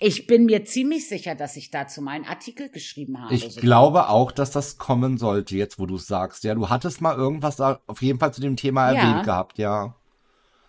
Ich 0.05 0.27
bin 0.27 0.47
mir 0.47 0.65
ziemlich 0.65 1.09
sicher, 1.09 1.37
dass 1.37 1.57
ich 1.57 1.71
dazu 1.71 2.03
mal 2.03 2.13
einen 2.13 2.25
Artikel 2.25 2.69
geschrieben 2.69 3.23
habe. 3.23 3.35
Ich 3.35 3.43
sogar. 3.43 3.61
glaube 3.63 4.09
auch, 4.09 4.33
dass 4.33 4.51
das 4.51 4.77
kommen 4.77 5.17
sollte, 5.17 5.57
jetzt 5.57 5.79
wo 5.79 5.87
du 5.87 5.95
es 5.95 6.09
sagst. 6.09 6.43
Ja, 6.43 6.57
du 6.57 6.69
hattest 6.69 7.01
mal 7.01 7.17
irgendwas 7.17 7.55
da 7.55 7.81
auf 7.87 8.03
jeden 8.03 8.19
Fall 8.19 8.35
zu 8.35 8.41
dem 8.41 8.57
Thema 8.57 8.93
ja. 8.93 9.01
erwähnt 9.01 9.25
gehabt, 9.25 9.59
ja. 9.59 9.97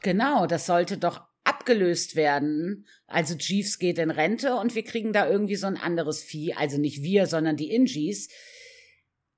Genau, 0.02 0.46
das 0.46 0.68
sollte 0.68 1.00
doch 1.00 1.22
abgelöst 1.44 2.16
werden. 2.16 2.86
Also 3.08 3.34
Jeeves 3.34 3.80
geht 3.80 3.98
in 3.98 4.12
Rente 4.12 4.56
und 4.56 4.76
wir 4.76 4.84
kriegen 4.84 5.14
da 5.14 5.28
irgendwie 5.28 5.56
so 5.56 5.66
ein 5.66 5.78
anderes 5.78 6.22
Vieh. 6.22 6.54
Also 6.54 6.78
nicht 6.78 7.02
wir, 7.02 7.26
sondern 7.26 7.58
die 7.58 7.74
Ingies. 7.74 8.30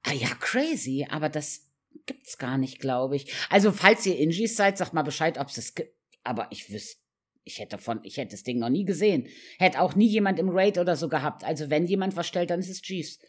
Ah 0.03 0.13
ja, 0.13 0.27
crazy, 0.41 1.07
aber 1.09 1.29
das 1.29 1.69
gibt's 2.05 2.37
gar 2.37 2.57
nicht, 2.57 2.79
glaube 2.79 3.15
ich. 3.15 3.33
Also 3.49 3.71
falls 3.71 4.05
ihr 4.05 4.19
Ingies 4.19 4.57
seid, 4.57 4.77
sagt 4.77 4.93
mal 4.93 5.03
Bescheid, 5.03 5.37
ob 5.37 5.47
es 5.47 5.57
es 5.57 5.73
gibt. 5.73 5.95
Aber 6.23 6.47
ich 6.49 6.69
wüsste 6.69 7.04
ich 7.45 7.59
hätte 7.59 7.77
von, 7.77 7.99
ich 8.03 8.17
hätte 8.17 8.31
das 8.31 8.43
Ding 8.43 8.59
noch 8.59 8.69
nie 8.69 8.83
gesehen. 8.83 9.27
Hätte 9.59 9.79
auch 9.79 9.95
nie 9.95 10.07
jemand 10.07 10.39
im 10.39 10.49
Raid 10.49 10.77
oder 10.77 10.95
so 10.95 11.07
gehabt. 11.07 11.43
Also 11.43 11.69
wenn 11.69 11.85
jemand 11.85 12.15
was 12.17 12.27
stellt, 12.27 12.49
dann 12.49 12.59
ist 12.59 12.69
es 12.69 12.81
Jeeves. 12.83 13.19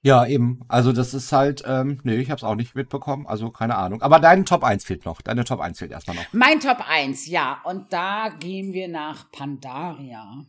Ja, 0.00 0.26
eben. 0.26 0.62
Also 0.66 0.92
das 0.92 1.14
ist 1.14 1.30
halt, 1.30 1.62
ähm, 1.64 2.00
nee, 2.02 2.16
ich 2.16 2.30
hab's 2.30 2.42
auch 2.42 2.56
nicht 2.56 2.74
mitbekommen, 2.74 3.26
also 3.26 3.50
keine 3.50 3.76
Ahnung. 3.76 4.02
Aber 4.02 4.18
dein 4.18 4.44
Top 4.44 4.64
1 4.64 4.84
fehlt 4.84 5.04
noch. 5.04 5.22
Deine 5.22 5.44
Top 5.44 5.60
1 5.60 5.78
fehlt 5.78 5.92
erstmal 5.92 6.16
noch. 6.16 6.32
Mein 6.32 6.58
Top 6.58 6.78
1, 6.88 7.28
ja. 7.28 7.62
Und 7.64 7.92
da 7.92 8.30
gehen 8.40 8.72
wir 8.72 8.88
nach 8.88 9.30
Pandaria. 9.30 10.44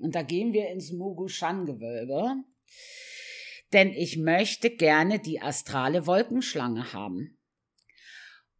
Und 0.00 0.14
da 0.14 0.22
gehen 0.22 0.52
wir 0.52 0.70
ins 0.70 0.92
Mugushan-Gewölbe. 0.92 2.34
Denn 3.72 3.90
ich 3.90 4.18
möchte 4.18 4.70
gerne 4.70 5.18
die 5.18 5.42
astrale 5.42 6.06
Wolkenschlange 6.06 6.92
haben. 6.92 7.36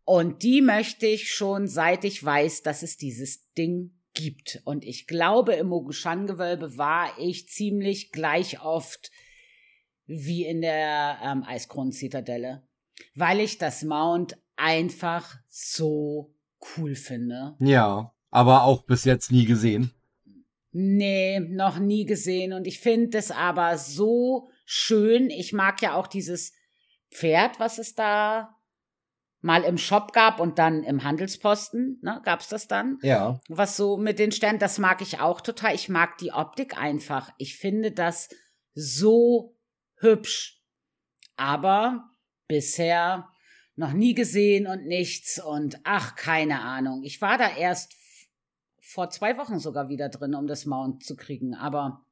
Und 0.04 0.42
die 0.42 0.60
möchte 0.60 1.06
ich 1.06 1.32
schon, 1.32 1.66
seit 1.66 2.04
ich 2.04 2.22
weiß, 2.22 2.62
dass 2.62 2.82
es 2.82 2.96
dieses 2.96 3.50
Ding 3.52 3.92
gibt. 4.12 4.60
Und 4.64 4.84
ich 4.84 5.06
glaube, 5.06 5.54
im 5.54 5.68
Mogushan-Gewölbe 5.68 6.76
war 6.76 7.18
ich 7.18 7.48
ziemlich 7.48 8.12
gleich 8.12 8.60
oft 8.62 9.10
wie 10.06 10.44
in 10.44 10.60
der 10.60 11.18
ähm, 11.22 11.42
Eiskronen-Zitadelle, 11.42 12.62
weil 13.14 13.40
ich 13.40 13.58
das 13.58 13.82
Mount 13.82 14.36
einfach 14.56 15.36
so 15.48 16.34
cool 16.76 16.94
finde. 16.94 17.56
Ja, 17.58 18.12
aber 18.30 18.64
auch 18.64 18.82
bis 18.82 19.04
jetzt 19.04 19.32
nie 19.32 19.46
gesehen. 19.46 19.92
Nee, 20.72 21.40
noch 21.40 21.78
nie 21.78 22.04
gesehen. 22.04 22.52
Und 22.52 22.66
ich 22.66 22.80
finde 22.80 23.16
es 23.18 23.30
aber 23.30 23.78
so 23.78 24.50
schön. 24.64 25.30
Ich 25.30 25.52
mag 25.52 25.80
ja 25.82 25.94
auch 25.94 26.08
dieses 26.08 26.52
Pferd, 27.10 27.60
was 27.60 27.78
es 27.78 27.94
da 27.94 28.56
mal 29.44 29.62
im 29.62 29.76
Shop 29.76 30.14
gab 30.14 30.40
und 30.40 30.58
dann 30.58 30.82
im 30.82 31.04
Handelsposten, 31.04 31.98
ne, 32.02 32.18
gab's 32.24 32.48
das 32.48 32.66
dann? 32.66 32.98
Ja. 33.02 33.40
Was 33.48 33.76
so 33.76 33.98
mit 33.98 34.18
den 34.18 34.32
Sternen, 34.32 34.58
das 34.58 34.78
mag 34.78 35.02
ich 35.02 35.20
auch 35.20 35.42
total. 35.42 35.74
Ich 35.74 35.90
mag 35.90 36.16
die 36.16 36.32
Optik 36.32 36.78
einfach. 36.78 37.30
Ich 37.36 37.58
finde 37.58 37.92
das 37.92 38.30
so 38.72 39.54
hübsch. 39.98 40.62
Aber 41.36 42.08
bisher 42.48 43.28
noch 43.76 43.92
nie 43.92 44.14
gesehen 44.14 44.66
und 44.66 44.86
nichts 44.86 45.38
und 45.42 45.78
ach, 45.84 46.16
keine 46.16 46.62
Ahnung. 46.62 47.02
Ich 47.04 47.20
war 47.20 47.36
da 47.36 47.54
erst 47.54 47.92
vor 48.80 49.10
zwei 49.10 49.36
Wochen 49.36 49.58
sogar 49.58 49.90
wieder 49.90 50.08
drin, 50.08 50.34
um 50.34 50.46
das 50.46 50.64
Mount 50.64 51.04
zu 51.04 51.16
kriegen, 51.16 51.54
aber 51.54 52.06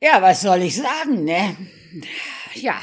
ja, 0.00 0.20
was 0.20 0.42
soll 0.42 0.62
ich 0.62 0.76
sagen, 0.76 1.24
ne? 1.24 1.56
Ja. 2.54 2.78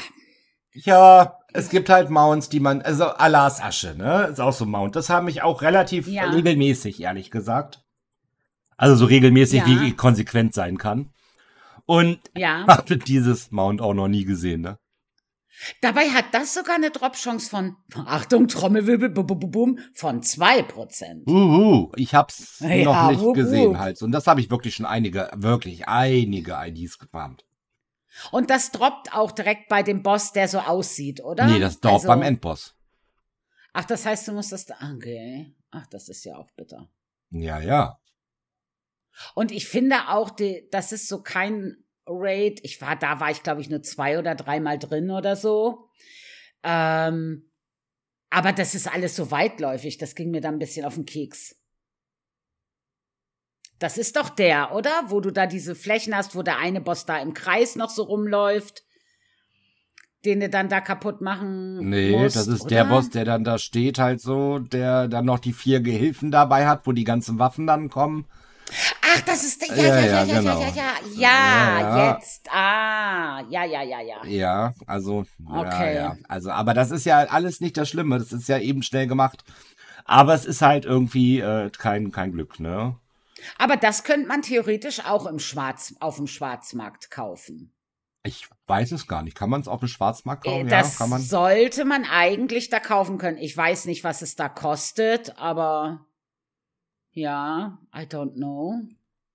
Ja, 0.72 1.38
es 1.56 1.70
gibt 1.70 1.88
halt 1.88 2.10
Mounts, 2.10 2.48
die 2.48 2.60
man, 2.60 2.82
also 2.82 3.06
Alas 3.06 3.60
Asche, 3.60 3.94
ne? 3.96 4.28
Ist 4.30 4.40
auch 4.40 4.52
so 4.52 4.64
ein 4.64 4.70
Mount. 4.70 4.94
Das 4.94 5.10
haben 5.10 5.26
mich 5.26 5.42
auch 5.42 5.62
relativ 5.62 6.06
ja. 6.06 6.24
regelmäßig, 6.30 7.00
ehrlich 7.00 7.30
gesagt. 7.30 7.82
Also 8.76 8.94
so 8.94 9.06
regelmäßig, 9.06 9.60
ja. 9.60 9.66
wie 9.66 9.88
ich 9.88 9.96
konsequent 9.96 10.54
sein 10.54 10.76
kann. 10.76 11.10
Und 11.86 12.18
ja. 12.36 12.66
habe 12.68 12.98
dieses 12.98 13.50
Mount 13.50 13.80
auch 13.80 13.94
noch 13.94 14.08
nie 14.08 14.24
gesehen, 14.24 14.60
ne? 14.60 14.78
Dabei 15.80 16.10
hat 16.10 16.26
das 16.32 16.52
sogar 16.52 16.74
eine 16.74 16.90
Drop-Chance 16.90 17.48
von, 17.48 17.76
Achtung, 18.06 18.46
Trommelwirbel, 18.48 19.08
bum, 19.08 19.26
bum, 19.26 19.50
bum, 19.50 19.78
von 19.94 20.20
2%. 20.20 21.26
Uhu, 21.26 21.92
ich 21.96 22.14
hab's 22.14 22.60
ja, 22.60 22.84
noch 22.84 23.10
nicht 23.10 23.20
wup, 23.20 23.34
gesehen 23.34 23.70
wup. 23.70 23.78
halt. 23.78 24.02
Und 24.02 24.12
das 24.12 24.26
habe 24.26 24.40
ich 24.40 24.50
wirklich 24.50 24.74
schon 24.74 24.84
einige, 24.84 25.30
wirklich 25.34 25.88
einige 25.88 26.58
IDs 26.62 26.98
gefarmt. 26.98 27.45
Und 28.30 28.50
das 28.50 28.70
droppt 28.70 29.12
auch 29.14 29.32
direkt 29.32 29.68
bei 29.68 29.82
dem 29.82 30.02
Boss, 30.02 30.32
der 30.32 30.48
so 30.48 30.58
aussieht, 30.58 31.22
oder? 31.22 31.46
Nee, 31.46 31.60
das 31.60 31.80
droppt 31.80 31.94
also, 31.94 32.08
beim 32.08 32.22
Endboss. 32.22 32.74
Ach, 33.72 33.84
das 33.84 34.06
heißt, 34.06 34.28
du 34.28 34.32
musst 34.32 34.52
das. 34.52 34.66
Okay. 34.94 35.54
Ach, 35.70 35.86
das 35.88 36.08
ist 36.08 36.24
ja 36.24 36.36
auch 36.36 36.50
bitter. 36.52 36.88
Ja, 37.30 37.60
ja. 37.60 38.00
Und 39.34 39.52
ich 39.52 39.68
finde 39.68 40.08
auch, 40.08 40.30
die, 40.30 40.68
das 40.70 40.92
ist 40.92 41.08
so 41.08 41.22
kein 41.22 41.76
Raid. 42.06 42.60
Ich 42.62 42.80
war, 42.80 42.96
da 42.96 43.20
war 43.20 43.30
ich, 43.30 43.42
glaube 43.42 43.60
ich, 43.60 43.68
nur 43.68 43.82
zwei 43.82 44.18
oder 44.18 44.34
dreimal 44.34 44.78
drin 44.78 45.10
oder 45.10 45.36
so. 45.36 45.88
Ähm, 46.62 47.50
aber 48.30 48.52
das 48.52 48.74
ist 48.74 48.92
alles 48.92 49.16
so 49.16 49.30
weitläufig. 49.30 49.98
Das 49.98 50.14
ging 50.14 50.30
mir 50.30 50.40
dann 50.40 50.54
ein 50.56 50.58
bisschen 50.58 50.84
auf 50.84 50.94
den 50.94 51.06
Keks. 51.06 51.55
Das 53.78 53.98
ist 53.98 54.16
doch 54.16 54.30
der, 54.30 54.74
oder? 54.74 54.90
Wo 55.08 55.20
du 55.20 55.30
da 55.30 55.46
diese 55.46 55.74
Flächen 55.74 56.16
hast, 56.16 56.34
wo 56.34 56.42
der 56.42 56.58
eine 56.58 56.80
Boss 56.80 57.04
da 57.04 57.18
im 57.18 57.34
Kreis 57.34 57.76
noch 57.76 57.90
so 57.90 58.04
rumläuft, 58.04 58.82
den 60.24 60.40
du 60.40 60.48
dann 60.48 60.68
da 60.68 60.80
kaputt 60.80 61.20
machen 61.20 61.88
Nee, 61.88 62.10
musst, 62.10 62.36
das 62.36 62.48
ist 62.48 62.62
oder? 62.62 62.68
der 62.70 62.84
Boss, 62.84 63.10
der 63.10 63.24
dann 63.24 63.44
da 63.44 63.58
steht 63.58 63.98
halt 63.98 64.20
so, 64.20 64.58
der 64.58 65.08
dann 65.08 65.24
noch 65.24 65.38
die 65.38 65.52
vier 65.52 65.80
Gehilfen 65.80 66.30
dabei 66.30 66.66
hat, 66.66 66.86
wo 66.86 66.92
die 66.92 67.04
ganzen 67.04 67.38
Waffen 67.38 67.66
dann 67.66 67.90
kommen. 67.90 68.26
Ach, 69.02 69.20
das 69.20 69.44
ist 69.44 69.62
der. 69.62 69.76
Ja, 69.76 69.84
ja, 69.84 69.94
ja, 69.94 70.04
ja, 70.04 70.24
ja, 70.24 70.40
genau. 70.40 70.60
ja, 70.60 70.68
ja, 70.68 70.92
ja, 71.16 71.80
ja, 71.80 72.14
jetzt. 72.14 72.48
Ah, 72.50 73.42
ja, 73.48 73.64
ja, 73.64 73.82
ja, 73.82 74.00
ja. 74.00 74.24
Ja, 74.26 74.74
also, 74.86 75.24
okay. 75.48 75.94
ja, 75.94 76.00
ja. 76.00 76.16
Also, 76.28 76.50
aber 76.50 76.74
das 76.74 76.90
ist 76.90 77.06
ja 77.06 77.18
alles 77.18 77.60
nicht 77.60 77.76
das 77.76 77.88
Schlimme. 77.88 78.18
Das 78.18 78.32
ist 78.32 78.48
ja 78.48 78.58
eben 78.58 78.82
schnell 78.82 79.06
gemacht. 79.06 79.44
Aber 80.04 80.34
es 80.34 80.44
ist 80.44 80.62
halt 80.62 80.84
irgendwie 80.84 81.40
äh, 81.40 81.70
kein, 81.70 82.10
kein 82.10 82.32
Glück, 82.32 82.58
ne? 82.58 82.96
Aber 83.58 83.76
das 83.76 84.04
könnte 84.04 84.28
man 84.28 84.42
theoretisch 84.42 85.04
auch 85.04 85.26
im 85.26 85.38
Schwarz, 85.38 85.94
auf 86.00 86.16
dem 86.16 86.26
Schwarzmarkt 86.26 87.10
kaufen. 87.10 87.72
Ich 88.22 88.48
weiß 88.66 88.92
es 88.92 89.06
gar 89.06 89.22
nicht. 89.22 89.36
Kann 89.36 89.50
man 89.50 89.60
es 89.60 89.68
auf 89.68 89.80
dem 89.80 89.88
Schwarzmarkt 89.88 90.44
kaufen? 90.44 90.68
Das 90.68 90.98
ja, 90.98 91.06
man. 91.06 91.22
sollte 91.22 91.84
man 91.84 92.04
eigentlich 92.04 92.70
da 92.70 92.80
kaufen 92.80 93.18
können. 93.18 93.38
Ich 93.38 93.56
weiß 93.56 93.84
nicht, 93.86 94.02
was 94.02 94.22
es 94.22 94.34
da 94.34 94.48
kostet, 94.48 95.38
aber 95.38 96.06
ja, 97.12 97.78
I 97.94 98.00
don't 98.00 98.34
know. 98.34 98.82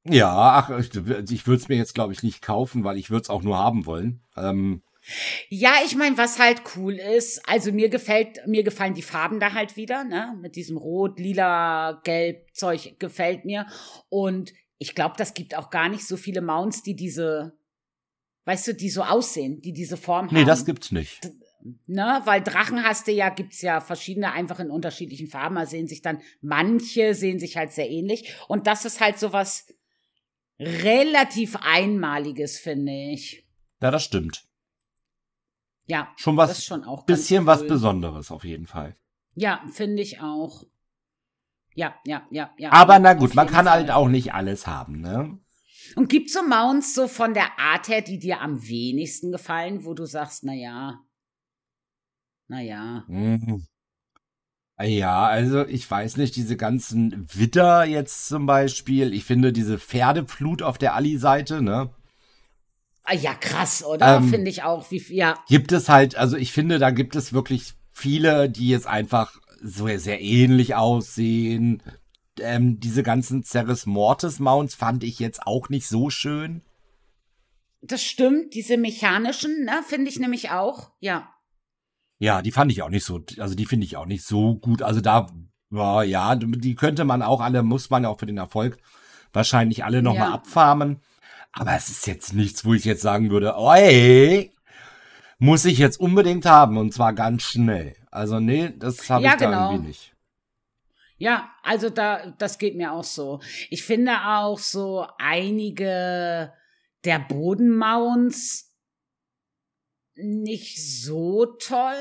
Ja, 0.03 0.33
ach, 0.35 0.69
ich, 0.79 0.89
ich 0.95 1.47
würde 1.47 1.61
es 1.61 1.69
mir 1.69 1.77
jetzt, 1.77 1.93
glaube 1.93 2.11
ich, 2.11 2.23
nicht 2.23 2.41
kaufen, 2.41 2.83
weil 2.83 2.97
ich 2.97 3.11
würde 3.11 3.23
es 3.23 3.29
auch 3.29 3.43
nur 3.43 3.57
haben 3.57 3.85
wollen. 3.85 4.23
Ähm, 4.35 4.83
ja, 5.49 5.73
ich 5.85 5.95
meine, 5.95 6.17
was 6.17 6.39
halt 6.39 6.61
cool 6.75 6.93
ist, 6.93 7.41
also 7.47 7.71
mir 7.71 7.89
gefällt, 7.89 8.45
mir 8.47 8.63
gefallen 8.63 8.93
die 8.93 9.01
Farben 9.01 9.39
da 9.39 9.53
halt 9.53 9.75
wieder, 9.75 10.03
ne? 10.03 10.37
Mit 10.39 10.55
diesem 10.55 10.77
Rot, 10.77 11.19
Lila, 11.19 12.01
Gelb 12.03 12.53
Zeug 12.53 12.95
gefällt 12.99 13.45
mir. 13.45 13.65
Und 14.09 14.53
ich 14.77 14.95
glaube, 14.95 15.15
das 15.17 15.33
gibt 15.33 15.57
auch 15.57 15.69
gar 15.69 15.89
nicht 15.89 16.05
so 16.07 16.17
viele 16.17 16.41
Mounts, 16.41 16.83
die 16.83 16.95
diese, 16.95 17.57
weißt 18.45 18.67
du, 18.67 18.73
die 18.75 18.89
so 18.89 19.03
aussehen, 19.03 19.61
die 19.61 19.73
diese 19.73 19.97
Form 19.97 20.27
haben. 20.27 20.35
Nee, 20.35 20.45
das 20.45 20.65
gibt's 20.65 20.91
nicht. 20.91 21.31
Ne, 21.85 22.21
weil 22.25 22.41
Drachen 22.41 22.83
hast 22.83 23.07
du 23.07 23.11
ja, 23.11 23.29
gibt's 23.29 23.61
ja 23.61 23.81
verschiedene, 23.81 24.31
einfach 24.31 24.59
in 24.59 24.71
unterschiedlichen 24.71 25.27
Farben. 25.27 25.55
Da 25.55 25.65
sehen 25.65 25.87
sich 25.87 26.01
dann, 26.01 26.21
manche 26.41 27.13
sehen 27.13 27.39
sich 27.39 27.57
halt 27.57 27.71
sehr 27.71 27.89
ähnlich. 27.89 28.35
Und 28.47 28.65
das 28.65 28.85
ist 28.85 28.99
halt 28.99 29.19
so 29.19 29.33
was 29.33 29.67
relativ 30.59 31.55
Einmaliges, 31.61 32.59
finde 32.59 32.91
ich. 32.91 33.47
Ja, 33.81 33.91
das 33.91 34.03
stimmt. 34.03 34.45
Ja, 35.91 36.07
schon 36.15 36.37
was, 36.37 36.51
das 36.51 36.59
ist 36.59 36.65
schon 36.67 36.85
auch 36.85 37.05
bisschen 37.05 37.41
cool. 37.41 37.47
was 37.47 37.67
Besonderes 37.67 38.31
auf 38.31 38.45
jeden 38.45 38.65
Fall. 38.65 38.95
Ja, 39.35 39.61
finde 39.73 40.01
ich 40.01 40.21
auch. 40.21 40.63
Ja, 41.75 41.95
ja, 42.05 42.25
ja, 42.31 42.49
ja. 42.57 42.71
Aber 42.71 42.97
na 42.99 43.13
gut, 43.13 43.35
man 43.35 43.47
kann 43.47 43.65
Fall. 43.65 43.73
halt 43.73 43.91
auch 43.91 44.07
nicht 44.07 44.33
alles 44.33 44.67
haben, 44.67 45.01
ne? 45.01 45.37
Und 45.97 46.07
gibt's 46.07 46.31
so 46.31 46.43
Mounts 46.43 46.93
so 46.93 47.09
von 47.09 47.33
der 47.33 47.59
Art 47.59 47.89
her, 47.89 48.01
die 48.01 48.19
dir 48.19 48.39
am 48.39 48.65
wenigsten 48.65 49.33
gefallen, 49.33 49.83
wo 49.83 49.93
du 49.93 50.05
sagst, 50.05 50.45
na 50.45 50.53
ja, 50.53 51.01
na 52.47 52.61
ja. 52.61 53.03
Mhm. 53.09 53.67
Ja, 54.81 55.25
also 55.25 55.65
ich 55.65 55.91
weiß 55.91 56.15
nicht, 56.15 56.37
diese 56.37 56.55
ganzen 56.55 57.27
Witter 57.33 57.83
jetzt 57.83 58.29
zum 58.29 58.45
Beispiel. 58.45 59.13
Ich 59.13 59.25
finde 59.25 59.51
diese 59.51 59.77
Pferdeflut 59.77 60.61
auf 60.61 60.77
der 60.77 60.95
Ali-Seite, 60.95 61.61
ne? 61.61 61.93
Ah, 63.03 63.15
ja, 63.15 63.33
krass, 63.33 63.83
oder? 63.83 64.17
Ähm, 64.17 64.29
finde 64.29 64.49
ich 64.49 64.63
auch. 64.63 64.91
Wie, 64.91 65.03
ja. 65.13 65.43
Gibt 65.47 65.71
es 65.71 65.89
halt, 65.89 66.15
also 66.15 66.37
ich 66.37 66.51
finde, 66.51 66.79
da 66.79 66.91
gibt 66.91 67.15
es 67.15 67.33
wirklich 67.33 67.73
viele, 67.91 68.49
die 68.49 68.69
jetzt 68.69 68.87
einfach 68.87 69.39
so 69.61 69.87
sehr 69.97 70.21
ähnlich 70.21 70.75
aussehen. 70.75 71.81
Ähm, 72.39 72.79
diese 72.79 73.03
ganzen 73.03 73.43
Ceres 73.43 73.85
Mortis 73.85 74.39
Mounts 74.39 74.75
fand 74.75 75.03
ich 75.03 75.19
jetzt 75.19 75.45
auch 75.45 75.69
nicht 75.69 75.87
so 75.87 76.09
schön. 76.09 76.61
Das 77.81 78.03
stimmt, 78.03 78.53
diese 78.53 78.77
mechanischen, 78.77 79.65
ne, 79.65 79.81
finde 79.87 80.09
ich 80.09 80.19
nämlich 80.19 80.51
auch, 80.51 80.91
ja. 80.99 81.33
Ja, 82.19 82.43
die 82.43 82.51
fand 82.51 82.71
ich 82.71 82.83
auch 82.83 82.89
nicht 82.89 83.03
so, 83.03 83.19
also 83.39 83.55
die 83.55 83.65
finde 83.65 83.85
ich 83.85 83.97
auch 83.97 84.05
nicht 84.05 84.23
so 84.23 84.55
gut. 84.55 84.83
Also 84.83 85.01
da, 85.01 85.27
ja, 85.71 86.03
ja, 86.03 86.35
die 86.35 86.75
könnte 86.75 87.03
man 87.05 87.23
auch 87.23 87.41
alle, 87.41 87.63
muss 87.63 87.89
man 87.89 88.05
auch 88.05 88.19
für 88.19 88.27
den 88.27 88.37
Erfolg 88.37 88.77
wahrscheinlich 89.33 89.83
alle 89.83 90.03
nochmal 90.03 90.29
ja. 90.29 90.33
abfarmen. 90.33 91.01
Aber 91.53 91.75
es 91.75 91.89
ist 91.89 92.07
jetzt 92.07 92.33
nichts, 92.33 92.65
wo 92.65 92.73
ich 92.73 92.85
jetzt 92.85 93.01
sagen 93.01 93.29
würde, 93.29 93.57
oi, 93.57 94.51
muss 95.37 95.65
ich 95.65 95.77
jetzt 95.77 95.99
unbedingt 95.99 96.45
haben 96.45 96.77
und 96.77 96.93
zwar 96.93 97.13
ganz 97.13 97.43
schnell. 97.43 97.95
Also 98.09 98.39
nee, 98.39 98.73
das 98.77 99.09
habe 99.09 99.23
ja, 99.23 99.31
ich 99.33 99.37
da 99.37 99.45
genau. 99.45 99.71
irgendwie 99.71 99.87
nicht. 99.87 100.15
Ja, 101.17 101.51
also 101.61 101.89
da, 101.89 102.31
das 102.37 102.57
geht 102.57 102.75
mir 102.75 102.91
auch 102.91 103.03
so. 103.03 103.41
Ich 103.69 103.83
finde 103.83 104.11
auch 104.25 104.57
so 104.57 105.05
einige 105.19 106.53
der 107.03 107.19
Bodenmounts 107.19 108.73
nicht 110.15 111.03
so 111.03 111.45
toll. 111.45 111.93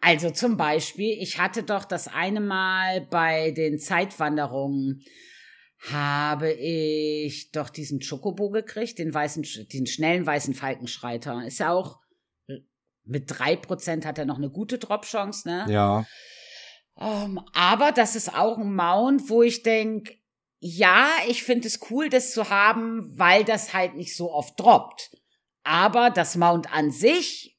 Also 0.00 0.30
zum 0.30 0.56
Beispiel, 0.56 1.16
ich 1.20 1.38
hatte 1.38 1.64
doch 1.64 1.84
das 1.84 2.08
eine 2.08 2.40
Mal 2.40 3.02
bei 3.02 3.50
den 3.50 3.78
Zeitwanderungen 3.78 5.02
habe 5.78 6.52
ich 6.52 7.52
doch 7.52 7.70
diesen 7.70 8.00
Chocobo 8.00 8.50
gekriegt, 8.50 8.98
den 8.98 9.14
weißen, 9.14 9.46
den 9.72 9.86
schnellen 9.86 10.26
weißen 10.26 10.54
Falkenschreiter. 10.54 11.46
Ist 11.46 11.60
ja 11.60 11.72
auch 11.72 12.00
mit 13.04 13.24
drei 13.26 13.56
Prozent 13.56 14.04
hat 14.04 14.18
er 14.18 14.26
noch 14.26 14.36
eine 14.36 14.50
gute 14.50 14.78
Drop-Chance, 14.78 15.48
ne? 15.48 15.66
Ja. 15.68 16.06
Um, 16.94 17.38
ähm, 17.38 17.40
aber 17.54 17.92
das 17.92 18.16
ist 18.16 18.34
auch 18.34 18.58
ein 18.58 18.74
Mount, 18.74 19.30
wo 19.30 19.42
ich 19.42 19.62
denke, 19.62 20.14
ja, 20.60 21.08
ich 21.28 21.44
finde 21.44 21.68
es 21.68 21.80
cool, 21.90 22.08
das 22.08 22.32
zu 22.32 22.50
haben, 22.50 23.16
weil 23.16 23.44
das 23.44 23.72
halt 23.72 23.94
nicht 23.94 24.16
so 24.16 24.32
oft 24.32 24.58
droppt. 24.58 25.16
Aber 25.62 26.10
das 26.10 26.36
Mount 26.36 26.72
an 26.72 26.90
sich 26.90 27.56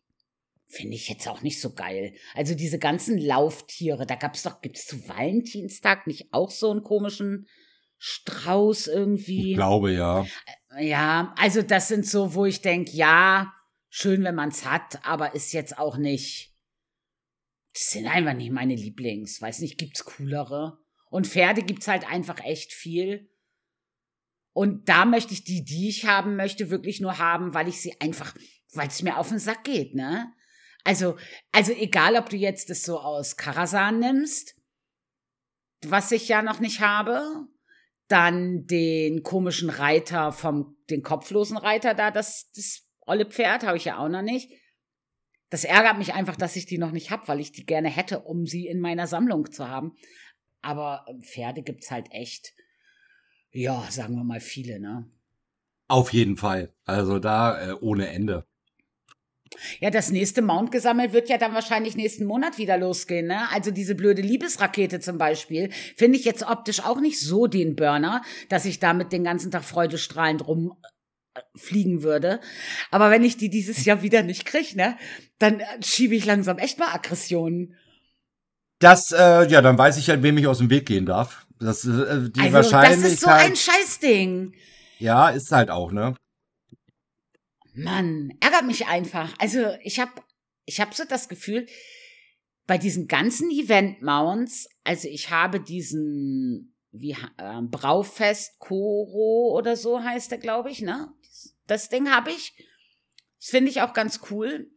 finde 0.68 0.96
ich 0.96 1.10
jetzt 1.10 1.28
auch 1.28 1.42
nicht 1.42 1.62
so 1.62 1.74
geil. 1.74 2.14
Also 2.36 2.54
diese 2.54 2.78
ganzen 2.78 3.18
Lauftiere, 3.18 4.06
da 4.06 4.16
gab's 4.16 4.44
doch, 4.44 4.62
gibt's 4.62 4.86
zu 4.86 5.08
Valentinstag 5.08 6.06
nicht 6.06 6.28
auch 6.32 6.52
so 6.52 6.70
einen 6.70 6.84
komischen 6.84 7.48
Strauß 8.00 8.88
irgendwie? 8.88 9.52
Ich 9.52 9.58
glaube 9.58 9.92
ja. 9.92 10.26
Ja, 10.80 11.34
also 11.38 11.62
das 11.62 11.90
sind 11.90 12.06
so, 12.06 12.34
wo 12.34 12.46
ich 12.46 12.62
denke, 12.62 12.92
ja, 12.92 13.54
schön, 13.90 14.24
wenn 14.24 14.36
man's 14.36 14.66
hat, 14.66 15.06
aber 15.06 15.36
ist 15.36 15.52
jetzt 15.52 15.78
auch 15.78 15.98
nicht. 15.98 16.56
Das 17.74 17.92
sind 17.92 18.08
einfach 18.08 18.34
nicht 18.34 18.52
meine 18.52 18.76
Lieblings. 18.76 19.42
Weiß 19.42 19.60
nicht, 19.60 19.78
gibt's 19.78 20.06
coolere? 20.06 20.80
Und 21.10 21.28
Pferde 21.28 21.62
gibt's 21.62 21.88
halt 21.88 22.10
einfach 22.10 22.40
echt 22.40 22.74
viel. 22.74 23.30
Und 24.54 24.90
da 24.90 25.06
möchte 25.06 25.34
ich 25.34 25.44
die, 25.44 25.64
die 25.64 25.90
ich 25.90 26.06
haben 26.06 26.36
möchte, 26.36 26.70
wirklich 26.70 27.02
nur 27.02 27.18
haben, 27.18 27.54
weil 27.54 27.68
ich 27.68 27.82
sie 27.82 28.00
einfach, 28.00 28.34
weil 28.74 28.88
es 28.88 29.02
mir 29.02 29.18
auf 29.18 29.30
den 29.30 29.40
Sack 29.40 29.64
geht, 29.64 29.94
ne? 29.96 30.34
Also, 30.84 31.18
also 31.52 31.72
egal, 31.74 32.16
ob 32.16 32.30
du 32.30 32.38
jetzt 32.38 32.70
das 32.70 32.84
so 32.84 33.00
aus 33.00 33.38
Karasan 33.38 34.00
nimmst, 34.00 34.56
was 35.86 36.12
ich 36.12 36.28
ja 36.28 36.42
noch 36.42 36.60
nicht 36.60 36.80
habe, 36.80 37.48
dann 38.10 38.66
den 38.66 39.24
komischen 39.24 39.70
Reiter 39.70 40.32
vom, 40.32 40.76
den 40.90 41.02
kopflosen 41.02 41.58
Reiter 41.58 41.94
da, 41.94 42.12
das, 42.12 42.52
das 42.56 42.84
olle 43.02 43.26
Pferd 43.26 43.66
habe 43.66 43.78
ich 43.78 43.86
ja 43.86 43.98
auch 43.98 44.10
noch 44.10 44.22
nicht. 44.22 44.52
Das 45.50 45.64
ärgert 45.64 45.98
mich 45.98 46.14
einfach, 46.14 46.36
dass 46.36 46.56
ich 46.56 46.66
die 46.66 46.78
noch 46.78 46.92
nicht 46.92 47.10
habe, 47.10 47.28
weil 47.28 47.40
ich 47.40 47.52
die 47.52 47.66
gerne 47.66 47.90
hätte, 47.90 48.20
um 48.20 48.46
sie 48.46 48.68
in 48.68 48.80
meiner 48.82 49.08
Sammlung 49.08 49.52
zu 49.52 49.68
haben. 49.68 49.94
Aber 50.62 51.06
Pferde 51.22 51.64
gibt's 51.64 51.90
halt 51.90 52.12
echt 52.12 52.54
ja, 53.52 53.88
sagen 53.90 54.16
wir 54.16 54.24
mal 54.24 54.40
viele, 54.40 54.80
ne? 54.80 55.10
Auf 55.88 56.14
jeden 56.14 56.38
Fall. 56.38 56.74
Also 56.86 57.20
da 57.20 57.72
äh, 57.72 57.74
ohne 57.74 58.10
Ende. 58.10 58.46
Ja, 59.80 59.90
das 59.90 60.12
nächste 60.12 60.42
Mount 60.42 60.72
gesammelt 60.72 61.14
wird 61.14 61.30
ja 61.30 61.38
dann 61.38 61.54
wahrscheinlich 61.54 61.96
nächsten 61.96 62.26
Monat 62.26 62.58
wieder 62.58 62.78
losgehen, 62.78 63.28
ne? 63.28 63.52
Also 63.52 63.72
diese 63.72 63.96
blöde 63.96 64.22
Liebesrakete 64.22 65.00
zum 65.00 65.18
Beispiel 65.18 65.70
finde 65.96 66.18
ich 66.18 66.26
jetzt 66.26 66.44
optisch 66.44 66.84
auch 66.84 67.00
nicht 67.00 67.20
so 67.20 67.48
den 67.48 67.76
Burner, 67.76 68.22
dass 68.50 68.66
ich 68.66 68.80
damit 68.80 69.12
den 69.12 69.24
ganzen 69.24 69.52
Tag 69.52 69.64
freudestrahlend 69.64 70.48
rum 70.48 70.74
äh, 71.34 71.42
fliegen 71.56 72.04
würde. 72.04 72.40
Aber 72.92 73.12
wenn 73.12 73.24
ich 73.24 73.38
die 73.38 73.50
dieses 73.50 73.86
Jahr 73.86 74.02
wieder 74.02 74.24
nicht 74.24 74.46
krieg, 74.46 74.76
ne, 74.76 74.98
dann 75.40 75.60
äh, 75.60 75.66
schiebe 75.84 76.16
ich 76.16 76.26
langsam 76.26 76.58
echt 76.58 76.80
mal 76.80 76.94
Aggressionen. 76.94 77.76
Das, 78.80 79.12
äh, 79.12 79.46
ja, 79.48 79.62
dann 79.62 79.78
weiß 79.78 79.98
ich 79.98 80.10
halt, 80.10 80.24
wem 80.24 80.38
ich 80.38 80.48
aus 80.48 80.60
dem 80.60 80.70
Weg 80.70 80.86
gehen 80.86 81.06
darf. 81.06 81.46
Das, 81.60 81.84
äh, 81.84 82.30
die 82.30 82.40
also, 82.40 82.54
Wahrscheinlichkeit. 82.54 83.04
Das 83.04 83.12
ist 83.12 83.22
so 83.22 83.30
ein 83.30 83.56
Scheißding. 83.56 84.54
Ja, 85.00 85.30
ist 85.30 85.52
halt 85.52 85.70
auch, 85.70 85.92
ne? 85.92 86.16
Mann, 87.74 88.34
ärgert 88.40 88.66
mich 88.66 88.88
einfach. 88.88 89.34
Also, 89.40 89.74
ich 89.84 90.00
hab, 90.00 90.24
ich 90.66 90.80
hab 90.82 90.94
so 90.94 91.04
das 91.06 91.30
Gefühl, 91.30 91.68
bei 92.68 92.78
diesen 92.78 93.08
ganzen 93.08 93.50
Event-Mounts, 93.50 94.70
also 94.84 95.08
ich 95.08 95.32
habe 95.32 95.60
diesen, 95.60 96.76
wie, 96.92 97.18
äh, 97.38 97.62
Braufest 97.64 98.60
Koro 98.60 99.58
oder 99.58 99.76
so 99.76 100.04
heißt 100.04 100.30
der, 100.32 100.38
glaube 100.38 100.70
ich, 100.70 100.82
ne? 100.82 101.12
Das 101.66 101.90
Ding 101.90 102.12
habe 102.12 102.30
ich. 102.30 102.54
Das 103.40 103.50
finde 103.50 103.72
ich 103.72 103.82
auch 103.82 103.94
ganz 103.94 104.20
cool. 104.30 104.70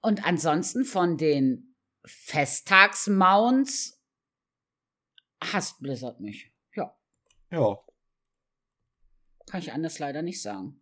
Und 0.00 0.24
ansonsten 0.24 0.84
von 0.84 1.16
den 1.16 1.74
Festtagsmounts 2.04 4.00
hasst 5.42 5.80
Blizzard 5.80 6.20
mich. 6.20 6.52
Ja. 6.74 6.96
Ja. 7.50 7.78
Kann 9.46 9.60
ich 9.60 9.72
anders 9.72 9.98
leider 9.98 10.22
nicht 10.22 10.40
sagen. 10.40 10.80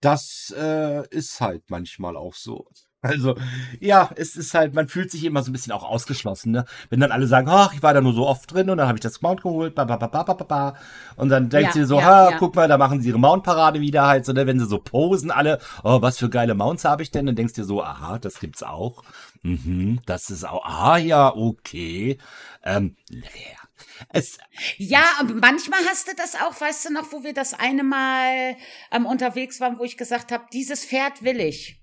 Das 0.00 0.54
äh, 0.56 1.06
ist 1.08 1.40
halt 1.40 1.64
manchmal 1.68 2.16
auch 2.16 2.34
so. 2.34 2.66
Also, 3.02 3.34
ja, 3.80 4.10
es 4.14 4.36
ist 4.36 4.52
halt, 4.52 4.74
man 4.74 4.86
fühlt 4.86 5.10
sich 5.10 5.24
immer 5.24 5.42
so 5.42 5.50
ein 5.50 5.54
bisschen 5.54 5.72
auch 5.72 5.84
ausgeschlossen, 5.84 6.52
ne? 6.52 6.66
Wenn 6.90 7.00
dann 7.00 7.12
alle 7.12 7.26
sagen, 7.26 7.48
ach, 7.48 7.72
ich 7.72 7.82
war 7.82 7.94
da 7.94 8.02
nur 8.02 8.12
so 8.12 8.26
oft 8.26 8.52
drin 8.52 8.68
und 8.68 8.76
dann 8.76 8.88
habe 8.88 8.98
ich 8.98 9.02
das 9.02 9.22
Mount 9.22 9.42
geholt, 9.42 9.74
ba, 9.74 9.86
ba, 9.86 9.96
ba, 9.96 10.06
ba, 10.06 10.22
ba, 10.22 10.44
ba. 10.44 10.74
und 11.16 11.30
dann 11.30 11.48
denkt 11.48 11.68
ja, 11.68 11.72
sie 11.72 11.86
so, 11.86 11.98
ja, 11.98 12.04
ha, 12.04 12.30
ja. 12.32 12.36
guck 12.36 12.56
mal, 12.56 12.68
da 12.68 12.76
machen 12.76 13.00
sie 13.00 13.08
ihre 13.08 13.18
Mount-Parade 13.18 13.80
wieder 13.80 14.06
halt, 14.06 14.26
so, 14.26 14.34
ne? 14.34 14.46
Wenn 14.46 14.60
sie 14.60 14.66
so 14.66 14.78
posen 14.78 15.30
alle, 15.30 15.60
oh, 15.82 16.02
was 16.02 16.18
für 16.18 16.28
geile 16.28 16.54
Mounts 16.54 16.84
habe 16.84 17.02
ich 17.02 17.10
denn? 17.10 17.24
Dann 17.24 17.36
denkst 17.36 17.54
du 17.54 17.62
dir 17.62 17.66
so, 17.66 17.82
aha, 17.82 18.18
das 18.18 18.38
gibt's 18.38 18.62
auch. 18.62 19.02
Mhm, 19.42 20.00
das 20.04 20.28
ist 20.28 20.46
auch, 20.46 20.66
ah, 20.66 20.98
ja, 20.98 21.34
okay. 21.34 22.18
Ähm, 22.62 22.96
ja. 23.08 23.69
Es, 24.12 24.38
ja, 24.78 25.04
manchmal 25.34 25.80
hast 25.86 26.08
du 26.08 26.14
das 26.14 26.34
auch, 26.34 26.60
weißt 26.60 26.86
du 26.86 26.92
noch, 26.92 27.12
wo 27.12 27.22
wir 27.22 27.34
das 27.34 27.54
eine 27.54 27.82
Mal 27.82 28.56
ähm, 28.92 29.06
unterwegs 29.06 29.60
waren, 29.60 29.78
wo 29.78 29.84
ich 29.84 29.96
gesagt 29.96 30.32
habe, 30.32 30.46
dieses 30.52 30.84
Pferd 30.84 31.22
will 31.22 31.40
ich. 31.40 31.80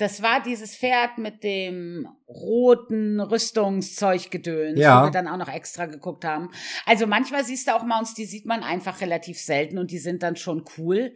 Das 0.00 0.22
war 0.22 0.42
dieses 0.42 0.76
Pferd 0.76 1.18
mit 1.18 1.44
dem 1.44 2.08
roten 2.26 3.20
Rüstungszeuggedöns, 3.20 4.78
ja. 4.78 5.00
wo 5.00 5.06
wir 5.06 5.10
dann 5.10 5.28
auch 5.28 5.36
noch 5.36 5.52
extra 5.52 5.84
geguckt 5.84 6.24
haben. 6.24 6.50
Also 6.86 7.06
manchmal 7.06 7.44
siehst 7.44 7.68
du 7.68 7.74
auch 7.74 7.84
Mounts, 7.84 8.14
die 8.14 8.24
sieht 8.24 8.46
man 8.46 8.62
einfach 8.62 9.02
relativ 9.02 9.38
selten 9.38 9.76
und 9.76 9.90
die 9.90 9.98
sind 9.98 10.22
dann 10.22 10.36
schon 10.36 10.64
cool. 10.78 11.12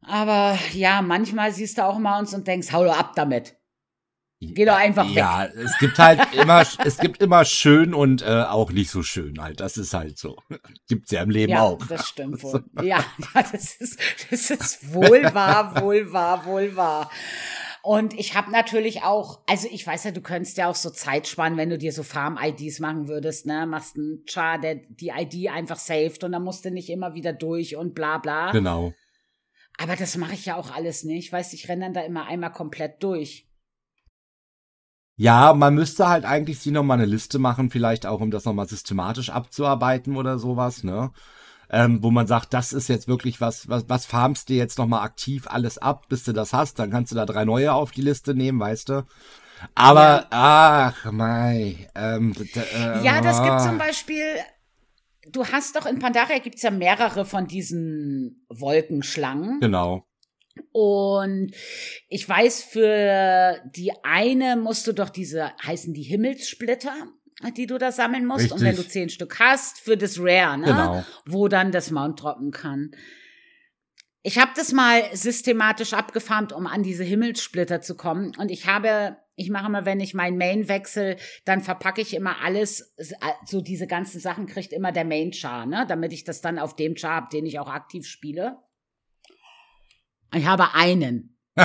Aber 0.00 0.58
ja, 0.72 1.02
manchmal 1.02 1.52
siehst 1.52 1.76
du 1.76 1.84
auch 1.84 1.98
Mounts 1.98 2.32
und 2.32 2.46
denkst, 2.46 2.72
hau 2.72 2.84
ab 2.84 3.12
damit. 3.14 3.59
Geh 4.42 4.64
doch 4.64 4.76
einfach 4.76 5.06
weg. 5.06 5.16
Ja, 5.16 5.44
es 5.44 5.76
gibt 5.78 5.98
halt 5.98 6.34
immer, 6.34 6.62
es 6.62 6.96
gibt 6.96 7.22
immer 7.22 7.44
schön 7.44 7.92
und 7.92 8.22
äh, 8.22 8.44
auch 8.48 8.72
nicht 8.72 8.90
so 8.90 9.02
schön 9.02 9.40
halt. 9.42 9.60
Das 9.60 9.76
ist 9.76 9.92
halt 9.92 10.18
so. 10.18 10.38
Gibt's 10.88 11.10
ja 11.10 11.22
im 11.22 11.28
Leben 11.28 11.52
ja, 11.52 11.62
auch. 11.62 11.86
das 11.86 12.08
stimmt 12.08 12.42
wohl. 12.42 12.64
Ja, 12.76 12.84
ja, 12.84 13.04
das 13.52 13.74
ist, 13.74 13.98
das 14.30 14.50
ist 14.50 14.94
wohl 14.94 15.22
wahr, 15.34 15.82
wohl 15.82 16.10
wahr, 16.10 16.46
wohl 16.46 16.74
wahr. 16.74 17.10
Und 17.82 18.18
ich 18.18 18.34
habe 18.34 18.50
natürlich 18.50 19.02
auch, 19.02 19.40
also 19.46 19.68
ich 19.70 19.86
weiß 19.86 20.04
ja, 20.04 20.10
du 20.10 20.22
könntest 20.22 20.56
ja 20.56 20.70
auch 20.70 20.74
so 20.74 20.88
Zeit 20.88 21.28
sparen, 21.28 21.58
wenn 21.58 21.70
du 21.70 21.76
dir 21.76 21.92
so 21.92 22.02
Farm-IDs 22.02 22.80
machen 22.80 23.08
würdest, 23.08 23.44
ne? 23.44 23.66
Machst 23.66 23.96
einen 23.96 24.24
Char, 24.26 24.58
der 24.58 24.76
die 24.76 25.12
ID 25.14 25.50
einfach 25.50 25.78
saved 25.78 26.24
und 26.24 26.32
dann 26.32 26.44
musst 26.44 26.64
du 26.64 26.70
nicht 26.70 26.88
immer 26.88 27.14
wieder 27.14 27.34
durch 27.34 27.76
und 27.76 27.94
bla 27.94 28.16
bla. 28.16 28.52
Genau. 28.52 28.94
Aber 29.76 29.96
das 29.96 30.16
mache 30.16 30.34
ich 30.34 30.46
ja 30.46 30.56
auch 30.56 30.70
alles 30.74 31.04
nicht. 31.04 31.30
Weißt 31.30 31.52
ich 31.52 31.68
renne 31.68 31.86
dann 31.86 31.94
da 31.94 32.00
immer 32.02 32.26
einmal 32.26 32.52
komplett 32.52 33.02
durch. 33.02 33.49
Ja, 35.20 35.52
man 35.52 35.74
müsste 35.74 36.08
halt 36.08 36.24
eigentlich 36.24 36.60
sie 36.60 36.70
nochmal 36.70 36.96
eine 36.96 37.06
Liste 37.06 37.38
machen, 37.38 37.68
vielleicht 37.68 38.06
auch, 38.06 38.20
um 38.20 38.30
das 38.30 38.46
nochmal 38.46 38.66
systematisch 38.66 39.28
abzuarbeiten 39.28 40.16
oder 40.16 40.38
sowas, 40.38 40.82
ne? 40.82 41.10
ähm, 41.68 42.02
wo 42.02 42.10
man 42.10 42.26
sagt, 42.26 42.54
das 42.54 42.72
ist 42.72 42.88
jetzt 42.88 43.06
wirklich 43.06 43.38
was, 43.38 43.68
was, 43.68 43.84
was 43.88 44.06
farmst 44.06 44.48
du 44.48 44.54
jetzt 44.54 44.78
nochmal 44.78 45.04
aktiv 45.04 45.46
alles 45.46 45.76
ab, 45.76 46.08
bis 46.08 46.24
du 46.24 46.32
das 46.32 46.54
hast, 46.54 46.78
dann 46.78 46.90
kannst 46.90 47.12
du 47.12 47.16
da 47.16 47.26
drei 47.26 47.44
neue 47.44 47.74
auf 47.74 47.90
die 47.90 48.00
Liste 48.00 48.34
nehmen, 48.34 48.58
weißt 48.58 48.88
du. 48.88 49.06
Aber, 49.74 50.00
ja. 50.00 50.26
ach, 50.30 51.12
mei. 51.12 51.90
Ähm, 51.94 52.34
äh, 52.54 53.04
ja, 53.04 53.20
das 53.20 53.42
gibt 53.42 53.60
zum 53.60 53.76
Beispiel, 53.76 54.24
du 55.30 55.44
hast 55.44 55.76
doch 55.76 55.84
in 55.84 55.98
Pandaria 55.98 56.38
gibt's 56.38 56.62
ja 56.62 56.70
mehrere 56.70 57.26
von 57.26 57.46
diesen 57.46 58.46
Wolkenschlangen. 58.48 59.60
Genau. 59.60 60.06
Und 60.72 61.52
ich 62.08 62.28
weiß, 62.28 62.62
für 62.62 63.60
die 63.74 63.92
eine 64.02 64.56
musst 64.56 64.86
du 64.86 64.92
doch 64.92 65.10
diese, 65.10 65.50
heißen 65.64 65.94
die 65.94 66.02
Himmelssplitter? 66.02 66.94
die 67.56 67.66
du 67.66 67.78
da 67.78 67.90
sammeln 67.90 68.26
musst. 68.26 68.44
Richtig. 68.44 68.58
Und 68.58 68.64
wenn 68.64 68.76
du 68.76 68.86
zehn 68.86 69.08
Stück 69.08 69.38
hast, 69.40 69.80
für 69.80 69.96
das 69.96 70.18
Rare, 70.18 70.58
ne? 70.58 70.66
Genau. 70.66 71.04
Wo 71.24 71.48
dann 71.48 71.72
das 71.72 71.90
Mount 71.90 72.22
droppen 72.22 72.50
kann. 72.50 72.90
Ich 74.22 74.38
habe 74.38 74.50
das 74.54 74.72
mal 74.72 75.02
systematisch 75.14 75.94
abgefarmt, 75.94 76.52
um 76.52 76.66
an 76.66 76.82
diese 76.82 77.04
Himmelssplitter 77.04 77.80
zu 77.80 77.96
kommen. 77.96 78.36
Und 78.36 78.50
ich 78.50 78.66
habe, 78.66 79.16
ich 79.36 79.48
mache 79.48 79.66
immer, 79.66 79.86
wenn 79.86 80.00
ich 80.00 80.12
mein 80.12 80.36
Main 80.36 80.68
wechsle, 80.68 81.16
dann 81.46 81.62
verpacke 81.62 82.02
ich 82.02 82.12
immer 82.14 82.42
alles, 82.42 82.94
so 83.46 83.62
diese 83.62 83.86
ganzen 83.86 84.20
Sachen 84.20 84.46
kriegt 84.46 84.74
immer 84.74 84.92
der 84.92 85.06
Main 85.06 85.32
Char, 85.32 85.64
ne? 85.64 85.86
Damit 85.88 86.12
ich 86.12 86.24
das 86.24 86.42
dann 86.42 86.58
auf 86.58 86.76
dem 86.76 86.96
Char 86.96 87.14
habe, 87.14 87.28
den 87.32 87.46
ich 87.46 87.58
auch 87.58 87.70
aktiv 87.70 88.06
spiele. 88.06 88.58
Ich 90.34 90.46
habe 90.46 90.74
einen. 90.74 91.36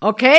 okay, 0.00 0.38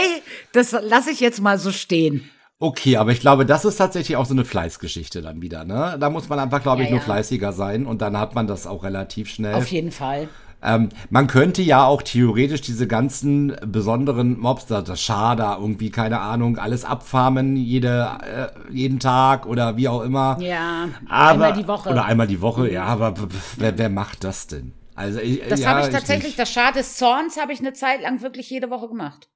das 0.51 0.71
lasse 0.71 1.11
ich 1.11 1.19
jetzt 1.19 1.41
mal 1.41 1.57
so 1.57 1.71
stehen. 1.71 2.29
Okay, 2.61 2.97
aber 2.97 3.11
ich 3.11 3.21
glaube, 3.21 3.45
das 3.45 3.63
ist 3.63 3.77
tatsächlich 3.77 4.17
auch 4.17 4.25
so 4.25 4.33
eine 4.33 4.43
Fleißgeschichte 4.43 5.21
dann 5.21 5.41
wieder, 5.41 5.63
ne? 5.63 5.95
Da 5.97 6.09
muss 6.09 6.27
man 6.27 6.39
einfach, 6.39 6.61
glaube 6.61 6.81
ich, 6.81 6.89
ja. 6.89 6.95
nur 6.95 7.01
fleißiger 7.01 7.53
sein 7.53 7.85
und 7.85 8.01
dann 8.01 8.17
hat 8.17 8.35
man 8.35 8.47
das 8.47 8.67
auch 8.67 8.83
relativ 8.83 9.29
schnell. 9.29 9.53
Auf 9.53 9.67
jeden 9.67 9.91
Fall. 9.91 10.27
Ähm, 10.61 10.89
man 11.09 11.27
könnte 11.27 11.61
ja 11.61 11.85
auch 11.85 12.01
theoretisch 12.01 12.59
diese 12.59 12.85
ganzen 12.85 13.55
besonderen 13.65 14.37
Mobs, 14.37 14.65
das 14.65 15.01
Schada, 15.01 15.57
irgendwie, 15.57 15.89
keine 15.89 16.19
Ahnung, 16.19 16.57
alles 16.57 16.83
abfarmen, 16.83 17.55
jede, 17.55 18.09
äh, 18.23 18.73
jeden 18.73 18.99
Tag 18.99 19.45
oder 19.45 19.77
wie 19.77 19.87
auch 19.87 20.01
immer. 20.01 20.37
Ja, 20.41 20.89
aber, 21.07 21.31
einmal 21.31 21.53
die 21.53 21.67
Woche. 21.67 21.89
Oder 21.89 22.03
einmal 22.03 22.27
die 22.27 22.41
Woche, 22.41 22.69
ja, 22.69 22.83
aber 22.83 23.13
wer, 23.55 23.77
wer 23.77 23.89
macht 23.89 24.25
das 24.25 24.47
denn? 24.47 24.73
Also, 24.99 25.19
ich, 25.21 25.41
das 25.47 25.61
ja, 25.61 25.69
habe 25.69 25.81
ich 25.87 25.93
tatsächlich, 25.93 26.31
ich 26.31 26.35
das 26.35 26.51
Schad 26.51 26.75
des 26.75 26.97
Zorns 26.97 27.39
habe 27.39 27.53
ich 27.53 27.59
eine 27.59 27.71
Zeit 27.71 28.01
lang 28.01 28.21
wirklich 28.21 28.49
jede 28.49 28.69
Woche 28.69 28.89
gemacht. 28.89 29.29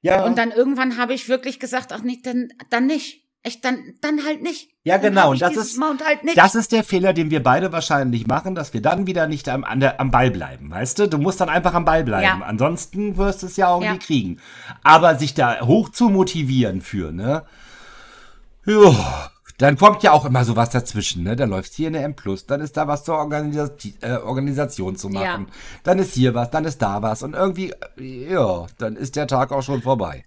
Ja. 0.00 0.24
Und 0.24 0.38
dann 0.38 0.52
irgendwann 0.52 0.96
habe 0.96 1.12
ich 1.12 1.28
wirklich 1.28 1.58
gesagt, 1.58 1.92
ach 1.92 2.02
nicht, 2.02 2.24
dann, 2.24 2.50
dann 2.70 2.86
nicht. 2.86 3.26
Echt, 3.42 3.64
dann, 3.64 3.94
dann 4.00 4.24
halt 4.24 4.42
nicht. 4.42 4.70
Ja, 4.84 4.98
genau. 4.98 5.32
Und 5.32 5.42
das 5.42 5.56
ist, 5.56 5.80
halt 5.80 6.20
das 6.36 6.54
ist 6.54 6.70
der 6.70 6.84
Fehler, 6.84 7.12
den 7.12 7.32
wir 7.32 7.42
beide 7.42 7.72
wahrscheinlich 7.72 8.28
machen, 8.28 8.54
dass 8.54 8.72
wir 8.72 8.80
dann 8.80 9.08
wieder 9.08 9.26
nicht 9.26 9.48
am, 9.48 9.64
an 9.64 9.80
der, 9.80 9.98
am 10.00 10.12
Ball 10.12 10.30
bleiben. 10.30 10.70
Weißt 10.70 11.00
du? 11.00 11.08
Du 11.08 11.18
musst 11.18 11.40
dann 11.40 11.48
einfach 11.48 11.74
am 11.74 11.84
Ball 11.84 12.04
bleiben. 12.04 12.40
Ja. 12.40 12.46
Ansonsten 12.46 13.16
wirst 13.16 13.42
du 13.42 13.46
es 13.46 13.56
ja 13.56 13.68
auch 13.68 13.82
ja. 13.82 13.94
nie 13.94 13.98
kriegen. 13.98 14.40
Aber 14.84 15.16
sich 15.16 15.34
da 15.34 15.62
hoch 15.62 15.88
zu 15.88 16.10
motivieren 16.10 16.80
für, 16.80 17.10
ne? 17.10 17.44
Ja, 18.66 19.29
dann 19.60 19.76
kommt 19.76 20.02
ja 20.02 20.12
auch 20.12 20.24
immer 20.24 20.42
sowas 20.44 20.70
dazwischen, 20.70 21.22
ne? 21.22 21.36
Dann 21.36 21.50
läuft 21.50 21.74
hier 21.74 21.88
eine 21.88 22.00
M+, 22.02 22.14
dann 22.46 22.62
ist 22.62 22.78
da 22.78 22.88
was 22.88 23.04
zur 23.04 23.16
Organisa 23.16 23.70
äh, 24.00 24.12
Organisation 24.12 24.96
zu 24.96 25.10
machen. 25.10 25.46
Ja. 25.48 25.54
Dann 25.82 25.98
ist 25.98 26.14
hier 26.14 26.34
was, 26.34 26.50
dann 26.50 26.64
ist 26.64 26.80
da 26.80 27.02
was. 27.02 27.22
Und 27.22 27.34
irgendwie, 27.34 27.74
ja, 27.98 28.66
dann 28.78 28.96
ist 28.96 29.16
der 29.16 29.26
Tag 29.26 29.52
auch 29.52 29.62
schon 29.62 29.82
vorbei. 29.82 30.24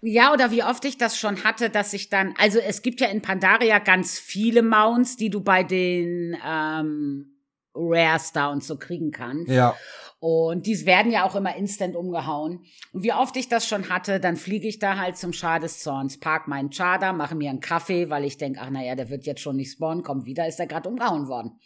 Ja, 0.00 0.32
oder 0.32 0.52
wie 0.52 0.62
oft 0.62 0.84
ich 0.84 0.96
das 0.96 1.18
schon 1.18 1.42
hatte, 1.42 1.70
dass 1.70 1.92
ich 1.92 2.08
dann, 2.08 2.34
also 2.38 2.60
es 2.60 2.82
gibt 2.82 3.00
ja 3.00 3.08
in 3.08 3.20
Pandaria 3.20 3.80
ganz 3.80 4.20
viele 4.20 4.62
Mounts, 4.62 5.16
die 5.16 5.30
du 5.30 5.40
bei 5.40 5.64
den 5.64 6.36
ähm, 6.46 7.26
Rares 7.74 8.30
da 8.30 8.48
und 8.48 8.62
so 8.62 8.76
kriegen 8.76 9.10
kannst. 9.10 9.50
Ja. 9.50 9.74
Und 10.18 10.66
die 10.66 10.86
werden 10.86 11.12
ja 11.12 11.24
auch 11.24 11.36
immer 11.36 11.54
instant 11.56 11.94
umgehauen. 11.94 12.64
Und 12.92 13.02
wie 13.02 13.12
oft 13.12 13.36
ich 13.36 13.48
das 13.48 13.66
schon 13.68 13.90
hatte, 13.90 14.18
dann 14.18 14.36
fliege 14.36 14.66
ich 14.66 14.78
da 14.78 14.98
halt 14.98 15.18
zum 15.18 15.32
Char 15.32 15.60
des 15.60 15.80
Zorns, 15.80 16.18
park 16.18 16.48
meinen 16.48 16.72
Char 16.72 16.98
da, 16.98 17.12
mache 17.12 17.34
mir 17.34 17.50
einen 17.50 17.60
Kaffee, 17.60 18.08
weil 18.08 18.24
ich 18.24 18.38
denke, 18.38 18.60
ach 18.62 18.70
naja, 18.70 18.94
der 18.94 19.10
wird 19.10 19.26
jetzt 19.26 19.42
schon 19.42 19.56
nicht 19.56 19.72
spawnen, 19.72 20.02
kommt 20.02 20.24
wieder, 20.24 20.46
ist 20.46 20.58
der 20.58 20.66
gerade 20.66 20.88
umgehauen 20.88 21.28
worden. 21.28 21.58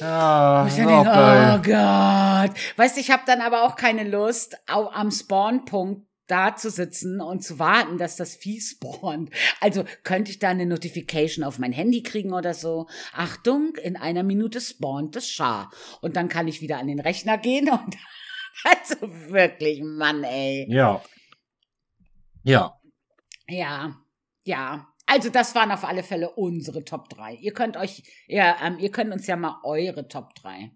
Ja, 0.00 0.66
ich 0.66 0.74
denke, 0.74 0.92
oh 0.92 1.58
Gott. 1.62 2.56
Weißt 2.76 2.96
du, 2.96 3.00
ich 3.00 3.10
habe 3.10 3.22
dann 3.26 3.40
aber 3.40 3.62
auch 3.62 3.76
keine 3.76 4.04
Lust, 4.04 4.56
auch 4.68 4.92
am 4.92 5.10
Spawnpunkt 5.10 6.07
da 6.28 6.54
zu 6.54 6.70
sitzen 6.70 7.20
und 7.20 7.42
zu 7.42 7.58
warten, 7.58 7.98
dass 7.98 8.16
das 8.16 8.36
Vieh 8.36 8.60
spawnt. 8.62 9.30
Also 9.60 9.84
könnte 10.04 10.30
ich 10.30 10.38
da 10.38 10.50
eine 10.50 10.66
Notification 10.66 11.44
auf 11.44 11.58
mein 11.58 11.72
Handy 11.72 12.02
kriegen 12.02 12.32
oder 12.32 12.54
so. 12.54 12.86
Achtung, 13.12 13.74
in 13.76 13.96
einer 13.96 14.22
Minute 14.22 14.60
spawnt 14.60 15.16
das 15.16 15.28
Schar. 15.28 15.70
Und 16.00 16.16
dann 16.16 16.28
kann 16.28 16.48
ich 16.48 16.60
wieder 16.60 16.78
an 16.78 16.86
den 16.86 17.00
Rechner 17.00 17.38
gehen 17.38 17.68
und 17.70 17.96
also 18.64 18.96
wirklich, 19.30 19.82
Mann, 19.82 20.24
ey. 20.24 20.66
Ja. 20.68 21.02
Ja. 22.42 22.78
Ja, 23.48 23.96
ja. 24.44 24.88
Also 25.06 25.30
das 25.30 25.54
waren 25.54 25.70
auf 25.70 25.84
alle 25.84 26.02
Fälle 26.02 26.30
unsere 26.30 26.84
Top 26.84 27.08
3. 27.08 27.34
Ihr 27.36 27.54
könnt 27.54 27.78
euch, 27.78 28.02
ja, 28.26 28.58
ähm, 28.62 28.78
ihr 28.78 28.90
könnt 28.90 29.10
uns 29.12 29.26
ja 29.26 29.36
mal 29.36 29.58
eure 29.64 30.06
Top 30.08 30.34
3 30.34 30.70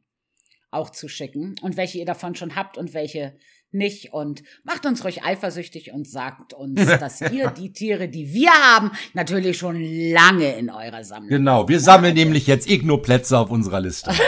auch 0.71 0.89
zuschicken 0.89 1.55
und 1.61 1.77
welche 1.77 1.99
ihr 1.99 2.07
davon 2.07 2.35
schon 2.35 2.57
habt 2.57 2.79
und 2.79 2.95
welche 2.95 3.37
nicht 3.73 4.13
und 4.13 4.43
macht 4.65 4.87
uns 4.87 5.05
ruhig 5.05 5.25
eifersüchtig 5.25 5.93
und 5.93 6.09
sagt 6.09 6.55
uns, 6.55 6.85
dass 7.01 7.21
ihr 7.21 7.51
die 7.51 7.73
Tiere, 7.73 8.09
die 8.09 8.33
wir 8.33 8.51
haben, 8.51 8.91
natürlich 9.15 9.59
schon 9.59 9.81
lange 9.81 10.57
in 10.57 10.71
eurer 10.71 11.05
Sammlung 11.05 11.31
Genau, 11.31 11.69
wir 11.69 11.81
sammeln 11.81 12.15
nämlich 12.15 12.47
jetzt 12.47 12.69
Igno-Plätze 12.69 13.39
auf 13.39 13.51
unserer 13.51 13.81
Liste. 13.81 14.13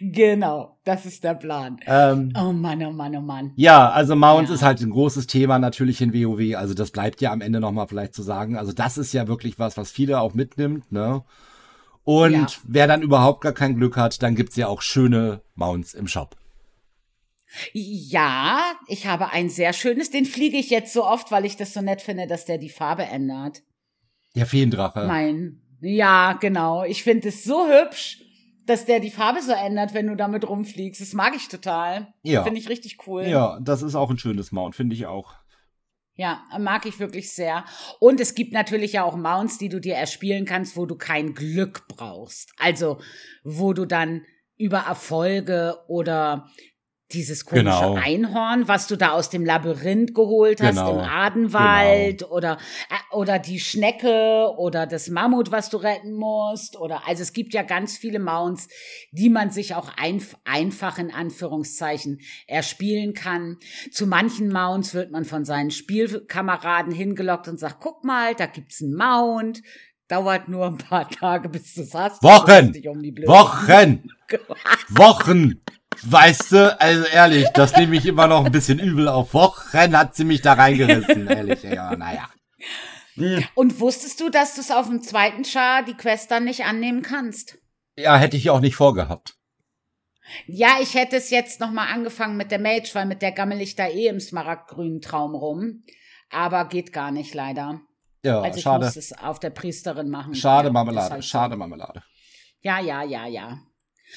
genau, 0.00 0.78
das 0.84 1.06
ist 1.06 1.24
der 1.24 1.34
Plan. 1.34 1.78
Ähm, 1.86 2.32
oh 2.38 2.52
Mann, 2.52 2.82
oh 2.84 2.92
Mann, 2.92 3.16
oh 3.16 3.20
Mann. 3.20 3.52
Ja, 3.56 3.90
also 3.90 4.16
Mounts 4.16 4.50
ja. 4.50 4.56
ist 4.56 4.62
halt 4.62 4.80
ein 4.80 4.90
großes 4.90 5.26
Thema 5.26 5.58
natürlich 5.58 6.00
in 6.00 6.12
WoW. 6.12 6.56
Also 6.56 6.74
das 6.74 6.90
bleibt 6.90 7.20
ja 7.20 7.32
am 7.32 7.40
Ende 7.40 7.60
nochmal 7.60 7.88
vielleicht 7.88 8.14
zu 8.14 8.22
sagen. 8.22 8.56
Also 8.56 8.72
das 8.72 8.98
ist 8.98 9.12
ja 9.12 9.28
wirklich 9.28 9.58
was, 9.58 9.76
was 9.76 9.90
viele 9.90 10.20
auch 10.20 10.34
mitnimmt, 10.34 10.90
ne? 10.92 11.22
Und 12.04 12.32
ja. 12.32 12.46
wer 12.64 12.86
dann 12.86 13.02
überhaupt 13.02 13.42
gar 13.42 13.52
kein 13.52 13.76
Glück 13.76 13.98
hat, 13.98 14.22
dann 14.22 14.34
gibt's 14.34 14.56
ja 14.56 14.66
auch 14.66 14.80
schöne 14.80 15.42
Mounts 15.54 15.92
im 15.92 16.08
Shop. 16.08 16.36
Ja, 17.72 18.74
ich 18.86 19.06
habe 19.06 19.32
ein 19.32 19.48
sehr 19.48 19.72
schönes. 19.72 20.10
Den 20.10 20.24
fliege 20.24 20.58
ich 20.58 20.70
jetzt 20.70 20.92
so 20.92 21.04
oft, 21.04 21.30
weil 21.30 21.44
ich 21.44 21.56
das 21.56 21.74
so 21.74 21.80
nett 21.80 22.02
finde, 22.02 22.26
dass 22.26 22.44
der 22.44 22.58
die 22.58 22.68
Farbe 22.68 23.04
ändert. 23.04 23.62
Der 24.34 24.46
Feendrache. 24.46 25.06
Mein. 25.06 25.62
Ja, 25.80 26.34
genau. 26.34 26.84
Ich 26.84 27.02
finde 27.02 27.28
es 27.28 27.44
so 27.44 27.66
hübsch, 27.66 28.22
dass 28.66 28.84
der 28.84 29.00
die 29.00 29.10
Farbe 29.10 29.40
so 29.42 29.52
ändert, 29.52 29.94
wenn 29.94 30.06
du 30.06 30.16
damit 30.16 30.48
rumfliegst. 30.48 31.00
Das 31.00 31.14
mag 31.14 31.34
ich 31.34 31.48
total. 31.48 32.12
Ja. 32.22 32.44
Finde 32.44 32.60
ich 32.60 32.68
richtig 32.68 33.06
cool. 33.06 33.24
Ja, 33.24 33.58
das 33.60 33.82
ist 33.82 33.94
auch 33.94 34.10
ein 34.10 34.18
schönes 34.18 34.52
Mount, 34.52 34.76
finde 34.76 34.94
ich 34.94 35.06
auch. 35.06 35.34
Ja, 36.14 36.42
mag 36.58 36.84
ich 36.84 36.98
wirklich 36.98 37.32
sehr. 37.32 37.64
Und 38.00 38.20
es 38.20 38.34
gibt 38.34 38.52
natürlich 38.52 38.94
ja 38.94 39.04
auch 39.04 39.16
Mounts, 39.16 39.56
die 39.56 39.68
du 39.68 39.80
dir 39.80 39.94
erspielen 39.94 40.44
kannst, 40.44 40.76
wo 40.76 40.84
du 40.84 40.96
kein 40.96 41.32
Glück 41.32 41.86
brauchst. 41.86 42.52
Also, 42.58 42.98
wo 43.44 43.72
du 43.72 43.86
dann 43.86 44.22
über 44.56 44.78
Erfolge 44.78 45.76
oder 45.86 46.48
dieses 47.12 47.46
komische 47.46 47.64
genau. 47.64 47.94
Einhorn, 47.94 48.68
was 48.68 48.86
du 48.86 48.96
da 48.96 49.12
aus 49.12 49.30
dem 49.30 49.44
Labyrinth 49.44 50.14
geholt 50.14 50.60
hast 50.60 50.76
genau. 50.76 50.92
im 50.92 50.98
Adenwald 50.98 52.18
genau. 52.18 52.32
oder 52.32 52.58
äh, 52.90 53.16
oder 53.16 53.38
die 53.38 53.60
Schnecke 53.60 54.52
oder 54.58 54.86
das 54.86 55.08
Mammut, 55.08 55.50
was 55.50 55.70
du 55.70 55.78
retten 55.78 56.12
musst 56.12 56.76
oder 56.76 57.06
also 57.06 57.22
es 57.22 57.32
gibt 57.32 57.54
ja 57.54 57.62
ganz 57.62 57.96
viele 57.96 58.18
Mounts, 58.18 58.68
die 59.10 59.30
man 59.30 59.50
sich 59.50 59.74
auch 59.74 59.90
einf 59.96 60.36
einfach 60.44 60.98
in 60.98 61.10
Anführungszeichen 61.10 62.20
erspielen 62.46 63.14
kann. 63.14 63.56
Zu 63.90 64.06
manchen 64.06 64.52
Mounts 64.52 64.92
wird 64.92 65.10
man 65.10 65.24
von 65.24 65.46
seinen 65.46 65.70
Spielkameraden 65.70 66.92
hingelockt 66.92 67.48
und 67.48 67.58
sagt, 67.58 67.80
guck 67.80 68.04
mal, 68.04 68.34
da 68.34 68.44
gibt's 68.44 68.82
einen 68.82 68.94
Mount, 68.94 69.62
dauert 70.08 70.48
nur 70.48 70.66
ein 70.66 70.78
paar 70.78 71.08
Tage, 71.08 71.48
bis 71.48 71.74
du 71.74 71.82
es 71.82 71.94
hast. 71.94 72.22
Wochen! 72.22 72.72
Um 72.86 73.02
Wochen! 73.26 74.10
Wochen! 74.90 75.62
Weißt 76.02 76.52
du, 76.52 76.80
also 76.80 77.04
ehrlich, 77.04 77.46
das 77.54 77.76
nehme 77.76 77.96
ich 77.96 78.06
immer 78.06 78.26
noch 78.26 78.44
ein 78.44 78.52
bisschen 78.52 78.78
übel 78.78 79.08
auf. 79.08 79.34
Wochen 79.34 79.96
hat 79.96 80.14
sie 80.14 80.24
mich 80.24 80.42
da 80.42 80.54
reingerissen, 80.54 81.26
ehrlich. 81.28 81.62
Ja, 81.62 81.96
naja. 81.96 82.28
Hm. 83.14 83.44
Und 83.54 83.80
wusstest 83.80 84.20
du, 84.20 84.30
dass 84.30 84.54
du 84.54 84.60
es 84.60 84.70
auf 84.70 84.86
dem 84.86 85.02
zweiten 85.02 85.44
Char 85.44 85.84
die 85.84 85.94
Quest 85.94 86.30
dann 86.30 86.44
nicht 86.44 86.64
annehmen 86.64 87.02
kannst? 87.02 87.58
Ja, 87.96 88.16
hätte 88.16 88.36
ich 88.36 88.50
auch 88.50 88.60
nicht 88.60 88.76
vorgehabt. 88.76 89.34
Ja, 90.46 90.76
ich 90.80 90.94
hätte 90.94 91.16
es 91.16 91.30
jetzt 91.30 91.58
nochmal 91.58 91.92
angefangen 91.92 92.36
mit 92.36 92.50
der 92.50 92.60
Mage, 92.60 92.90
weil 92.92 93.06
mit 93.06 93.22
der 93.22 93.32
gammel 93.32 93.60
ich 93.60 93.74
da 93.74 93.88
eh 93.88 94.08
im 94.08 94.20
smaragdgrünen 94.20 95.00
Traum 95.00 95.34
rum. 95.34 95.84
Aber 96.30 96.66
geht 96.66 96.92
gar 96.92 97.10
nicht, 97.10 97.34
leider. 97.34 97.80
Ja, 98.22 98.42
also 98.42 98.58
ich 98.58 98.62
schade. 98.62 98.84
muss 98.84 98.96
es 98.96 99.12
auf 99.12 99.40
der 99.40 99.50
Priesterin 99.50 100.10
machen. 100.10 100.34
Schade 100.34 100.68
ja, 100.68 100.72
Marmelade, 100.72 101.14
halt 101.14 101.24
schade. 101.24 101.56
Marmelade. 101.56 102.02
Ja, 102.60 102.80
ja, 102.80 103.02
ja, 103.02 103.26
ja. 103.26 103.58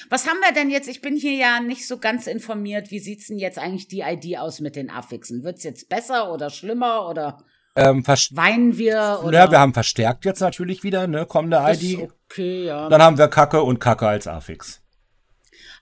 Was 0.08 0.26
haben 0.26 0.38
wir 0.40 0.52
denn 0.52 0.70
jetzt? 0.70 0.88
Ich 0.88 1.00
bin 1.00 1.16
hier 1.16 1.34
ja 1.34 1.60
nicht 1.60 1.86
so 1.86 1.98
ganz 1.98 2.26
informiert. 2.26 2.90
Wie 2.90 2.98
sieht's 2.98 3.26
denn 3.26 3.38
jetzt 3.38 3.58
eigentlich 3.58 3.88
die 3.88 4.00
ID 4.00 4.38
aus 4.38 4.60
mit 4.60 4.76
den 4.76 4.90
Affixen? 4.90 5.44
Wird's 5.44 5.64
jetzt 5.64 5.88
besser 5.88 6.32
oder 6.32 6.50
schlimmer 6.50 7.08
oder 7.08 7.38
ähm, 7.74 8.06
weinen 8.06 8.76
wir? 8.76 9.20
Oder? 9.24 9.38
Ja, 9.38 9.50
wir 9.50 9.58
haben 9.58 9.72
verstärkt 9.72 10.24
jetzt 10.24 10.40
natürlich 10.40 10.82
wieder, 10.82 11.06
ne? 11.06 11.24
Kommende 11.26 11.62
ID. 11.66 12.10
okay, 12.30 12.66
ja. 12.66 12.88
Dann 12.88 13.02
haben 13.02 13.18
wir 13.18 13.28
Kacke 13.28 13.62
und 13.62 13.78
Kacke 13.78 14.06
als 14.06 14.26
Affix. 14.26 14.82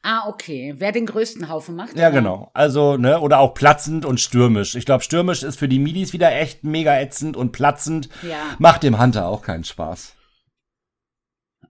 Ah, 0.03 0.29
okay. 0.29 0.75
Wer 0.79 0.93
den 0.93 1.05
größten 1.05 1.49
Haufen 1.49 1.77
macht? 1.77 1.97
Ja, 1.97 2.09
oder? 2.09 2.17
genau. 2.17 2.51
Also, 2.55 2.97
ne, 2.97 3.21
oder 3.21 3.41
auch 3.41 3.55
platzend 3.55 4.07
und 4.07 4.21
stürmisch. 4.21 4.75
Ich 4.75 4.87
glaube, 4.87 5.05
stürmisch 5.05 5.43
ist 5.43 5.59
für 5.59 5.69
die 5.69 5.79
Midis 5.79 6.13
wieder 6.13 6.33
echt 6.33 6.65
mega 6.65 6.99
ätzend 6.99 7.37
und 7.37 7.53
platzend 7.53 8.09
ja. 8.23 8.39
macht 8.59 8.83
dem 8.83 8.99
Hunter 9.01 9.27
auch 9.27 9.43
keinen 9.43 9.65
Spaß. 9.65 10.15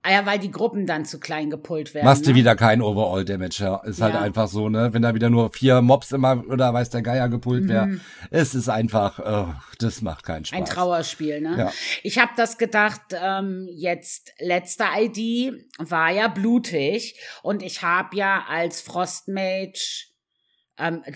Ah 0.02 0.12
ja, 0.12 0.24
weil 0.24 0.38
die 0.38 0.50
Gruppen 0.50 0.86
dann 0.86 1.04
zu 1.04 1.20
klein 1.20 1.50
gepult 1.50 1.92
werden. 1.92 2.06
Machst 2.06 2.24
ne? 2.24 2.32
du 2.32 2.34
wieder 2.34 2.56
kein 2.56 2.80
Overall-Damage, 2.80 3.62
ja. 3.62 3.76
Ist 3.84 4.00
halt 4.00 4.14
ja. 4.14 4.20
halt 4.20 4.28
einfach 4.28 4.48
so, 4.48 4.70
ne? 4.70 4.94
Wenn 4.94 5.02
da 5.02 5.14
wieder 5.14 5.28
nur 5.28 5.52
vier 5.52 5.82
Mobs 5.82 6.12
immer 6.12 6.42
oder 6.48 6.72
weiß 6.72 6.88
der 6.88 7.02
Geier 7.02 7.28
gepult 7.28 7.68
wäre. 7.68 7.86
Mhm. 7.86 8.00
Es 8.30 8.54
ist 8.54 8.70
einfach, 8.70 9.18
oh, 9.18 9.52
das 9.78 10.00
macht 10.00 10.24
keinen 10.24 10.46
Spaß. 10.46 10.58
Ein 10.58 10.64
Trauerspiel, 10.64 11.42
ne? 11.42 11.54
Ja. 11.58 11.72
Ich 12.02 12.18
habe 12.18 12.32
das 12.34 12.56
gedacht, 12.56 13.02
ähm, 13.12 13.68
jetzt 13.70 14.32
letzte 14.38 14.84
ID 14.96 15.66
war 15.78 16.10
ja 16.10 16.28
blutig 16.28 17.20
und 17.42 17.62
ich 17.62 17.82
habe 17.82 18.16
ja 18.16 18.44
als 18.48 18.80
Frostmage 18.80 20.09
ähm, 20.80 21.02
äh, 21.04 21.12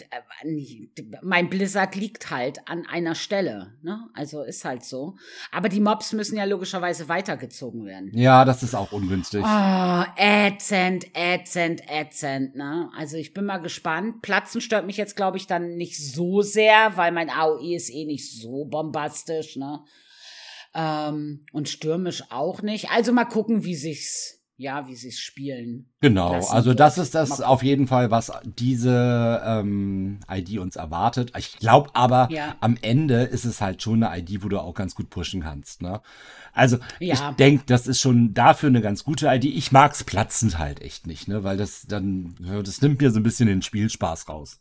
mein 1.23 1.49
Blizzard 1.49 1.97
liegt 1.97 2.31
halt 2.31 2.61
an 2.69 2.87
einer 2.87 3.15
Stelle, 3.15 3.73
ne? 3.83 4.09
Also 4.15 4.43
ist 4.43 4.65
halt 4.65 4.85
so. 4.85 5.17
Aber 5.51 5.69
die 5.69 5.81
Mobs 5.81 6.13
müssen 6.13 6.37
ja 6.37 6.45
logischerweise 6.45 7.09
weitergezogen 7.09 7.87
werden. 7.87 8.11
Ja, 8.13 8.45
das 8.45 8.63
ist 8.63 8.75
auch 8.75 8.93
ungünstig. 8.93 9.43
Oh, 9.45 10.03
ätzend, 10.17 11.07
ätzend, 11.15 11.83
ätzend, 11.89 12.55
ne? 12.57 12.91
Also 12.97 13.17
ich 13.17 13.33
bin 13.33 13.47
mal 13.47 13.59
gespannt. 13.59 14.23
Platzen 14.23 14.61
stört 14.61 14.87
mich 14.87 14.97
jetzt, 14.97 15.17
glaube 15.17 15.39
ich, 15.39 15.47
dann 15.47 15.77
nicht 15.77 15.99
so 15.99 16.43
sehr, 16.43 16.97
weil 16.97 17.13
mein 17.13 17.31
AOE 17.31 17.75
ist 17.75 17.91
eh 17.91 18.05
nicht 18.05 18.41
so 18.41 18.67
bombastisch, 18.67 19.57
ne? 19.57 19.83
Ähm, 20.75 21.47
und 21.53 21.69
stürmisch 21.69 22.25
auch 22.31 22.61
nicht. 22.61 22.91
Also 22.91 23.13
mal 23.13 23.25
gucken, 23.25 23.65
wie 23.65 23.77
sich's 23.77 24.44
ja, 24.57 24.87
wie 24.87 24.95
sie 24.95 25.09
es 25.09 25.19
spielen. 25.19 25.91
Genau, 26.01 26.35
also 26.49 26.75
das 26.75 26.97
ist 26.97 27.15
das 27.15 27.41
auf 27.41 27.63
jeden 27.65 27.89
Fall, 27.89 28.11
was 28.13 28.31
diese 28.45 29.43
ähm, 29.45 30.21
ID 30.31 30.59
uns 30.59 30.77
erwartet. 30.77 31.33
Ich 31.37 31.59
glaube 31.59 31.91
aber, 31.95 32.29
ja. 32.31 32.57
am 32.61 32.77
Ende 32.81 33.23
ist 33.23 33.45
es 33.45 33.61
halt 33.61 33.83
schon 33.83 34.03
eine 34.03 34.21
ID, 34.21 34.45
wo 34.45 34.49
du 34.49 34.61
auch 34.61 34.75
ganz 34.75 34.95
gut 34.95 35.11
pushen 35.11 35.43
kannst. 35.43 35.83
Ne? 35.83 36.01
Also 36.53 36.79
ja. 37.01 37.15
ich 37.15 37.37
denke, 37.37 37.65
das 37.67 37.89
ist 37.89 38.01
schon 38.01 38.33
dafür 38.33 38.69
eine 38.69 38.81
ganz 38.81 39.03
gute 39.03 39.27
ID. 39.27 39.47
Ich 39.47 39.73
mag's 39.73 40.05
platzend 40.05 40.59
halt 40.59 40.81
echt 40.83 41.09
nicht, 41.09 41.27
ne? 41.27 41.43
weil 41.43 41.57
das 41.57 41.87
dann, 41.89 42.37
das 42.65 42.81
nimmt 42.81 43.01
mir 43.01 43.11
so 43.11 43.19
ein 43.19 43.25
bisschen 43.25 43.49
den 43.49 43.63
Spielspaß 43.63 44.29
raus. 44.29 44.61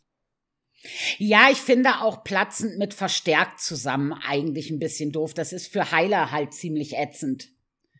Ja, 1.18 1.48
ich 1.50 1.58
finde 1.58 2.02
auch 2.02 2.24
platzend 2.24 2.78
mit 2.78 2.94
verstärkt 2.94 3.60
zusammen 3.60 4.12
eigentlich 4.12 4.70
ein 4.70 4.78
bisschen 4.78 5.12
doof. 5.12 5.32
Das 5.32 5.52
ist 5.52 5.72
für 5.72 5.92
Heiler 5.92 6.30
halt 6.30 6.52
ziemlich 6.52 6.96
ätzend. 6.96 7.53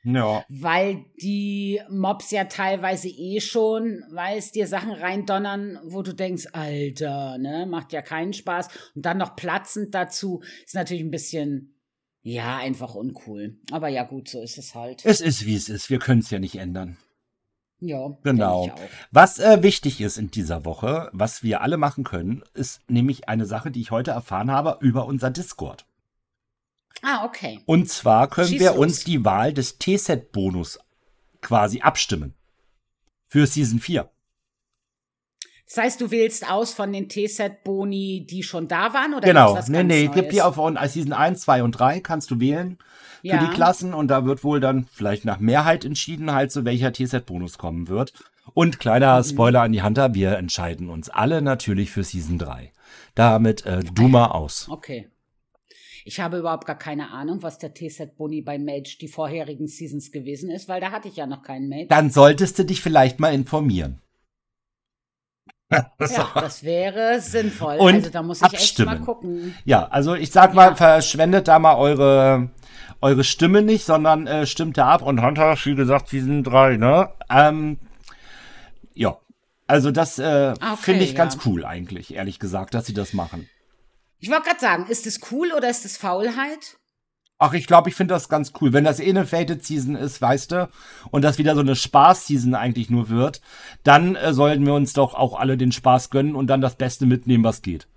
Ja. 0.05 0.45
Weil 0.49 1.07
die 1.21 1.81
Mobs 1.89 2.31
ja 2.31 2.45
teilweise 2.45 3.09
eh 3.09 3.41
schon, 3.41 4.05
weißt, 4.11 4.55
dir 4.55 4.67
Sachen 4.67 4.93
reindonnern, 4.93 5.79
wo 5.85 6.03
du 6.03 6.15
denkst, 6.15 6.49
Alter, 6.53 7.39
ne, 7.39 7.67
macht 7.67 7.93
ja 7.93 8.03
keinen 8.03 8.35
Spaß. 8.35 8.69
Und 8.95 9.07
dann 9.07 9.19
noch 9.19 9.35
platzend 9.35 9.95
dazu, 9.95 10.43
ist 10.65 10.75
natürlich 10.75 11.03
ein 11.03 11.11
bisschen, 11.11 11.75
ja, 12.23 12.59
einfach 12.59 12.95
uncool. 12.95 13.57
Aber 13.71 13.89
ja, 13.89 14.05
gut, 14.05 14.29
so 14.29 14.41
ist 14.41 14.59
es 14.59 14.75
halt. 14.75 15.05
Es 15.05 15.21
ist, 15.21 15.47
wie 15.47 15.57
es 15.57 15.69
ist. 15.69 15.91
Wir 15.91 15.99
können 15.99 16.21
es 16.21 16.31
ja 16.31 16.39
nicht 16.39 16.57
ändern. 16.57 16.99
Ja, 17.81 18.17
genau. 18.23 18.71
Was 19.11 19.39
äh, 19.39 19.63
wichtig 19.63 20.01
ist 20.01 20.17
in 20.17 20.31
dieser 20.31 20.65
Woche, 20.65 21.11
was 21.13 21.43
wir 21.43 21.61
alle 21.61 21.77
machen 21.77 22.05
können, 22.05 22.43
ist 22.55 22.81
nämlich 22.89 23.29
eine 23.29 23.45
Sache, 23.45 23.71
die 23.71 23.81
ich 23.81 23.91
heute 23.91 24.13
erfahren 24.13 24.51
habe 24.51 24.79
über 24.81 25.07
unser 25.07 25.31
Discord. 25.31 25.85
Ah, 27.05 27.25
okay. 27.25 27.61
Und 27.67 27.89
zwar 27.89 28.29
können 28.29 28.49
Schieß 28.49 28.61
wir 28.61 28.71
los. 28.71 28.79
uns 28.79 29.05
die 29.05 29.25
Wahl 29.25 29.53
des 29.53 29.79
T-Set-Bonus 29.79 30.79
quasi 31.41 31.81
abstimmen. 31.81 32.35
Für 33.27 33.47
Season 33.47 33.79
4. 33.79 34.11
Das 35.67 35.77
heißt, 35.79 36.01
du 36.01 36.11
wählst 36.11 36.51
aus 36.51 36.73
von 36.73 36.93
den 36.93 37.09
T-Set-Boni, 37.09 38.27
die 38.29 38.43
schon 38.43 38.69
da 38.69 38.95
waren? 38.95 39.15
Oder 39.15 39.27
genau, 39.27 39.59
nee, 39.69 39.83
nee, 39.83 40.09
gibt 40.09 40.33
die 40.33 40.43
auf 40.43 40.57
Season 40.57 41.13
1, 41.13 41.41
2 41.41 41.63
und 41.63 41.73
3 41.73 42.01
kannst 42.01 42.31
du 42.31 42.41
wählen 42.41 42.79
für 43.21 43.29
ja. 43.29 43.47
die 43.47 43.55
Klassen 43.55 43.95
und 43.95 44.09
da 44.09 44.27
wird 44.27 44.45
wohl 44.45 44.61
dann 44.61 44.87
vielleicht 44.93 45.25
nach 45.25 45.39
Mehrheit 45.39 45.85
entschieden, 45.85 46.33
halt 46.33 46.53
so 46.53 46.65
welcher 46.65 46.93
T-Set-Bonus 46.93 47.59
kommen 47.59 47.89
wird. 47.89 48.13
Und 48.53 48.79
kleiner 48.79 49.19
mhm. 49.19 49.25
Spoiler 49.25 49.63
an 49.63 49.73
die 49.73 49.83
Hunter, 49.83 50.15
wir 50.15 50.37
entscheiden 50.37 50.91
uns 50.91 51.09
alle 51.09 51.41
natürlich 51.41 51.91
für 51.91 52.05
Season 52.05 52.39
3. 52.39 52.73
Damit 53.15 53.65
äh, 53.65 53.83
Duma 53.83 54.27
aus. 54.33 54.69
Okay. 54.69 55.09
Ich 56.05 56.21
habe 56.21 56.39
überhaupt 56.39 56.67
gar 56.67 56.79
keine 56.79 57.11
Ahnung, 57.11 57.43
was 57.43 57.59
der 57.59 57.73
T-Set 57.73 58.17
Boni 58.17 58.43
bei 58.43 58.59
Mage 58.59 58.99
die 59.01 59.09
vorherigen 59.09 59.67
Seasons 59.67 60.13
gewesen 60.13 60.51
ist, 60.51 60.69
weil 60.69 60.81
da 60.81 60.91
hatte 60.91 61.09
ich 61.09 61.17
ja 61.17 61.27
noch 61.27 61.43
keinen 61.43 61.69
Mage. 61.69 61.87
Dann 61.89 62.11
solltest 62.11 62.59
du 62.59 62.65
dich 62.65 62.83
vielleicht 62.83 63.21
mal 63.21 63.33
informieren. 63.33 64.01
Ja, 65.71 65.87
das 66.35 66.63
wäre 66.63 67.21
sinnvoll. 67.21 67.79
Und 67.79 67.95
also 67.95 68.11
da 68.11 68.23
muss 68.23 68.39
ich 68.39 68.45
abstimmen. 68.45 68.89
echt 68.91 69.01
mal 69.01 69.05
gucken. 69.05 69.55
Ja, 69.65 69.89
also 69.89 70.15
ich 70.15 70.31
sag 70.31 70.55
mal, 70.55 70.69
ja. 70.71 70.75
verschwendet 70.75 71.49
da 71.49 71.59
mal 71.59 71.77
eure 71.77 72.51
eure 73.05 73.23
Stimme 73.23 73.61
nicht, 73.61 73.85
sondern 73.85 74.27
äh, 74.27 74.47
stimmt 74.47 74.79
da 74.79 74.89
ab. 74.89 75.03
Und 75.03 75.23
Hunter, 75.23 75.57
wie 75.65 75.75
gesagt, 75.75 76.09
Season 76.09 76.43
3, 76.43 76.79
ne? 76.79 77.11
Ähm, 77.29 77.79
ja. 78.95 79.19
Also 79.67 79.91
das 79.91 80.19
äh, 80.19 80.55
okay, 80.57 80.77
finde 80.81 81.05
ich 81.05 81.13
ja. 81.13 81.17
ganz 81.17 81.39
cool 81.45 81.65
eigentlich, 81.65 82.15
ehrlich 82.15 82.39
gesagt, 82.39 82.75
dass 82.75 82.87
sie 82.87 82.95
das 82.95 83.13
machen. 83.13 83.49
Ich 84.19 84.31
wollte 84.31 84.45
gerade 84.45 84.61
sagen, 84.61 84.87
ist 84.87 85.07
es 85.07 85.21
cool 85.31 85.53
oder 85.57 85.69
ist 85.69 85.85
es 85.85 85.97
Faulheit? 85.97 86.79
Ach, 87.39 87.53
ich 87.53 87.67
glaube, 87.67 87.91
ich 87.91 87.95
finde 87.95 88.15
das 88.15 88.29
ganz 88.29 88.53
cool. 88.61 88.73
Wenn 88.73 88.85
das 88.85 89.01
eh 89.01 89.11
eine 89.11 89.27
Fated 89.27 89.65
Season 89.65 89.97
ist, 89.97 90.23
weißt 90.23 90.53
du, 90.53 90.71
und 91.11 91.23
das 91.23 91.37
wieder 91.37 91.55
so 91.55 91.61
eine 91.61 91.77
Spaß-Season 91.77 92.55
eigentlich 92.55 92.91
nur 92.91 93.09
wird, 93.09 93.41
dann 93.83 94.15
äh, 94.15 94.33
sollten 94.33 94.65
wir 94.65 94.75
uns 94.75 94.93
doch 94.93 95.15
auch 95.15 95.39
alle 95.39 95.57
den 95.57 95.73
Spaß 95.73 96.11
gönnen 96.11 96.37
und 96.37 96.47
dann 96.47 96.61
das 96.61 96.77
Beste 96.77 97.07
mitnehmen, 97.07 97.45
was 97.45 97.61
geht. 97.61 97.89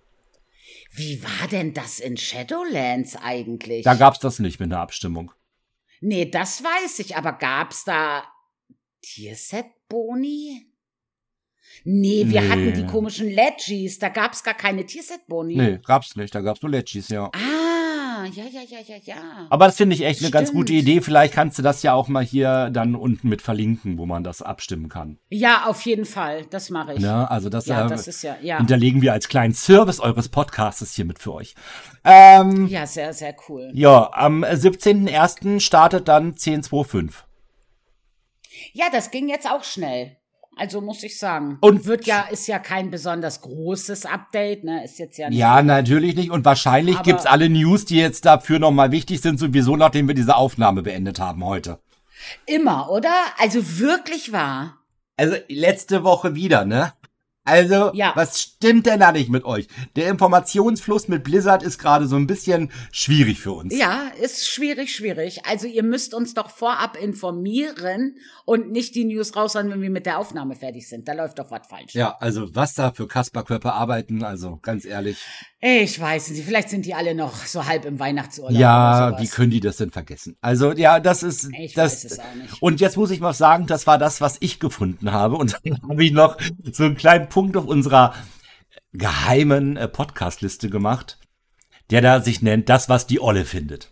Wie 0.91 1.23
war 1.23 1.47
denn 1.49 1.73
das 1.73 1.99
in 1.99 2.17
Shadowlands 2.17 3.15
eigentlich? 3.15 3.83
Da 3.83 3.93
gab's 3.93 4.19
das 4.19 4.39
nicht 4.39 4.59
mit 4.59 4.71
einer 4.71 4.81
Abstimmung. 4.81 5.31
Nee, 6.01 6.25
das 6.29 6.63
weiß 6.63 6.99
ich, 6.99 7.15
aber 7.15 7.33
gab's 7.33 7.83
da 7.83 8.23
Tierset-Boni? 9.03 10.65
Nee, 11.83 12.23
wir 12.27 12.41
nee. 12.41 12.49
hatten 12.49 12.73
die 12.73 12.85
komischen 12.85 13.29
Legis. 13.29 13.99
Da 13.99 14.09
gab's 14.09 14.43
gar 14.43 14.53
keine 14.53 14.85
Tierset-Boni. 14.85 15.55
Nee, 15.55 15.79
gab's 15.85 16.15
nicht. 16.15 16.33
Da 16.33 16.41
gab's 16.41 16.61
nur 16.61 16.71
Legis, 16.71 17.09
ja. 17.09 17.31
Ah, 17.33 18.25
ja, 18.25 18.43
ja, 18.45 18.61
ja, 18.67 18.79
ja, 18.85 18.95
ja. 19.03 19.15
Aber 19.49 19.65
das 19.65 19.77
finde 19.77 19.95
ich 19.95 20.03
echt 20.03 20.19
Stimmt. 20.19 20.35
eine 20.35 20.41
ganz 20.43 20.53
gute 20.53 20.73
Idee. 20.73 21.01
Vielleicht 21.01 21.33
kannst 21.33 21.57
du 21.57 21.61
das 21.61 21.83
ja 21.83 21.93
auch 21.93 22.07
mal 22.07 22.23
hier 22.23 22.69
dann 22.71 22.95
unten 22.95 23.29
mit 23.29 23.41
verlinken, 23.41 23.97
wo 23.97 24.05
man 24.05 24.23
das 24.23 24.41
abstimmen 24.41 24.89
kann. 24.89 25.19
Ja, 25.29 25.65
auf 25.65 25.81
jeden 25.81 26.05
Fall. 26.05 26.45
Das 26.49 26.69
mache 26.69 26.95
ich. 26.95 27.01
Ja, 27.01 27.25
also 27.25 27.49
das, 27.49 27.67
ja, 27.67 27.85
äh, 27.85 27.89
das 27.89 28.07
ist 28.07 28.23
ja, 28.23 28.37
ja. 28.41 28.57
hinterlegen 28.57 29.01
wir 29.01 29.13
als 29.13 29.27
kleinen 29.27 29.53
Service 29.53 29.99
eures 29.99 30.29
Podcasts 30.29 30.93
hiermit 30.93 31.19
für 31.19 31.33
euch. 31.33 31.55
Ähm, 32.03 32.67
ja, 32.67 32.87
sehr, 32.87 33.13
sehr 33.13 33.35
cool. 33.47 33.69
Ja, 33.73 34.09
am 34.13 34.43
17.01. 34.43 35.59
startet 35.59 36.07
dann 36.07 36.33
10.25. 36.33 37.13
Ja, 38.73 38.85
das 38.91 39.11
ging 39.11 39.29
jetzt 39.29 39.49
auch 39.49 39.63
schnell. 39.63 40.17
Also 40.57 40.81
muss 40.81 41.03
ich 41.03 41.17
sagen. 41.17 41.57
Und 41.61 41.85
wird 41.85 42.05
ja, 42.05 42.21
ist 42.29 42.47
ja 42.47 42.59
kein 42.59 42.89
besonders 42.89 43.41
großes 43.41 44.05
Update, 44.05 44.63
ne? 44.63 44.83
Ist 44.83 44.99
jetzt 44.99 45.17
ja 45.17 45.29
nicht. 45.29 45.37
Ja, 45.37 45.61
natürlich 45.61 46.15
nicht. 46.15 46.31
Und 46.31 46.45
wahrscheinlich 46.45 47.01
gibt's 47.03 47.25
alle 47.25 47.49
News, 47.49 47.85
die 47.85 47.97
jetzt 47.97 48.25
dafür 48.25 48.59
nochmal 48.59 48.91
wichtig 48.91 49.21
sind, 49.21 49.39
sowieso 49.39 49.75
nachdem 49.75 50.07
wir 50.07 50.15
diese 50.15 50.35
Aufnahme 50.35 50.83
beendet 50.83 51.19
haben 51.19 51.43
heute. 51.43 51.79
Immer, 52.45 52.89
oder? 52.89 53.13
Also 53.37 53.79
wirklich 53.79 54.31
wahr. 54.31 54.77
Also 55.17 55.35
letzte 55.47 56.03
Woche 56.03 56.35
wieder, 56.35 56.65
ne? 56.65 56.93
Also, 57.47 57.91
ja. 57.93 58.11
was 58.15 58.41
stimmt 58.41 58.87
denn 58.87 58.99
da 58.99 59.13
nicht 59.13 59.29
mit 59.29 59.45
euch? 59.45 59.69
Der 59.95 60.09
Informationsfluss 60.09 61.07
mit 61.07 61.23
Blizzard 61.23 61.63
ist 61.63 61.77
gerade 61.77 62.05
so 62.05 62.17
ein 62.17 62.27
bisschen 62.27 62.71
schwierig 62.91 63.39
für 63.39 63.53
uns. 63.53 63.73
Ja, 63.73 64.11
ist 64.21 64.49
schwierig, 64.49 64.93
schwierig. 64.93 65.45
Also, 65.45 65.65
ihr 65.65 65.83
müsst 65.83 66.13
uns 66.13 66.33
doch 66.33 66.49
vorab 66.49 66.97
informieren 67.01 68.17
und 68.43 68.69
nicht 68.71 68.95
die 68.95 69.05
News 69.05 69.33
raushauen, 69.37 69.69
wenn 69.69 69.81
wir 69.81 69.89
mit 69.89 70.05
der 70.05 70.19
Aufnahme 70.19 70.55
fertig 70.55 70.89
sind. 70.89 71.07
Da 71.07 71.13
läuft 71.13 71.39
doch 71.39 71.49
was 71.49 71.65
falsch. 71.67 71.93
Ja, 71.93 72.17
also, 72.19 72.53
was 72.53 72.73
da 72.73 72.91
für 72.91 73.07
Kasperkörper 73.07 73.73
arbeiten, 73.73 74.23
also, 74.23 74.59
ganz 74.61 74.83
ehrlich. 74.83 75.17
Ich 75.59 75.99
weiß 75.99 76.29
nicht, 76.29 76.43
vielleicht 76.43 76.69
sind 76.69 76.85
die 76.85 76.93
alle 76.93 77.15
noch 77.15 77.33
so 77.45 77.65
halb 77.65 77.85
im 77.85 77.97
Weihnachtsurlaub. 77.97 78.59
Ja, 78.59 79.19
wie 79.19 79.27
können 79.27 79.49
die 79.49 79.59
das 79.59 79.77
denn 79.77 79.89
vergessen? 79.89 80.37
Also, 80.39 80.73
ja, 80.73 80.99
das 80.99 81.23
ist. 81.23 81.49
Ich 81.57 81.73
das, 81.73 82.03
weiß 82.03 82.11
es 82.11 82.19
auch 82.19 82.35
nicht. 82.35 82.61
Und 82.61 82.79
jetzt 82.79 82.95
muss 82.95 83.09
ich 83.09 83.21
mal 83.21 83.33
sagen, 83.33 83.65
das 83.65 83.87
war 83.87 83.97
das, 83.97 84.21
was 84.21 84.37
ich 84.39 84.59
gefunden 84.59 85.11
habe. 85.13 85.35
Und 85.35 85.57
dann 85.63 85.81
habe 85.89 86.03
ich 86.03 86.11
noch 86.11 86.37
so 86.71 86.83
einen 86.83 86.95
kleinen 86.95 87.29
Punkt 87.37 87.55
auf 87.55 87.67
unserer 87.67 88.15
geheimen 88.93 89.77
äh, 89.77 89.87
Podcast-Liste 89.87 90.71
gemacht, 90.71 91.19
der 91.91 92.01
da 92.01 92.19
sich 92.19 92.41
nennt, 92.41 92.67
das, 92.67 92.89
was 92.89 93.05
die 93.05 93.21
Olle 93.21 93.45
findet. 93.45 93.91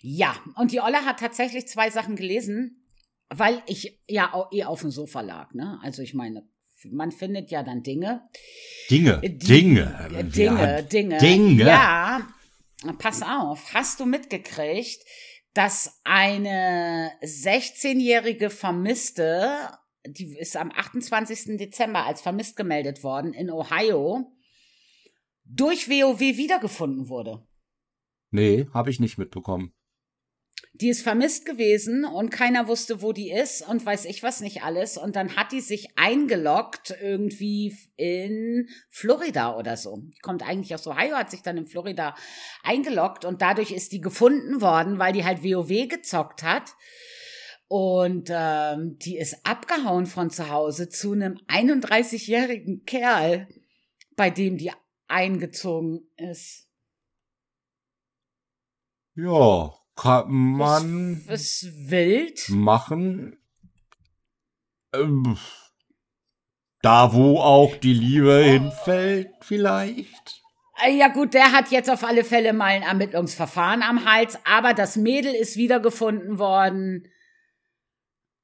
Ja, 0.00 0.34
und 0.56 0.72
die 0.72 0.80
Olle 0.80 1.04
hat 1.04 1.20
tatsächlich 1.20 1.68
zwei 1.68 1.90
Sachen 1.90 2.16
gelesen, 2.16 2.84
weil 3.28 3.62
ich 3.68 4.00
ja 4.08 4.34
auch 4.34 4.50
eh 4.50 4.64
auf 4.64 4.80
dem 4.80 4.90
Sofa 4.90 5.20
lag, 5.20 5.54
ne? 5.54 5.78
Also 5.84 6.02
ich 6.02 6.12
meine, 6.12 6.42
man 6.90 7.12
findet 7.12 7.52
ja 7.52 7.62
dann 7.62 7.84
Dinge. 7.84 8.28
Dinge, 8.90 9.20
die, 9.20 9.38
Dinge. 9.38 10.24
Dinge, 10.24 10.82
Dinge. 10.82 11.18
Dinge. 11.18 11.64
Ja, 11.64 12.26
pass 12.98 13.22
auf, 13.22 13.72
hast 13.74 14.00
du 14.00 14.06
mitgekriegt, 14.06 15.04
dass 15.52 16.00
eine 16.02 17.12
16-jährige 17.22 18.50
Vermisste 18.50 19.70
die 20.06 20.36
ist 20.38 20.56
am 20.56 20.70
28. 20.70 21.56
Dezember 21.56 22.04
als 22.04 22.20
vermisst 22.20 22.56
gemeldet 22.56 23.02
worden 23.02 23.32
in 23.32 23.50
Ohio, 23.50 24.32
durch 25.44 25.88
WoW 25.88 26.20
wiedergefunden 26.20 27.08
wurde. 27.08 27.46
Nee, 28.30 28.66
habe 28.72 28.90
ich 28.90 29.00
nicht 29.00 29.18
mitbekommen. 29.18 29.72
Die 30.72 30.88
ist 30.88 31.02
vermisst 31.02 31.46
gewesen 31.46 32.04
und 32.04 32.30
keiner 32.30 32.66
wusste, 32.66 33.00
wo 33.00 33.12
die 33.12 33.30
ist 33.30 33.62
und 33.62 33.86
weiß 33.86 34.06
ich 34.06 34.24
was 34.24 34.40
nicht 34.40 34.64
alles. 34.64 34.96
Und 34.98 35.14
dann 35.14 35.36
hat 35.36 35.52
die 35.52 35.60
sich 35.60 35.96
eingeloggt 35.96 36.96
irgendwie 37.00 37.76
in 37.94 38.68
Florida 38.88 39.56
oder 39.56 39.76
so. 39.76 39.98
Die 39.98 40.18
kommt 40.18 40.42
eigentlich 40.42 40.74
aus 40.74 40.88
Ohio, 40.88 41.14
hat 41.14 41.30
sich 41.30 41.42
dann 41.42 41.58
in 41.58 41.66
Florida 41.66 42.16
eingeloggt 42.64 43.24
und 43.24 43.40
dadurch 43.40 43.70
ist 43.70 43.92
die 43.92 44.00
gefunden 44.00 44.60
worden, 44.60 44.98
weil 44.98 45.12
die 45.12 45.24
halt 45.24 45.44
WoW 45.44 45.88
gezockt 45.88 46.42
hat 46.42 46.74
und 47.74 48.28
ähm, 48.30 49.00
die 49.00 49.18
ist 49.18 49.44
abgehauen 49.44 50.06
von 50.06 50.30
zu 50.30 50.48
Hause 50.48 50.88
zu 50.88 51.10
einem 51.10 51.40
31-jährigen 51.48 52.84
Kerl, 52.84 53.48
bei 54.14 54.30
dem 54.30 54.58
die 54.58 54.70
eingezogen 55.08 56.06
ist. 56.16 56.68
Ja, 59.16 59.74
kann 59.96 60.30
man. 60.30 61.20
Was, 61.26 61.64
was 61.64 61.90
wild? 61.90 62.48
Machen. 62.50 63.38
Ähm, 64.92 65.36
da, 66.80 67.12
wo 67.12 67.40
auch 67.40 67.74
die 67.74 67.94
Liebe 67.94 68.40
oh. 68.40 68.44
hinfällt, 68.44 69.30
vielleicht. 69.40 70.44
Ja 70.96 71.08
gut, 71.08 71.34
der 71.34 71.50
hat 71.50 71.72
jetzt 71.72 71.90
auf 71.90 72.04
alle 72.04 72.22
Fälle 72.22 72.52
mal 72.52 72.66
ein 72.66 72.82
Ermittlungsverfahren 72.82 73.82
am 73.82 74.04
Hals, 74.04 74.38
aber 74.44 74.74
das 74.74 74.94
Mädel 74.94 75.34
ist 75.34 75.56
wiedergefunden 75.56 76.38
worden 76.38 77.08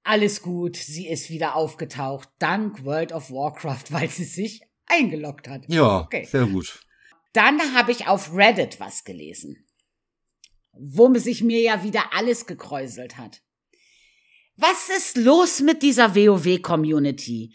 alles 0.02 0.42
gut, 0.42 0.76
sie 0.76 1.08
ist 1.08 1.30
wieder 1.30 1.56
aufgetaucht, 1.56 2.28
dank 2.38 2.84
World 2.84 3.12
of 3.12 3.30
Warcraft, 3.30 3.84
weil 3.90 4.08
sie 4.08 4.24
sich 4.24 4.62
eingeloggt 4.86 5.48
hat. 5.48 5.64
Ja, 5.68 6.00
okay. 6.00 6.24
sehr 6.24 6.46
gut. 6.46 6.80
Dann 7.32 7.60
habe 7.74 7.92
ich 7.92 8.08
auf 8.08 8.34
Reddit 8.34 8.80
was 8.80 9.04
gelesen, 9.04 9.64
wo 10.72 11.12
sich 11.14 11.42
mir 11.42 11.60
ja 11.60 11.84
wieder 11.84 12.12
alles 12.12 12.46
gekräuselt 12.46 13.18
hat. 13.18 13.42
Was 14.56 14.88
ist 14.88 15.16
los 15.16 15.60
mit 15.60 15.82
dieser 15.82 16.14
WoW-Community? 16.14 17.54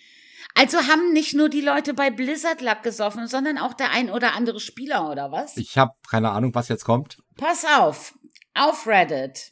Also 0.55 0.77
haben 0.77 1.11
nicht 1.11 1.33
nur 1.33 1.49
die 1.49 1.61
Leute 1.61 1.93
bei 1.93 2.09
Blizzard 2.09 2.61
Luck 2.61 2.81
gesoffen, 2.81 3.27
sondern 3.27 3.57
auch 3.57 3.73
der 3.73 3.91
ein 3.91 4.09
oder 4.09 4.33
andere 4.33 4.61
Spieler, 4.61 5.11
oder 5.11 5.31
was? 5.31 5.57
Ich 5.57 5.77
habe 5.77 5.91
keine 6.09 6.31
Ahnung, 6.31 6.55
was 6.55 6.69
jetzt 6.69 6.85
kommt. 6.85 7.17
Pass 7.35 7.65
auf, 7.65 8.17
auf 8.53 8.87
Reddit 8.87 9.51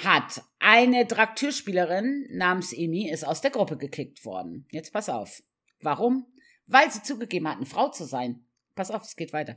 hat 0.00 0.42
eine 0.58 1.04
Draktürspielerin 1.06 2.28
namens 2.30 2.72
Emi 2.72 3.10
ist 3.10 3.26
aus 3.26 3.40
der 3.40 3.50
Gruppe 3.50 3.76
gekickt 3.76 4.24
worden. 4.24 4.66
Jetzt 4.70 4.92
pass 4.92 5.08
auf. 5.08 5.42
Warum? 5.80 6.26
Weil 6.66 6.90
sie 6.90 7.02
zugegeben 7.02 7.48
hat, 7.48 7.56
eine 7.56 7.66
Frau 7.66 7.90
zu 7.90 8.04
sein. 8.04 8.44
Pass 8.74 8.90
auf, 8.90 9.02
es 9.02 9.16
geht 9.16 9.32
weiter. 9.32 9.56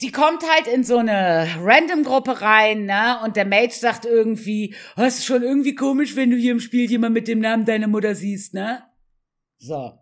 Die 0.00 0.12
kommt 0.12 0.42
halt 0.48 0.66
in 0.66 0.82
so 0.84 0.96
eine 0.96 1.46
Random-Gruppe 1.60 2.40
rein, 2.40 2.86
ne? 2.86 3.18
Und 3.22 3.36
der 3.36 3.44
Mage 3.44 3.74
sagt 3.74 4.06
irgendwie, 4.06 4.74
oh, 4.96 5.02
es 5.02 5.18
ist 5.18 5.26
schon 5.26 5.42
irgendwie 5.42 5.74
komisch, 5.74 6.16
wenn 6.16 6.30
du 6.30 6.36
hier 6.36 6.52
im 6.52 6.60
Spiel 6.60 6.88
jemand 6.88 7.12
mit 7.12 7.28
dem 7.28 7.40
Namen 7.40 7.66
deiner 7.66 7.88
Mutter 7.88 8.14
siehst, 8.14 8.54
ne? 8.54 8.82
So. 9.58 9.98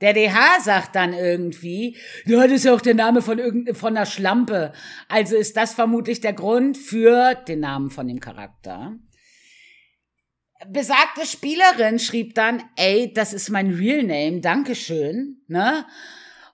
Der 0.00 0.12
DH 0.12 0.60
sagt 0.60 0.94
dann 0.94 1.14
irgendwie, 1.14 1.96
ja, 2.26 2.42
das 2.42 2.52
ist 2.52 2.64
ja 2.64 2.74
auch 2.74 2.80
der 2.80 2.94
Name 2.94 3.22
von 3.22 3.38
irgendeiner 3.38 3.76
von 3.76 4.06
Schlampe. 4.06 4.72
Also 5.08 5.34
ist 5.34 5.56
das 5.56 5.74
vermutlich 5.74 6.20
der 6.20 6.32
Grund 6.32 6.76
für 6.76 7.34
den 7.34 7.60
Namen 7.60 7.90
von 7.90 8.06
dem 8.06 8.20
Charakter 8.20 8.98
besagte 10.70 11.26
Spielerin 11.26 11.98
schrieb 11.98 12.34
dann, 12.34 12.62
ey, 12.76 13.12
das 13.12 13.32
ist 13.32 13.50
mein 13.50 13.70
Real 13.74 14.02
Name, 14.02 14.40
Dankeschön, 14.40 15.42
ne? 15.46 15.86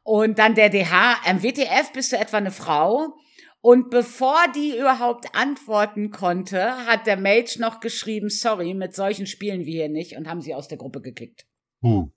Und 0.03 0.39
dann 0.39 0.55
der 0.55 0.71
DH, 0.71 1.27
am 1.27 1.43
WTF 1.43 1.93
bist 1.93 2.13
du 2.13 2.17
etwa 2.17 2.39
eine 2.39 2.51
Frau? 2.51 3.15
Und 3.63 3.91
bevor 3.91 4.39
die 4.55 4.77
überhaupt 4.79 5.35
antworten 5.35 6.11
konnte, 6.11 6.87
hat 6.87 7.07
der 7.07 7.19
Mage 7.19 7.57
noch 7.59 7.81
geschrieben, 7.81 8.31
sorry, 8.31 8.73
mit 8.73 8.95
solchen 8.95 9.27
spielen 9.27 9.67
wir 9.67 9.73
hier 9.73 9.89
nicht 9.91 10.17
und 10.17 10.29
haben 10.29 10.41
sie 10.41 10.55
aus 10.55 10.69
der 10.69 10.79
Gruppe 10.79 11.03
gekickt. 11.03 11.47
Huh. 11.83 12.09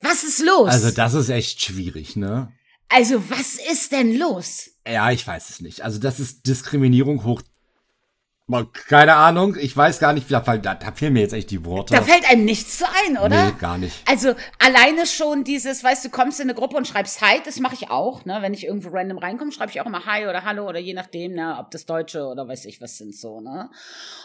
Was 0.00 0.22
ist 0.22 0.40
los? 0.44 0.68
Also 0.68 0.90
das 0.90 1.14
ist 1.14 1.28
echt 1.28 1.60
schwierig, 1.60 2.16
ne? 2.16 2.52
Also 2.88 3.30
was 3.30 3.54
ist 3.54 3.92
denn 3.92 4.16
los? 4.16 4.70
Ja, 4.86 5.10
ich 5.10 5.26
weiß 5.26 5.50
es 5.50 5.60
nicht. 5.60 5.82
Also 5.82 5.98
das 5.98 6.20
ist 6.20 6.46
Diskriminierung 6.46 7.24
hoch 7.24 7.42
keine 8.72 9.14
Ahnung, 9.14 9.56
ich 9.58 9.76
weiß 9.76 9.98
gar 9.98 10.12
nicht, 10.12 10.30
da, 10.30 10.40
da, 10.40 10.74
da 10.74 10.92
fehlen 10.92 11.14
mir 11.14 11.20
jetzt 11.20 11.32
echt 11.32 11.50
die 11.50 11.64
Worte. 11.64 11.94
Da 11.94 12.02
fällt 12.02 12.30
einem 12.30 12.44
nichts 12.44 12.78
zu 12.78 12.84
ein, 13.06 13.16
oder? 13.16 13.46
Nee, 13.46 13.52
gar 13.58 13.78
nicht. 13.78 13.96
Also 14.08 14.34
alleine 14.58 15.06
schon 15.06 15.44
dieses, 15.44 15.82
weißt 15.82 16.04
du, 16.04 16.10
kommst 16.10 16.40
in 16.40 16.48
eine 16.48 16.54
Gruppe 16.54 16.76
und 16.76 16.86
schreibst 16.86 17.20
Hi, 17.20 17.40
das 17.44 17.60
mache 17.60 17.74
ich 17.74 17.90
auch, 17.90 18.24
ne? 18.24 18.38
Wenn 18.40 18.54
ich 18.54 18.64
irgendwo 18.64 18.90
random 18.90 19.18
reinkomme, 19.18 19.52
schreibe 19.52 19.70
ich 19.70 19.80
auch 19.80 19.86
immer 19.86 20.06
Hi 20.06 20.26
oder 20.26 20.44
Hallo 20.44 20.68
oder 20.68 20.78
je 20.78 20.94
nachdem, 20.94 21.34
ne, 21.34 21.56
ob 21.58 21.70
das 21.70 21.86
Deutsche 21.86 22.24
oder 22.26 22.46
weiß 22.46 22.64
ich 22.66 22.80
was 22.80 22.98
sind 22.98 23.14
so, 23.14 23.40
ne? 23.40 23.70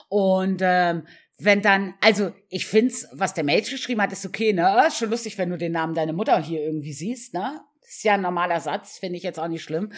Und 0.10 0.60
ähm, 0.62 1.04
wenn 1.40 1.62
dann, 1.62 1.94
also 2.02 2.32
ich 2.50 2.66
find's, 2.66 3.08
was 3.12 3.34
der 3.34 3.44
Mage 3.44 3.72
geschrieben 3.72 4.02
hat, 4.02 4.12
ist 4.12 4.26
okay, 4.26 4.54
ne? 4.54 4.86
Ist 4.88 4.98
schon 4.98 5.10
lustig, 5.10 5.38
wenn 5.38 5.50
du 5.50 5.58
den 5.58 5.72
Namen 5.72 5.94
deiner 5.94 6.14
Mutter 6.14 6.42
hier 6.42 6.62
irgendwie 6.62 6.94
siehst, 6.94 7.34
ne? 7.34 7.62
ist 7.88 8.04
ja 8.04 8.16
ein 8.16 8.22
normaler 8.22 8.60
Satz, 8.60 8.98
finde 8.98 9.18
ich 9.18 9.24
jetzt 9.24 9.40
auch 9.40 9.48
nicht 9.48 9.64
schlimm. 9.64 9.92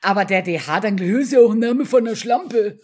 Aber 0.00 0.24
der 0.24 0.42
DH, 0.42 0.80
dann 0.80 0.96
ist 0.98 1.32
ja 1.32 1.40
auch 1.40 1.52
ein 1.52 1.58
Name 1.58 1.84
von 1.84 2.04
der 2.04 2.16
Schlampe. 2.16 2.78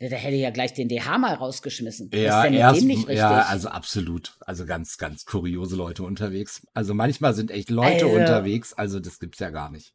Ja, 0.00 0.08
der 0.08 0.18
hätte 0.18 0.36
ja 0.36 0.50
gleich 0.50 0.74
den 0.74 0.88
DH 0.88 1.18
mal 1.18 1.34
rausgeschmissen. 1.34 2.10
Ja, 2.12 2.44
ist 2.44 2.54
erst, 2.54 2.80
dem 2.80 2.86
nicht 2.86 2.98
richtig? 3.00 3.16
ja, 3.16 3.42
also 3.42 3.68
absolut. 3.68 4.36
Also 4.40 4.64
ganz, 4.64 4.96
ganz 4.96 5.24
kuriose 5.24 5.74
Leute 5.74 6.04
unterwegs. 6.04 6.64
Also 6.72 6.94
manchmal 6.94 7.34
sind 7.34 7.50
echt 7.50 7.68
Leute 7.70 8.04
also, 8.04 8.16
unterwegs, 8.16 8.72
also 8.74 9.00
das 9.00 9.18
gibt's 9.18 9.40
ja 9.40 9.50
gar 9.50 9.70
nicht. 9.70 9.94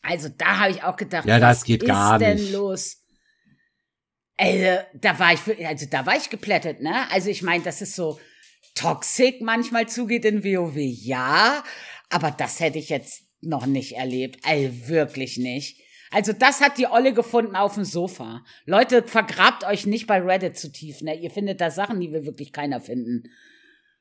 Also 0.00 0.28
da 0.28 0.60
habe 0.60 0.70
ich 0.70 0.82
auch 0.82 0.96
gedacht, 0.96 1.26
ja, 1.26 1.38
das 1.38 1.64
geht 1.64 1.84
gar 1.84 2.18
nicht. 2.18 2.26
denn 2.26 2.52
los? 2.52 3.02
Also, 4.38 4.82
da 4.94 5.18
war 5.18 5.32
ich, 5.32 5.66
also 5.66 5.86
da 5.90 6.06
war 6.06 6.16
ich 6.16 6.30
geplättet, 6.30 6.80
ne? 6.80 7.10
Also 7.10 7.30
ich 7.30 7.42
meine, 7.42 7.64
das 7.64 7.80
ist 7.80 7.96
so 7.96 8.20
toxic 8.74 9.40
manchmal 9.40 9.88
zugeht 9.88 10.24
in 10.24 10.44
WoW, 10.44 10.76
ja, 10.76 11.64
aber 12.10 12.30
das 12.30 12.60
hätte 12.60 12.78
ich 12.78 12.88
jetzt 12.88 13.24
noch 13.40 13.66
nicht 13.66 13.96
erlebt. 13.96 14.40
Also 14.44 14.88
wirklich 14.88 15.38
nicht. 15.38 15.82
Also 16.10 16.32
das 16.32 16.60
hat 16.60 16.78
die 16.78 16.86
Olle 16.86 17.12
gefunden 17.12 17.56
auf 17.56 17.74
dem 17.74 17.84
Sofa. 17.84 18.42
Leute, 18.64 19.02
vergrabt 19.02 19.64
euch 19.64 19.86
nicht 19.86 20.06
bei 20.06 20.20
Reddit 20.20 20.56
zu 20.56 20.70
tief, 20.70 21.00
ne? 21.02 21.18
Ihr 21.18 21.30
findet 21.30 21.60
da 21.60 21.70
Sachen, 21.70 22.00
die 22.00 22.12
wir 22.12 22.26
wirklich 22.26 22.52
keiner 22.52 22.80
finden. 22.80 23.24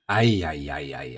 Eieieiei. 0.07 1.17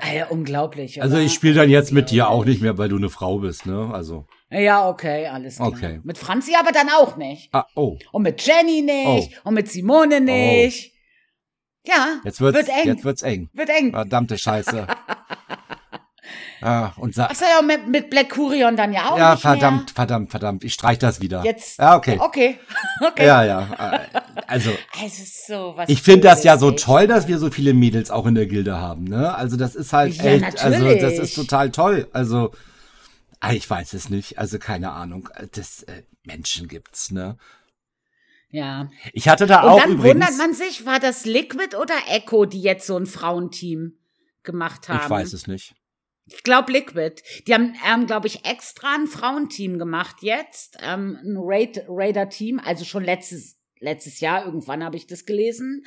Ei, 0.00 0.26
unglaublich. 0.26 0.98
Oder? 0.98 1.04
Also 1.04 1.18
ich 1.18 1.32
spiele 1.32 1.54
dann 1.54 1.70
jetzt 1.70 1.92
mit 1.92 2.10
dir 2.10 2.28
auch 2.28 2.44
nicht 2.44 2.62
mehr, 2.62 2.78
weil 2.78 2.88
du 2.88 2.96
eine 2.96 3.10
Frau 3.10 3.38
bist, 3.38 3.66
ne? 3.66 3.90
Also. 3.92 4.26
Ja, 4.48 4.88
okay, 4.88 5.26
alles 5.26 5.56
klar. 5.56 5.68
Okay. 5.68 6.00
Mit 6.04 6.16
Franzi 6.16 6.54
aber 6.58 6.70
dann 6.70 6.88
auch 6.88 7.16
nicht. 7.16 7.48
Ah, 7.52 7.66
oh. 7.74 7.98
Und 8.12 8.22
mit 8.22 8.40
Jenny 8.46 8.82
nicht. 8.82 9.32
Oh. 9.42 9.48
Und 9.48 9.54
mit 9.54 9.68
Simone 9.68 10.20
nicht. 10.20 10.92
Oh. 10.92 11.90
Ja. 11.90 12.20
Jetzt 12.24 12.40
wird's, 12.40 12.56
wird 12.56 12.68
eng. 12.68 12.86
Jetzt 12.86 13.04
wird's 13.04 13.22
eng. 13.22 13.48
Wird 13.52 13.70
eng. 13.70 13.90
Verdammte 13.90 14.38
Scheiße. 14.38 14.86
Ah, 16.60 16.92
und 16.96 17.18
Ach 17.18 17.34
so, 17.34 17.44
ja, 17.44 17.62
mit, 17.62 17.88
mit 17.88 18.10
Black 18.10 18.30
Curion 18.30 18.76
dann 18.76 18.92
ja 18.92 19.10
auch. 19.10 19.18
Ja, 19.18 19.36
verdammt, 19.36 19.86
mehr. 19.86 19.94
verdammt, 19.94 20.30
verdammt. 20.30 20.64
Ich 20.64 20.74
streich 20.74 20.98
das 20.98 21.20
wieder. 21.20 21.44
Jetzt. 21.44 21.78
Ja, 21.78 21.96
okay. 21.96 22.18
Okay. 22.18 22.58
okay. 23.06 23.26
Ja, 23.26 23.44
ja. 23.44 24.00
Also. 24.46 24.70
Es 25.04 25.18
ist 25.18 25.46
so 25.46 25.74
was. 25.76 25.88
Ich 25.88 26.02
finde 26.02 26.22
das 26.22 26.42
ja 26.42 26.56
so 26.58 26.70
toll, 26.70 27.06
dass 27.06 27.28
wir 27.28 27.38
so 27.38 27.50
viele 27.50 27.74
Mädels 27.74 28.10
auch 28.10 28.26
in 28.26 28.34
der 28.34 28.46
Gilde 28.46 28.78
haben, 28.78 29.04
ne? 29.04 29.34
Also, 29.34 29.56
das 29.56 29.74
ist 29.74 29.92
halt 29.92 30.14
ja, 30.14 30.24
echt, 30.24 30.64
also, 30.64 30.94
das 30.94 31.18
ist 31.18 31.34
total 31.34 31.70
toll. 31.70 32.08
Also, 32.12 32.52
ah, 33.40 33.52
ich 33.52 33.68
weiß 33.68 33.92
es 33.92 34.08
nicht. 34.08 34.38
Also, 34.38 34.58
keine 34.58 34.92
Ahnung. 34.92 35.28
Das, 35.52 35.82
äh, 35.84 36.02
Menschen 36.26 36.68
gibt's, 36.68 37.10
ne? 37.10 37.36
Ja. 38.50 38.88
Ich 39.12 39.28
hatte 39.28 39.46
da 39.46 39.62
Und 39.62 39.68
auch 39.68 39.80
dann 39.80 39.92
übrigens. 39.92 40.14
wundert 40.14 40.38
man 40.38 40.54
sich, 40.54 40.86
war 40.86 41.00
das 41.00 41.24
Liquid 41.24 41.76
oder 41.76 41.94
Echo, 42.08 42.46
die 42.46 42.60
jetzt 42.60 42.86
so 42.86 42.96
ein 42.96 43.06
Frauenteam 43.06 43.98
gemacht 44.42 44.88
haben? 44.88 45.00
Ich 45.02 45.10
weiß 45.10 45.32
es 45.32 45.46
nicht. 45.46 45.74
Ich 46.28 46.42
glaube 46.42 46.72
Liquid. 46.72 47.22
Die 47.46 47.54
haben, 47.54 47.74
ähm, 47.88 48.06
glaube 48.06 48.26
ich, 48.26 48.44
extra 48.44 48.94
ein 48.94 49.06
Frauenteam 49.06 49.78
gemacht 49.78 50.16
jetzt. 50.20 50.76
Ähm, 50.82 51.18
ein 51.22 51.36
Raid 51.38 51.84
Raider-Team, 51.88 52.60
also 52.64 52.84
schon 52.84 53.04
letztes, 53.04 53.56
letztes 53.78 54.20
Jahr, 54.20 54.44
irgendwann 54.44 54.84
habe 54.84 54.96
ich 54.96 55.06
das 55.06 55.24
gelesen 55.24 55.84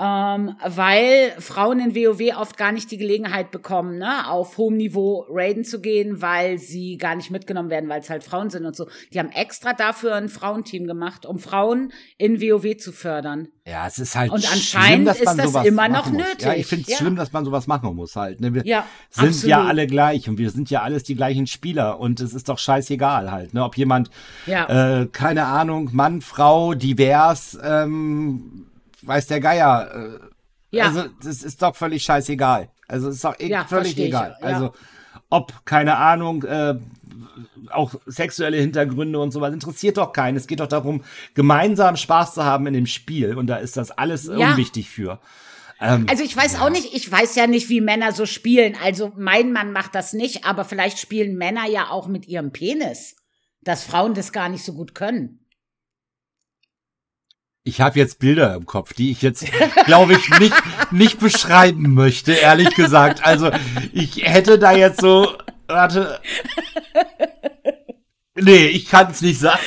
ähm, 0.00 0.56
weil 0.64 1.32
Frauen 1.38 1.78
in 1.78 1.94
WoW 1.94 2.36
oft 2.38 2.56
gar 2.56 2.72
nicht 2.72 2.90
die 2.90 2.96
Gelegenheit 2.96 3.50
bekommen, 3.50 3.98
ne, 3.98 4.30
auf 4.30 4.56
hohem 4.56 4.78
Niveau 4.78 5.26
raiden 5.28 5.62
zu 5.62 5.80
gehen, 5.80 6.22
weil 6.22 6.58
sie 6.58 6.96
gar 6.96 7.14
nicht 7.14 7.30
mitgenommen 7.30 7.68
werden, 7.68 7.90
weil 7.90 8.00
es 8.00 8.08
halt 8.08 8.24
Frauen 8.24 8.48
sind 8.48 8.64
und 8.64 8.74
so. 8.74 8.88
Die 9.12 9.18
haben 9.18 9.30
extra 9.30 9.74
dafür 9.74 10.14
ein 10.14 10.30
Frauenteam 10.30 10.86
gemacht, 10.86 11.26
um 11.26 11.38
Frauen 11.38 11.92
in 12.16 12.40
WoW 12.40 12.78
zu 12.78 12.92
fördern. 12.92 13.48
Ja, 13.70 13.86
es 13.86 13.98
ist 13.98 14.16
halt 14.16 14.32
und 14.32 14.40
schlimm, 14.42 14.52
anscheinend 14.52 15.08
dass 15.08 15.22
man 15.22 15.38
ist 15.38 15.54
das 15.54 15.64
immer 15.66 15.88
noch 15.88 16.06
muss. 16.06 16.16
nötig. 16.22 16.42
Ja, 16.44 16.54
ich 16.54 16.66
finde 16.66 16.82
es 16.84 16.88
Ja. 16.90 16.96
schlimm, 16.96 17.14
dass 17.16 17.32
man 17.32 17.44
sowas 17.44 17.66
machen 17.68 17.94
muss 17.94 18.16
halt. 18.16 18.40
Ne? 18.40 18.52
Wir 18.52 18.66
Ja, 18.66 18.84
sind 19.10 19.28
absolut. 19.28 19.48
ja 19.48 19.64
alle 19.64 19.86
gleich 19.86 20.28
und 20.28 20.38
wir 20.38 20.50
sind 20.50 20.70
ja 20.70 20.82
alles 20.82 21.04
die 21.04 21.14
gleichen 21.14 21.46
Spieler 21.46 22.00
und 22.00 22.18
es 22.20 22.34
ist 22.34 22.48
doch 22.48 22.58
scheißegal 22.58 23.30
halt, 23.30 23.54
ne? 23.54 23.62
Ob 23.64 23.76
jemand, 23.76 24.10
Ja. 24.46 25.00
äh, 25.02 25.06
keine 25.06 25.46
Ahnung, 25.46 25.90
Mann, 25.92 26.20
Frau, 26.20 26.74
divers, 26.74 27.56
ähm, 27.62 28.66
weiß 29.02 29.28
der 29.28 29.40
Geier. 29.40 29.90
Äh, 29.94 30.18
Ja. 30.76 30.84
Also 30.86 31.04
das 31.22 31.42
ist 31.42 31.62
doch 31.62 31.74
völlig 31.76 32.02
scheißegal. 32.02 32.68
Also 32.88 33.08
es 33.08 33.16
ist 33.16 33.24
doch 33.24 33.38
Ja, 33.40 33.64
völlig 33.64 33.96
ich, 33.98 34.06
egal. 34.06 34.36
ja. 34.40 34.46
Also 34.46 34.72
ob, 35.28 35.64
keine 35.64 35.96
Ahnung, 35.96 36.42
äh, 36.44 36.74
auch 37.70 37.94
sexuelle 38.06 38.56
Hintergründe 38.58 39.18
und 39.18 39.30
sowas 39.32 39.52
interessiert 39.52 39.96
doch 39.96 40.12
keinen. 40.12 40.36
Es 40.36 40.46
geht 40.46 40.60
doch 40.60 40.66
darum, 40.66 41.02
gemeinsam 41.34 41.96
Spaß 41.96 42.34
zu 42.34 42.44
haben 42.44 42.66
in 42.66 42.74
dem 42.74 42.86
Spiel 42.86 43.36
und 43.36 43.46
da 43.46 43.56
ist 43.56 43.76
das 43.76 43.90
alles 43.90 44.26
Ja. 44.26 44.52
unwichtig 44.52 44.88
für. 44.90 45.20
Ähm, 45.80 46.06
Also 46.10 46.22
ich 46.24 46.36
weiß 46.36 46.60
auch 46.60 46.70
nicht, 46.70 46.92
ich 46.94 47.10
weiß 47.10 47.34
ja 47.36 47.46
nicht, 47.46 47.68
wie 47.68 47.80
Männer 47.80 48.12
so 48.12 48.26
spielen. 48.26 48.76
Also 48.82 49.12
mein 49.16 49.52
Mann 49.52 49.72
macht 49.72 49.94
das 49.94 50.12
nicht, 50.12 50.44
aber 50.44 50.64
vielleicht 50.64 50.98
spielen 50.98 51.36
Männer 51.36 51.66
ja 51.68 51.88
auch 51.90 52.06
mit 52.06 52.26
ihrem 52.28 52.52
Penis, 52.52 53.16
dass 53.62 53.84
Frauen 53.84 54.14
das 54.14 54.32
gar 54.32 54.48
nicht 54.48 54.64
so 54.64 54.74
gut 54.74 54.94
können. 54.94 55.36
Ich 57.62 57.80
habe 57.82 57.98
jetzt 57.98 58.18
Bilder 58.18 58.54
im 58.54 58.64
Kopf, 58.64 58.94
die 58.94 59.10
ich 59.10 59.20
jetzt, 59.20 59.44
glaube 59.84 60.14
ich, 60.14 60.30
nicht, 60.38 60.54
nicht 60.92 61.20
beschreiben 61.20 61.92
möchte, 61.92 62.32
ehrlich 62.32 62.74
gesagt. 62.74 63.24
Also 63.24 63.50
ich 63.92 64.22
hätte 64.26 64.58
da 64.58 64.72
jetzt 64.72 65.00
so, 65.00 65.30
warte. 65.70 66.20
Nee, 68.34 68.66
ich 68.68 68.86
kann 68.86 69.10
es 69.10 69.22
nicht 69.22 69.40
sagen. 69.40 69.60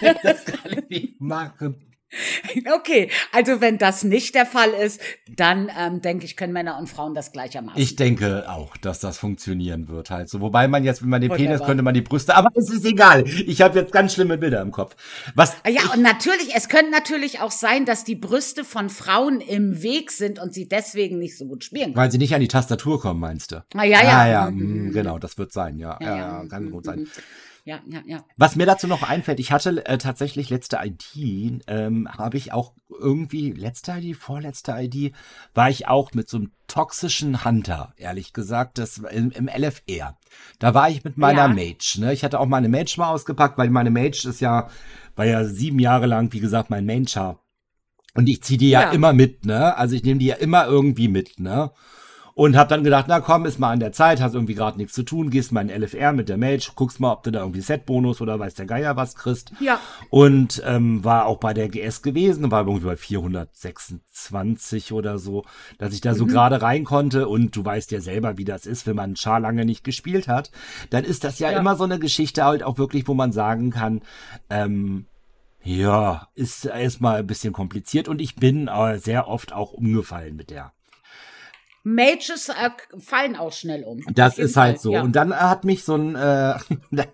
Das 0.22 0.44
kann 0.44 0.72
ich 0.72 0.88
nicht 0.88 1.20
machen. 1.20 1.93
Okay, 2.74 3.10
also 3.32 3.60
wenn 3.60 3.78
das 3.78 4.04
nicht 4.04 4.34
der 4.34 4.46
Fall 4.46 4.70
ist, 4.70 5.00
dann 5.28 5.70
ähm, 5.78 6.00
denke 6.00 6.24
ich, 6.24 6.36
können 6.36 6.52
Männer 6.52 6.78
und 6.78 6.88
Frauen 6.88 7.14
das 7.14 7.32
gleichermaßen. 7.32 7.80
Ich 7.80 7.96
denke 7.96 8.48
auch, 8.48 8.76
dass 8.76 9.00
das 9.00 9.18
funktionieren 9.18 9.88
wird 9.88 10.10
halt 10.10 10.28
so. 10.28 10.40
Wobei 10.40 10.68
man 10.68 10.84
jetzt, 10.84 11.02
wenn 11.02 11.08
man 11.08 11.20
den 11.20 11.30
Whatever. 11.30 11.48
Penis, 11.48 11.62
könnte 11.66 11.82
man 11.82 11.94
die 11.94 12.02
Brüste, 12.02 12.34
aber 12.34 12.48
es 12.54 12.70
ist 12.70 12.84
egal. 12.84 13.24
Ich 13.26 13.60
habe 13.62 13.78
jetzt 13.78 13.92
ganz 13.92 14.14
schlimme 14.14 14.38
Bilder 14.38 14.60
im 14.62 14.70
Kopf. 14.70 14.96
Was? 15.34 15.56
Ah 15.64 15.68
ja, 15.70 15.82
und 15.92 16.02
natürlich, 16.02 16.54
es 16.54 16.68
könnte 16.68 16.90
natürlich 16.90 17.40
auch 17.40 17.50
sein, 17.50 17.84
dass 17.84 18.04
die 18.04 18.16
Brüste 18.16 18.64
von 18.64 18.88
Frauen 18.90 19.40
im 19.40 19.82
Weg 19.82 20.10
sind 20.10 20.38
und 20.38 20.54
sie 20.54 20.68
deswegen 20.68 21.18
nicht 21.18 21.36
so 21.36 21.46
gut 21.46 21.64
spielen 21.64 21.84
können. 21.86 21.96
Weil 21.96 22.10
sie 22.10 22.18
nicht 22.18 22.34
an 22.34 22.40
die 22.40 22.48
Tastatur 22.48 23.00
kommen, 23.00 23.20
meinst 23.20 23.52
du? 23.52 23.64
Ah, 23.74 23.84
ja, 23.84 24.02
ja. 24.02 24.18
Ah, 24.18 24.28
ja, 24.28 24.50
Mhm. 24.50 24.88
mm, 24.88 24.92
genau, 24.92 25.18
das 25.18 25.36
wird 25.38 25.52
sein, 25.52 25.78
ja. 25.78 25.98
Ja, 26.00 26.16
ja, 26.16 26.44
kann 26.48 26.70
gut 26.70 26.84
sein. 26.84 27.08
Ja, 27.66 27.80
ja, 27.88 28.02
ja. 28.04 28.22
Was 28.36 28.56
mir 28.56 28.66
dazu 28.66 28.86
noch 28.86 29.02
einfällt, 29.02 29.40
ich 29.40 29.50
hatte 29.50 29.86
äh, 29.86 29.96
tatsächlich 29.96 30.50
letzte 30.50 30.78
ID, 30.84 31.62
ähm, 31.66 32.06
habe 32.10 32.36
ich 32.36 32.52
auch 32.52 32.74
irgendwie, 32.90 33.52
letzte 33.52 33.92
ID, 33.92 34.16
vorletzte 34.16 34.72
ID, 34.78 35.14
war 35.54 35.70
ich 35.70 35.88
auch 35.88 36.12
mit 36.12 36.28
so 36.28 36.36
einem 36.36 36.52
toxischen 36.66 37.42
Hunter, 37.42 37.94
ehrlich 37.96 38.34
gesagt, 38.34 38.76
das 38.76 38.98
im, 38.98 39.30
im 39.30 39.48
LFR. 39.48 40.18
Da 40.58 40.74
war 40.74 40.90
ich 40.90 41.04
mit 41.04 41.16
meiner 41.16 41.42
Ja. 41.42 41.48
Mage, 41.48 41.96
ne? 42.00 42.12
Ich 42.12 42.22
hatte 42.22 42.38
auch 42.38 42.46
meine 42.46 42.68
Mage 42.68 42.96
mal 42.98 43.08
ausgepackt, 43.08 43.56
weil 43.56 43.70
meine 43.70 43.90
Mage 43.90 44.28
ist 44.28 44.40
ja, 44.40 44.68
war 45.16 45.24
ja 45.24 45.44
sieben 45.44 45.78
Jahre 45.78 46.04
lang, 46.06 46.32
wie 46.34 46.40
gesagt, 46.40 46.68
mein 46.68 46.84
Main-Char. 46.84 47.40
Und 48.14 48.28
ich 48.28 48.42
ziehe 48.42 48.58
die 48.58 48.70
ja, 48.70 48.82
Ja. 48.82 48.90
immer 48.92 49.14
mit, 49.14 49.46
ne? 49.46 49.74
Also 49.76 49.96
ich 49.96 50.04
nehme 50.04 50.20
die 50.20 50.26
ja 50.26 50.36
immer 50.36 50.66
irgendwie 50.66 51.08
mit, 51.08 51.40
ne? 51.40 51.70
Und 52.36 52.56
hab 52.56 52.68
dann 52.68 52.82
gedacht, 52.82 53.06
na 53.06 53.20
komm, 53.20 53.46
ist 53.46 53.60
mal 53.60 53.70
an 53.70 53.78
der 53.78 53.92
Zeit, 53.92 54.20
hast 54.20 54.34
irgendwie 54.34 54.56
gerade 54.56 54.76
nichts 54.76 54.92
zu 54.92 55.04
tun, 55.04 55.30
gehst 55.30 55.52
mal 55.52 55.68
in 55.68 55.82
LFR 55.82 56.12
mit 56.12 56.28
der 56.28 56.36
Mage, 56.36 56.72
guckst 56.74 56.98
mal, 56.98 57.12
ob 57.12 57.22
du 57.22 57.30
da 57.30 57.40
irgendwie 57.40 57.60
Set-Bonus 57.60 58.20
oder 58.20 58.40
weiß 58.40 58.54
der 58.54 58.66
Geier 58.66 58.96
was 58.96 59.14
kriegst. 59.14 59.52
Ja. 59.60 59.78
Und 60.10 60.60
ähm, 60.66 61.04
war 61.04 61.26
auch 61.26 61.38
bei 61.38 61.54
der 61.54 61.68
GS 61.68 62.02
gewesen, 62.02 62.50
war 62.50 62.66
irgendwie 62.66 62.86
bei 62.86 62.96
426 62.96 64.92
oder 64.92 65.18
so, 65.18 65.44
dass 65.78 65.94
ich 65.94 66.00
da 66.00 66.14
so 66.14 66.26
gerade 66.26 66.60
rein 66.60 66.84
konnte. 66.84 67.28
Und 67.28 67.54
du 67.54 67.64
weißt 67.64 67.92
ja 67.92 68.00
selber, 68.00 68.36
wie 68.36 68.44
das 68.44 68.66
ist, 68.66 68.86
wenn 68.86 68.96
man 68.96 69.14
Char 69.16 69.38
lange 69.38 69.64
nicht 69.64 69.84
gespielt 69.84 70.26
hat. 70.26 70.50
Dann 70.90 71.04
ist 71.04 71.22
das 71.24 71.38
ja, 71.38 71.52
Ja. 71.52 71.58
immer 71.60 71.76
so 71.76 71.84
eine 71.84 71.98
Geschichte 72.00 72.44
halt 72.44 72.62
auch 72.64 72.78
wirklich, 72.78 73.06
wo 73.06 73.14
man 73.14 73.30
sagen 73.30 73.70
kann, 73.70 74.02
ähm, 74.50 75.06
ja, 75.62 76.28
ist 76.34 76.64
erstmal 76.66 77.20
ein 77.20 77.26
bisschen 77.26 77.52
kompliziert 77.52 78.08
und 78.08 78.20
ich 78.20 78.36
bin 78.36 78.68
äh, 78.68 78.98
sehr 78.98 79.28
oft 79.28 79.52
auch 79.52 79.72
umgefallen 79.72 80.36
mit 80.36 80.50
der. 80.50 80.72
Mages 81.84 82.48
äh, 82.48 82.70
fallen 82.98 83.36
auch 83.36 83.52
schnell 83.52 83.84
um. 83.84 84.02
Das 84.12 84.38
ist 84.38 84.56
halt 84.56 84.76
Fall, 84.76 84.82
so. 84.82 84.92
Ja. 84.94 85.02
Und 85.02 85.14
dann 85.14 85.34
hat 85.34 85.64
mich 85.64 85.84
so 85.84 85.94
ein, 85.94 86.16
äh, 86.16 86.54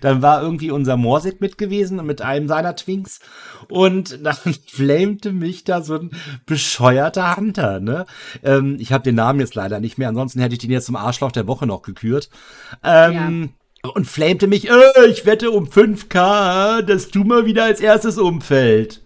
dann 0.00 0.22
war 0.22 0.42
irgendwie 0.42 0.70
unser 0.72 0.96
Morsig 0.96 1.40
mit 1.40 1.56
gewesen 1.56 2.04
mit 2.04 2.20
einem 2.20 2.48
seiner 2.48 2.74
Twinks 2.74 3.20
und 3.68 4.24
dann 4.24 4.36
flamete 4.66 5.32
mich 5.32 5.64
da 5.64 5.82
so 5.82 5.94
ein 5.94 6.10
bescheuerter 6.46 7.36
Hunter, 7.36 7.80
ne? 7.80 8.06
Ähm, 8.42 8.76
ich 8.80 8.92
habe 8.92 9.04
den 9.04 9.14
Namen 9.14 9.40
jetzt 9.40 9.54
leider 9.54 9.80
nicht 9.80 9.98
mehr, 9.98 10.08
ansonsten 10.08 10.40
hätte 10.40 10.54
ich 10.54 10.60
den 10.60 10.72
jetzt 10.72 10.86
zum 10.86 10.96
Arschloch 10.96 11.32
der 11.32 11.46
Woche 11.46 11.66
noch 11.66 11.82
gekürt. 11.82 12.28
Ähm, 12.82 13.50
Und 13.94 14.06
flamete 14.06 14.46
mich, 14.46 14.68
äh, 14.68 15.06
ich 15.08 15.24
wette 15.26 15.52
um 15.52 15.66
5k, 15.66 16.82
dass 16.82 17.08
du 17.08 17.24
mal 17.24 17.46
wieder 17.46 17.64
als 17.64 17.80
erstes 17.80 18.18
umfällt. 18.18 19.00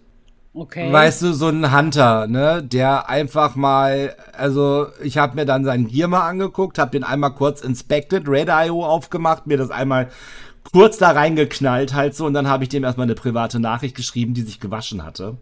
Okay. 0.54 0.92
Weißt 0.92 1.22
du, 1.22 1.32
so 1.32 1.48
ein 1.48 1.76
Hunter, 1.76 2.26
ne, 2.26 2.62
der 2.62 3.08
einfach 3.08 3.54
mal, 3.56 4.16
also 4.32 4.88
ich 5.02 5.18
habe 5.18 5.34
mir 5.36 5.44
dann 5.44 5.64
seinen 5.64 5.88
Gear 5.88 6.08
mal 6.08 6.26
angeguckt, 6.28 6.78
habe 6.78 6.92
den 6.92 7.04
einmal 7.04 7.34
kurz 7.34 7.60
inspected, 7.60 8.28
Red.io 8.28 8.84
aufgemacht, 8.86 9.46
mir 9.46 9.58
das 9.58 9.70
einmal 9.70 10.10
kurz 10.72 10.96
da 10.98 11.10
reingeknallt 11.10 11.92
halt 11.92 12.14
so 12.14 12.24
und 12.26 12.32
dann 12.34 12.48
habe 12.48 12.64
ich 12.64 12.70
dem 12.70 12.84
erstmal 12.84 13.06
eine 13.06 13.14
private 13.14 13.60
Nachricht 13.60 13.94
geschrieben, 13.96 14.32
die 14.34 14.42
sich 14.42 14.60
gewaschen 14.60 15.04
hatte. 15.04 15.36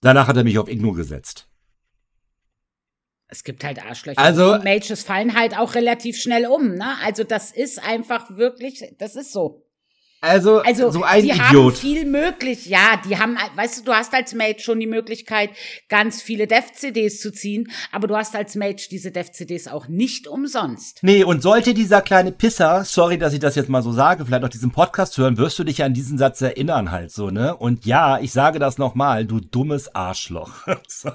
Danach 0.00 0.26
hat 0.28 0.36
er 0.36 0.44
mich 0.44 0.58
auf 0.58 0.68
Igno 0.68 0.92
gesetzt. 0.92 1.46
Es 3.30 3.44
gibt 3.44 3.62
halt 3.62 3.84
Arschlöcher. 3.84 4.18
Also- 4.18 4.54
Und 4.54 4.64
Mages 4.64 5.02
fallen 5.02 5.36
halt 5.38 5.56
auch 5.58 5.74
relativ 5.74 6.16
schnell 6.16 6.46
um, 6.46 6.74
ne? 6.74 6.94
Also 7.04 7.24
das 7.24 7.52
ist 7.52 7.82
einfach 7.82 8.30
wirklich, 8.30 8.82
das 8.98 9.16
ist 9.16 9.32
so. 9.32 9.67
Also, 10.20 10.58
Also 10.62 10.90
so 10.90 11.04
ein 11.04 11.22
die 11.22 11.32
haben 11.32 11.48
Idiot. 11.48 11.76
viel 11.78 12.04
möglich, 12.04 12.66
ja, 12.66 13.00
die 13.08 13.18
haben, 13.18 13.36
weißt 13.54 13.78
du, 13.78 13.84
du 13.84 13.92
hast 13.92 14.12
als 14.14 14.34
Mage 14.34 14.58
schon 14.58 14.80
die 14.80 14.88
Möglichkeit, 14.88 15.50
ganz 15.88 16.22
viele 16.22 16.48
Dev-CDs 16.48 17.20
zu 17.20 17.30
ziehen, 17.32 17.70
aber 17.92 18.08
du 18.08 18.16
hast 18.16 18.34
als 18.34 18.56
Mage 18.56 18.88
diese 18.90 19.12
Dev-CDs 19.12 19.68
auch 19.68 19.86
nicht 19.86 20.26
umsonst. 20.26 20.98
Nee, 21.02 21.22
und 21.22 21.40
sollte 21.40 21.72
dieser 21.72 22.02
kleine 22.02 22.32
Pisser, 22.32 22.84
sorry, 22.84 23.16
dass 23.16 23.32
ich 23.32 23.38
das 23.38 23.54
jetzt 23.54 23.68
mal 23.68 23.82
so 23.82 23.92
sage, 23.92 24.26
vielleicht 24.26 24.42
auch 24.42 24.48
diesen 24.48 24.72
Podcast 24.72 25.16
hören, 25.18 25.38
wirst 25.38 25.56
du 25.60 25.64
dich 25.64 25.84
an 25.84 25.94
diesen 25.94 26.18
Satz 26.18 26.40
erinnern 26.40 26.90
halt 26.90 27.12
so, 27.12 27.30
ne? 27.30 27.54
Und 27.56 27.86
ja, 27.86 28.18
ich 28.18 28.32
sage 28.32 28.58
das 28.58 28.76
nochmal, 28.76 29.24
du 29.24 29.38
dummes 29.38 29.94
Arschloch. 29.94 30.66
so. 30.88 31.12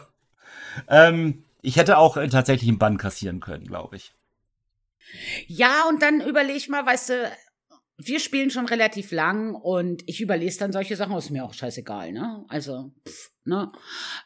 ähm, 0.87 1.43
ich 1.61 1.75
hätte 1.75 1.97
auch 1.97 2.15
äh, 2.15 2.29
tatsächlich 2.29 2.69
einen 2.69 2.79
Bann 2.79 2.97
kassieren 2.97 3.41
können, 3.41 3.65
glaube 3.65 3.97
ich. 3.97 4.13
Ja, 5.47 5.83
und 5.89 6.01
dann 6.01 6.21
überleg 6.21 6.69
mal, 6.69 6.85
weißt 6.85 7.09
du, 7.09 7.31
wir 8.07 8.19
spielen 8.19 8.49
schon 8.49 8.65
relativ 8.65 9.11
lang 9.11 9.55
und 9.55 10.03
ich 10.07 10.21
überlese 10.21 10.59
dann 10.59 10.71
solche 10.71 10.95
Sachen, 10.95 11.17
ist 11.17 11.29
mir 11.29 11.43
auch 11.43 11.53
scheißegal, 11.53 12.11
ne? 12.11 12.45
Also, 12.47 12.91
pff, 13.07 13.31
ne? 13.45 13.71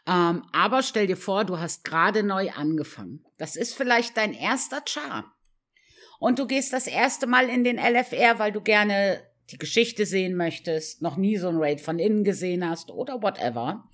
Ähm, 0.06 0.44
aber 0.52 0.84
stell 0.84 1.08
dir 1.08 1.18
vor, 1.18 1.46
du 1.46 1.60
hast 1.60 1.84
gerade 1.84 2.24
neu 2.24 2.50
angefangen. 2.52 3.24
Das 3.38 3.56
ist 3.56 3.74
vielleicht 3.76 4.18
dein 4.18 4.34
erster 4.34 4.82
Char. 4.86 5.34
Und 6.20 6.40
du 6.40 6.48
gehst 6.48 6.74
das 6.74 6.88
erste 6.88 7.28
Mal 7.28 7.50
in 7.50 7.64
den 7.64 7.78
LFR, 7.78 8.40
weil 8.40 8.52
du 8.52 8.62
gerne 8.62 9.22
die 9.52 9.58
Geschichte 9.58 10.06
sehen 10.06 10.36
möchtest, 10.36 11.02
noch 11.02 11.16
nie 11.16 11.38
so 11.38 11.48
ein 11.48 11.58
Raid 11.58 11.82
von 11.82 12.00
innen 12.00 12.24
gesehen 12.24 12.68
hast 12.68 12.92
oder 12.92 13.22
whatever. 13.22 13.88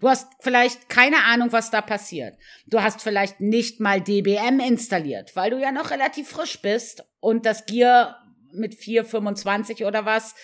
Du 0.00 0.08
hast 0.08 0.28
vielleicht 0.40 0.88
keine 0.88 1.24
Ahnung, 1.24 1.52
was 1.52 1.70
da 1.70 1.82
passiert. 1.82 2.36
Du 2.66 2.82
hast 2.82 3.02
vielleicht 3.02 3.40
nicht 3.40 3.78
mal 3.78 4.00
DBM 4.00 4.60
installiert, 4.60 5.36
weil 5.36 5.50
du 5.50 5.60
ja 5.60 5.70
noch 5.70 5.90
relativ 5.90 6.28
frisch 6.28 6.62
bist 6.62 7.04
und 7.20 7.44
das 7.44 7.66
Gear 7.66 8.25
mit 8.56 8.74
425 8.74 9.84
oder 9.84 10.04
was, 10.04 10.34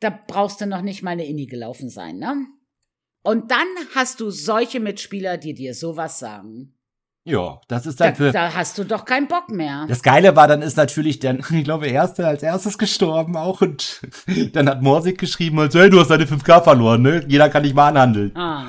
da 0.00 0.10
brauchst 0.10 0.60
du 0.60 0.66
noch 0.66 0.82
nicht 0.82 1.02
mal 1.02 1.12
eine 1.12 1.26
Inni 1.26 1.46
gelaufen 1.46 1.88
sein, 1.88 2.18
ne? 2.18 2.46
Und 3.22 3.50
dann 3.50 3.66
hast 3.94 4.20
du 4.20 4.30
solche 4.30 4.80
Mitspieler, 4.80 5.38
die 5.38 5.54
dir 5.54 5.74
sowas 5.74 6.18
sagen. 6.18 6.78
Ja, 7.24 7.60
das 7.68 7.84
ist 7.84 8.00
dann 8.00 8.12
da, 8.12 8.14
für. 8.14 8.32
Da 8.32 8.54
hast 8.54 8.78
du 8.78 8.84
doch 8.84 9.04
keinen 9.04 9.28
Bock 9.28 9.50
mehr. 9.50 9.84
Das 9.86 10.02
Geile 10.02 10.34
war, 10.34 10.48
dann 10.48 10.62
ist 10.62 10.78
natürlich 10.78 11.18
dann, 11.18 11.44
ich 11.50 11.64
glaube, 11.64 11.86
Erste 11.86 12.26
als 12.26 12.42
erstes 12.42 12.78
gestorben 12.78 13.36
auch 13.36 13.60
und 13.60 14.00
dann 14.52 14.68
hat 14.68 14.80
Morsig 14.82 15.18
geschrieben, 15.18 15.58
also, 15.58 15.78
hey, 15.78 15.90
du 15.90 16.00
hast 16.00 16.08
deine 16.08 16.24
5K 16.24 16.62
verloren, 16.62 17.02
ne? 17.02 17.24
Jeder 17.28 17.50
kann 17.50 17.64
dich 17.64 17.74
mal 17.74 17.88
anhandeln. 17.88 18.34
Ah. 18.34 18.68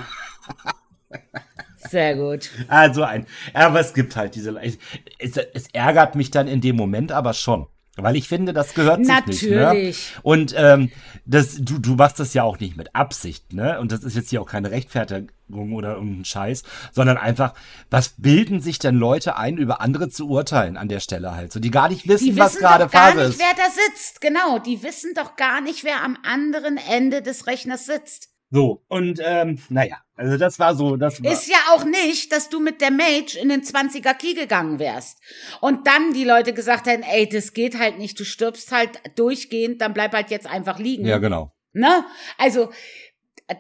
Sehr 1.89 2.15
gut. 2.15 2.49
Also 2.67 3.03
ein, 3.03 3.26
aber 3.53 3.80
es 3.80 3.93
gibt 3.93 4.15
halt 4.15 4.36
diese, 4.36 4.55
es, 4.61 4.78
es 5.20 5.67
ärgert 5.72 6.15
mich 6.15 6.30
dann 6.30 6.47
in 6.47 6.61
dem 6.61 6.76
Moment 6.76 7.11
aber 7.11 7.34
schon. 7.34 7.67
Weil 8.03 8.15
ich 8.15 8.27
finde, 8.27 8.53
das 8.53 8.73
gehört 8.73 8.99
sich 8.99 9.07
Natürlich. 9.07 9.41
nicht. 9.43 9.59
Natürlich. 9.59 10.13
Ne? 10.15 10.21
Und 10.23 10.53
ähm, 10.57 10.91
das, 11.25 11.57
du, 11.59 11.79
du 11.79 11.95
machst 11.95 12.19
das 12.19 12.33
ja 12.33 12.43
auch 12.43 12.59
nicht 12.59 12.77
mit 12.77 12.95
Absicht, 12.95 13.53
ne? 13.53 13.79
Und 13.79 13.91
das 13.91 14.03
ist 14.03 14.15
jetzt 14.15 14.29
hier 14.29 14.41
auch 14.41 14.47
keine 14.47 14.71
Rechtfertigung 14.71 15.73
oder 15.73 15.95
irgendein 15.95 16.25
Scheiß, 16.25 16.63
sondern 16.91 17.17
einfach, 17.17 17.53
was 17.89 18.13
bilden 18.17 18.61
sich 18.61 18.79
denn 18.79 18.95
Leute 18.95 19.35
ein, 19.37 19.57
über 19.57 19.81
andere 19.81 20.09
zu 20.09 20.27
urteilen 20.29 20.77
an 20.77 20.87
der 20.87 20.99
Stelle 20.99 21.35
halt? 21.35 21.51
So, 21.51 21.59
die 21.59 21.71
gar 21.71 21.89
nicht 21.89 22.07
wissen, 22.07 22.25
die 22.25 22.37
was 22.37 22.57
gerade 22.57 22.89
Phase 22.89 23.21
ist. 23.21 23.39
Die 23.39 23.39
wissen 23.39 23.39
doch 23.39 23.45
gar 23.45 23.53
nicht, 23.53 23.57
wer 23.57 23.65
da 23.65 23.71
sitzt. 23.71 24.21
Genau, 24.21 24.59
die 24.59 24.83
wissen 24.83 25.13
doch 25.15 25.35
gar 25.35 25.61
nicht, 25.61 25.83
wer 25.83 26.03
am 26.03 26.17
anderen 26.23 26.77
Ende 26.77 27.21
des 27.21 27.47
Rechners 27.47 27.85
sitzt. 27.85 28.29
So, 28.51 28.83
und 28.87 29.21
ähm, 29.23 29.59
naja, 29.69 29.97
also 30.15 30.37
das 30.37 30.57
war 30.57 30.73
so, 30.73 30.95
das 30.95 31.23
war. 31.23 31.31
Ist 31.31 31.47
ja 31.47 31.57
auch 31.71 31.85
nicht, 31.85 32.31
dass 32.31 32.49
du 32.49 32.59
mit 32.59 32.81
der 32.81 32.89
Mage 32.89 33.37
in 33.39 33.49
den 33.49 33.61
20er 33.61 34.15
Key 34.15 34.33
gegangen 34.33 34.79
wärst. 34.79 35.19
Und 35.61 35.85
dann 35.85 36.13
die 36.13 36.23
Leute 36.23 36.53
gesagt 36.53 36.87
hätten, 36.87 37.03
ey, 37.03 37.29
das 37.29 37.53
geht 37.53 37.77
halt 37.77 37.99
nicht, 37.99 38.19
du 38.19 38.25
stirbst 38.25 38.71
halt 38.71 39.01
durchgehend, 39.15 39.81
dann 39.81 39.93
bleib 39.93 40.13
halt 40.13 40.31
jetzt 40.31 40.47
einfach 40.47 40.79
liegen. 40.79 41.05
Ja, 41.05 41.19
genau. 41.19 41.53
Ne? 41.73 42.03
Also, 42.39 42.71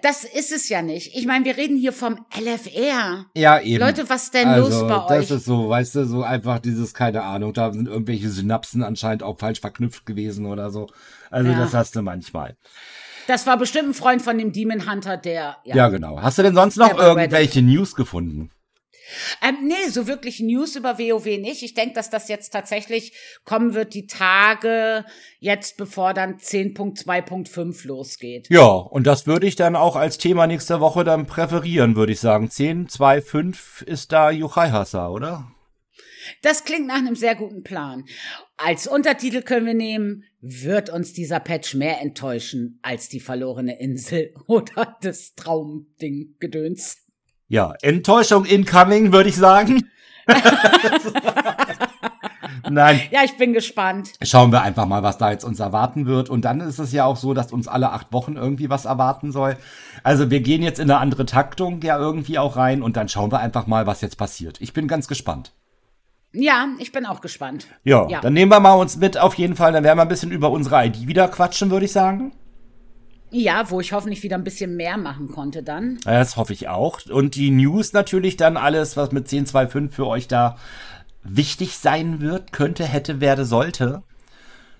das 0.01 0.23
ist 0.23 0.51
es 0.51 0.69
ja 0.69 0.81
nicht. 0.81 1.15
Ich 1.15 1.25
meine, 1.25 1.45
wir 1.45 1.57
reden 1.57 1.77
hier 1.77 1.93
vom 1.93 2.25
LFR. 2.35 3.25
Ja, 3.35 3.59
eben. 3.59 3.79
Leute, 3.79 4.09
was 4.09 4.31
denn 4.31 4.47
also, 4.47 4.69
los 4.69 4.81
bei 4.81 4.87
das 4.87 5.11
euch? 5.11 5.27
Das 5.27 5.37
ist 5.37 5.45
so, 5.45 5.69
weißt 5.69 5.95
du, 5.95 6.05
so 6.05 6.23
einfach 6.23 6.59
dieses, 6.59 6.93
keine 6.93 7.23
Ahnung, 7.23 7.53
da 7.53 7.71
sind 7.71 7.87
irgendwelche 7.87 8.29
Synapsen 8.29 8.83
anscheinend 8.83 9.21
auch 9.21 9.39
falsch 9.39 9.61
verknüpft 9.61 10.05
gewesen 10.05 10.45
oder 10.45 10.71
so. 10.71 10.87
Also, 11.29 11.51
ja. 11.51 11.59
das 11.59 11.73
hast 11.73 11.95
du 11.95 12.01
manchmal. 12.01 12.57
Das 13.29 13.45
war 13.45 13.57
bestimmt 13.57 13.89
ein 13.89 13.93
Freund 13.93 14.23
von 14.23 14.39
dem 14.39 14.51
Demon 14.51 14.91
Hunter, 14.91 15.15
der. 15.15 15.57
Ja, 15.63 15.75
ja 15.75 15.89
genau. 15.89 16.19
Hast 16.19 16.39
du 16.39 16.41
denn 16.41 16.55
sonst 16.55 16.77
noch 16.77 16.97
irgendwelche 16.97 17.61
News 17.61 17.93
gefunden? 17.93 18.49
Ähm, 19.47 19.67
nee, 19.67 19.89
so 19.91 20.07
wirklich 20.07 20.39
News 20.39 20.75
über 20.75 20.97
WoW 20.97 21.25
nicht. 21.37 21.61
Ich 21.61 21.75
denke, 21.75 21.93
dass 21.93 22.09
das 22.09 22.27
jetzt 22.27 22.49
tatsächlich 22.49 23.13
kommen 23.45 23.75
wird, 23.75 23.93
die 23.93 24.07
Tage 24.07 25.05
jetzt, 25.39 25.77
bevor 25.77 26.15
dann 26.15 26.37
10.2.5 26.37 27.87
losgeht. 27.87 28.49
Ja, 28.49 28.65
und 28.65 29.05
das 29.05 29.27
würde 29.27 29.45
ich 29.45 29.55
dann 29.55 29.75
auch 29.75 29.95
als 29.95 30.17
Thema 30.17 30.47
nächste 30.47 30.79
Woche 30.79 31.03
dann 31.03 31.27
präferieren, 31.27 31.95
würde 31.95 32.13
ich 32.13 32.19
sagen. 32.19 32.47
10.2.5 32.47 33.83
ist 33.85 34.11
da 34.11 34.31
Yuchai 34.31 34.71
Hassa, 34.71 35.07
oder? 35.09 35.51
Das 36.41 36.63
klingt 36.63 36.87
nach 36.87 36.97
einem 36.97 37.15
sehr 37.15 37.35
guten 37.35 37.63
Plan. 37.63 38.05
Als 38.57 38.87
Untertitel 38.87 39.41
können 39.41 39.65
wir 39.65 39.73
nehmen, 39.73 40.23
wird 40.41 40.89
uns 40.89 41.13
dieser 41.13 41.39
Patch 41.39 41.75
mehr 41.75 42.01
enttäuschen 42.01 42.79
als 42.81 43.09
die 43.09 43.19
verlorene 43.19 43.79
Insel 43.79 44.33
oder 44.47 44.97
das 45.01 45.35
Traumding 45.35 46.35
Gedöns. 46.39 46.97
Ja, 47.47 47.73
Enttäuschung 47.81 48.45
incoming, 48.45 49.11
würde 49.11 49.29
ich 49.29 49.35
sagen. 49.35 49.89
Nein. 52.69 53.01
Ja, 53.11 53.23
ich 53.23 53.37
bin 53.37 53.53
gespannt. 53.53 54.13
Schauen 54.21 54.51
wir 54.51 54.61
einfach 54.61 54.85
mal, 54.85 55.03
was 55.03 55.17
da 55.17 55.31
jetzt 55.31 55.43
uns 55.43 55.59
erwarten 55.59 56.05
wird. 56.05 56.29
Und 56.29 56.45
dann 56.45 56.61
ist 56.61 56.79
es 56.79 56.91
ja 56.91 57.05
auch 57.05 57.17
so, 57.17 57.33
dass 57.33 57.51
uns 57.51 57.67
alle 57.67 57.91
acht 57.91 58.13
Wochen 58.13 58.35
irgendwie 58.35 58.69
was 58.69 58.85
erwarten 58.85 59.31
soll. 59.31 59.57
Also 60.03 60.29
wir 60.29 60.41
gehen 60.41 60.61
jetzt 60.61 60.79
in 60.79 60.89
eine 60.89 60.99
andere 60.99 61.25
Taktung 61.25 61.81
ja 61.81 61.97
irgendwie 61.97 62.37
auch 62.37 62.55
rein 62.55 62.81
und 62.81 62.97
dann 62.97 63.09
schauen 63.09 63.31
wir 63.31 63.39
einfach 63.39 63.67
mal, 63.67 63.87
was 63.87 64.01
jetzt 64.01 64.17
passiert. 64.17 64.61
Ich 64.61 64.73
bin 64.73 64.87
ganz 64.87 65.07
gespannt. 65.07 65.53
Ja, 66.31 66.67
ich 66.77 66.91
bin 66.91 67.05
auch 67.05 67.21
gespannt. 67.21 67.67
Ja, 67.83 68.07
ja, 68.07 68.21
dann 68.21 68.33
nehmen 68.33 68.51
wir 68.51 68.59
mal 68.59 68.73
uns 68.73 68.97
mit 68.97 69.17
auf 69.17 69.35
jeden 69.35 69.55
Fall. 69.55 69.71
Dann 69.71 69.83
werden 69.83 69.97
wir 69.97 70.03
ein 70.03 70.07
bisschen 70.09 70.31
über 70.31 70.51
unsere 70.51 70.85
ID 70.85 71.07
wieder 71.07 71.27
quatschen, 71.27 71.71
würde 71.71 71.85
ich 71.85 71.91
sagen. 71.91 72.33
Ja, 73.31 73.69
wo 73.69 73.79
ich 73.79 73.93
hoffentlich 73.93 74.23
wieder 74.23 74.37
ein 74.37 74.43
bisschen 74.43 74.75
mehr 74.75 74.97
machen 74.97 75.29
konnte 75.29 75.61
dann. 75.63 75.99
Das 76.03 76.35
hoffe 76.37 76.53
ich 76.53 76.67
auch. 76.67 76.99
Und 77.09 77.35
die 77.35 77.51
News 77.51 77.93
natürlich 77.93 78.37
dann 78.37 78.57
alles, 78.57 78.97
was 78.97 79.11
mit 79.11 79.25
1025 79.25 79.95
für 79.95 80.07
euch 80.07 80.27
da 80.27 80.57
wichtig 81.23 81.77
sein 81.77 82.21
wird, 82.21 82.51
könnte, 82.51 82.85
hätte, 82.85 83.21
werde, 83.21 83.45
sollte. 83.45 84.03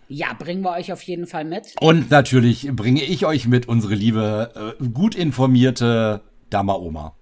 Ja, 0.07 0.33
bringen 0.33 0.63
wir 0.63 0.71
euch 0.71 0.91
auf 0.91 1.03
jeden 1.03 1.27
Fall 1.27 1.45
mit. 1.45 1.75
Und 1.79 2.09
natürlich 2.09 2.67
bringe 2.71 3.03
ich 3.03 3.25
euch 3.27 3.47
mit, 3.47 3.67
unsere 3.67 3.93
liebe, 3.93 4.75
äh, 4.79 4.87
gut 4.87 5.13
informierte 5.13 6.21
Dama 6.49 6.73
Oma. 6.73 7.15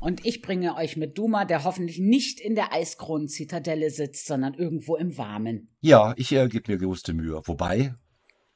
Und 0.00 0.24
ich 0.24 0.42
bringe 0.42 0.76
euch 0.76 0.96
mit 0.96 1.18
Duma, 1.18 1.44
der 1.44 1.64
hoffentlich 1.64 1.98
nicht 1.98 2.40
in 2.40 2.54
der 2.54 2.72
Eiskronen-Zitadelle 2.72 3.90
sitzt, 3.90 4.26
sondern 4.26 4.54
irgendwo 4.54 4.96
im 4.96 5.16
Warmen. 5.18 5.68
Ja, 5.80 6.14
ich 6.16 6.32
äh, 6.32 6.48
gebe 6.48 6.70
mir 6.72 6.78
größte 6.78 7.12
Mühe. 7.12 7.40
Wobei, 7.44 7.94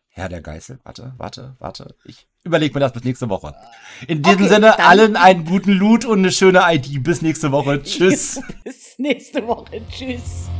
Herr 0.08 0.28
der 0.28 0.42
Geißel, 0.42 0.80
warte, 0.84 1.14
warte, 1.16 1.56
warte. 1.58 1.94
Ich 2.04 2.28
überlege 2.44 2.74
mir 2.74 2.80
das 2.80 2.92
bis 2.92 3.04
nächste 3.04 3.28
Woche. 3.28 3.54
In 4.06 4.22
diesem 4.22 4.40
okay, 4.40 4.54
Sinne, 4.54 4.78
allen 4.78 5.16
einen 5.16 5.44
guten 5.44 5.72
Loot 5.72 6.04
und 6.04 6.18
eine 6.18 6.32
schöne 6.32 6.62
ID. 6.64 7.02
Bis 7.02 7.22
nächste 7.22 7.52
Woche. 7.52 7.82
Tschüss. 7.82 8.40
bis 8.64 8.98
nächste 8.98 9.46
Woche. 9.46 9.80
Tschüss. 9.90 10.50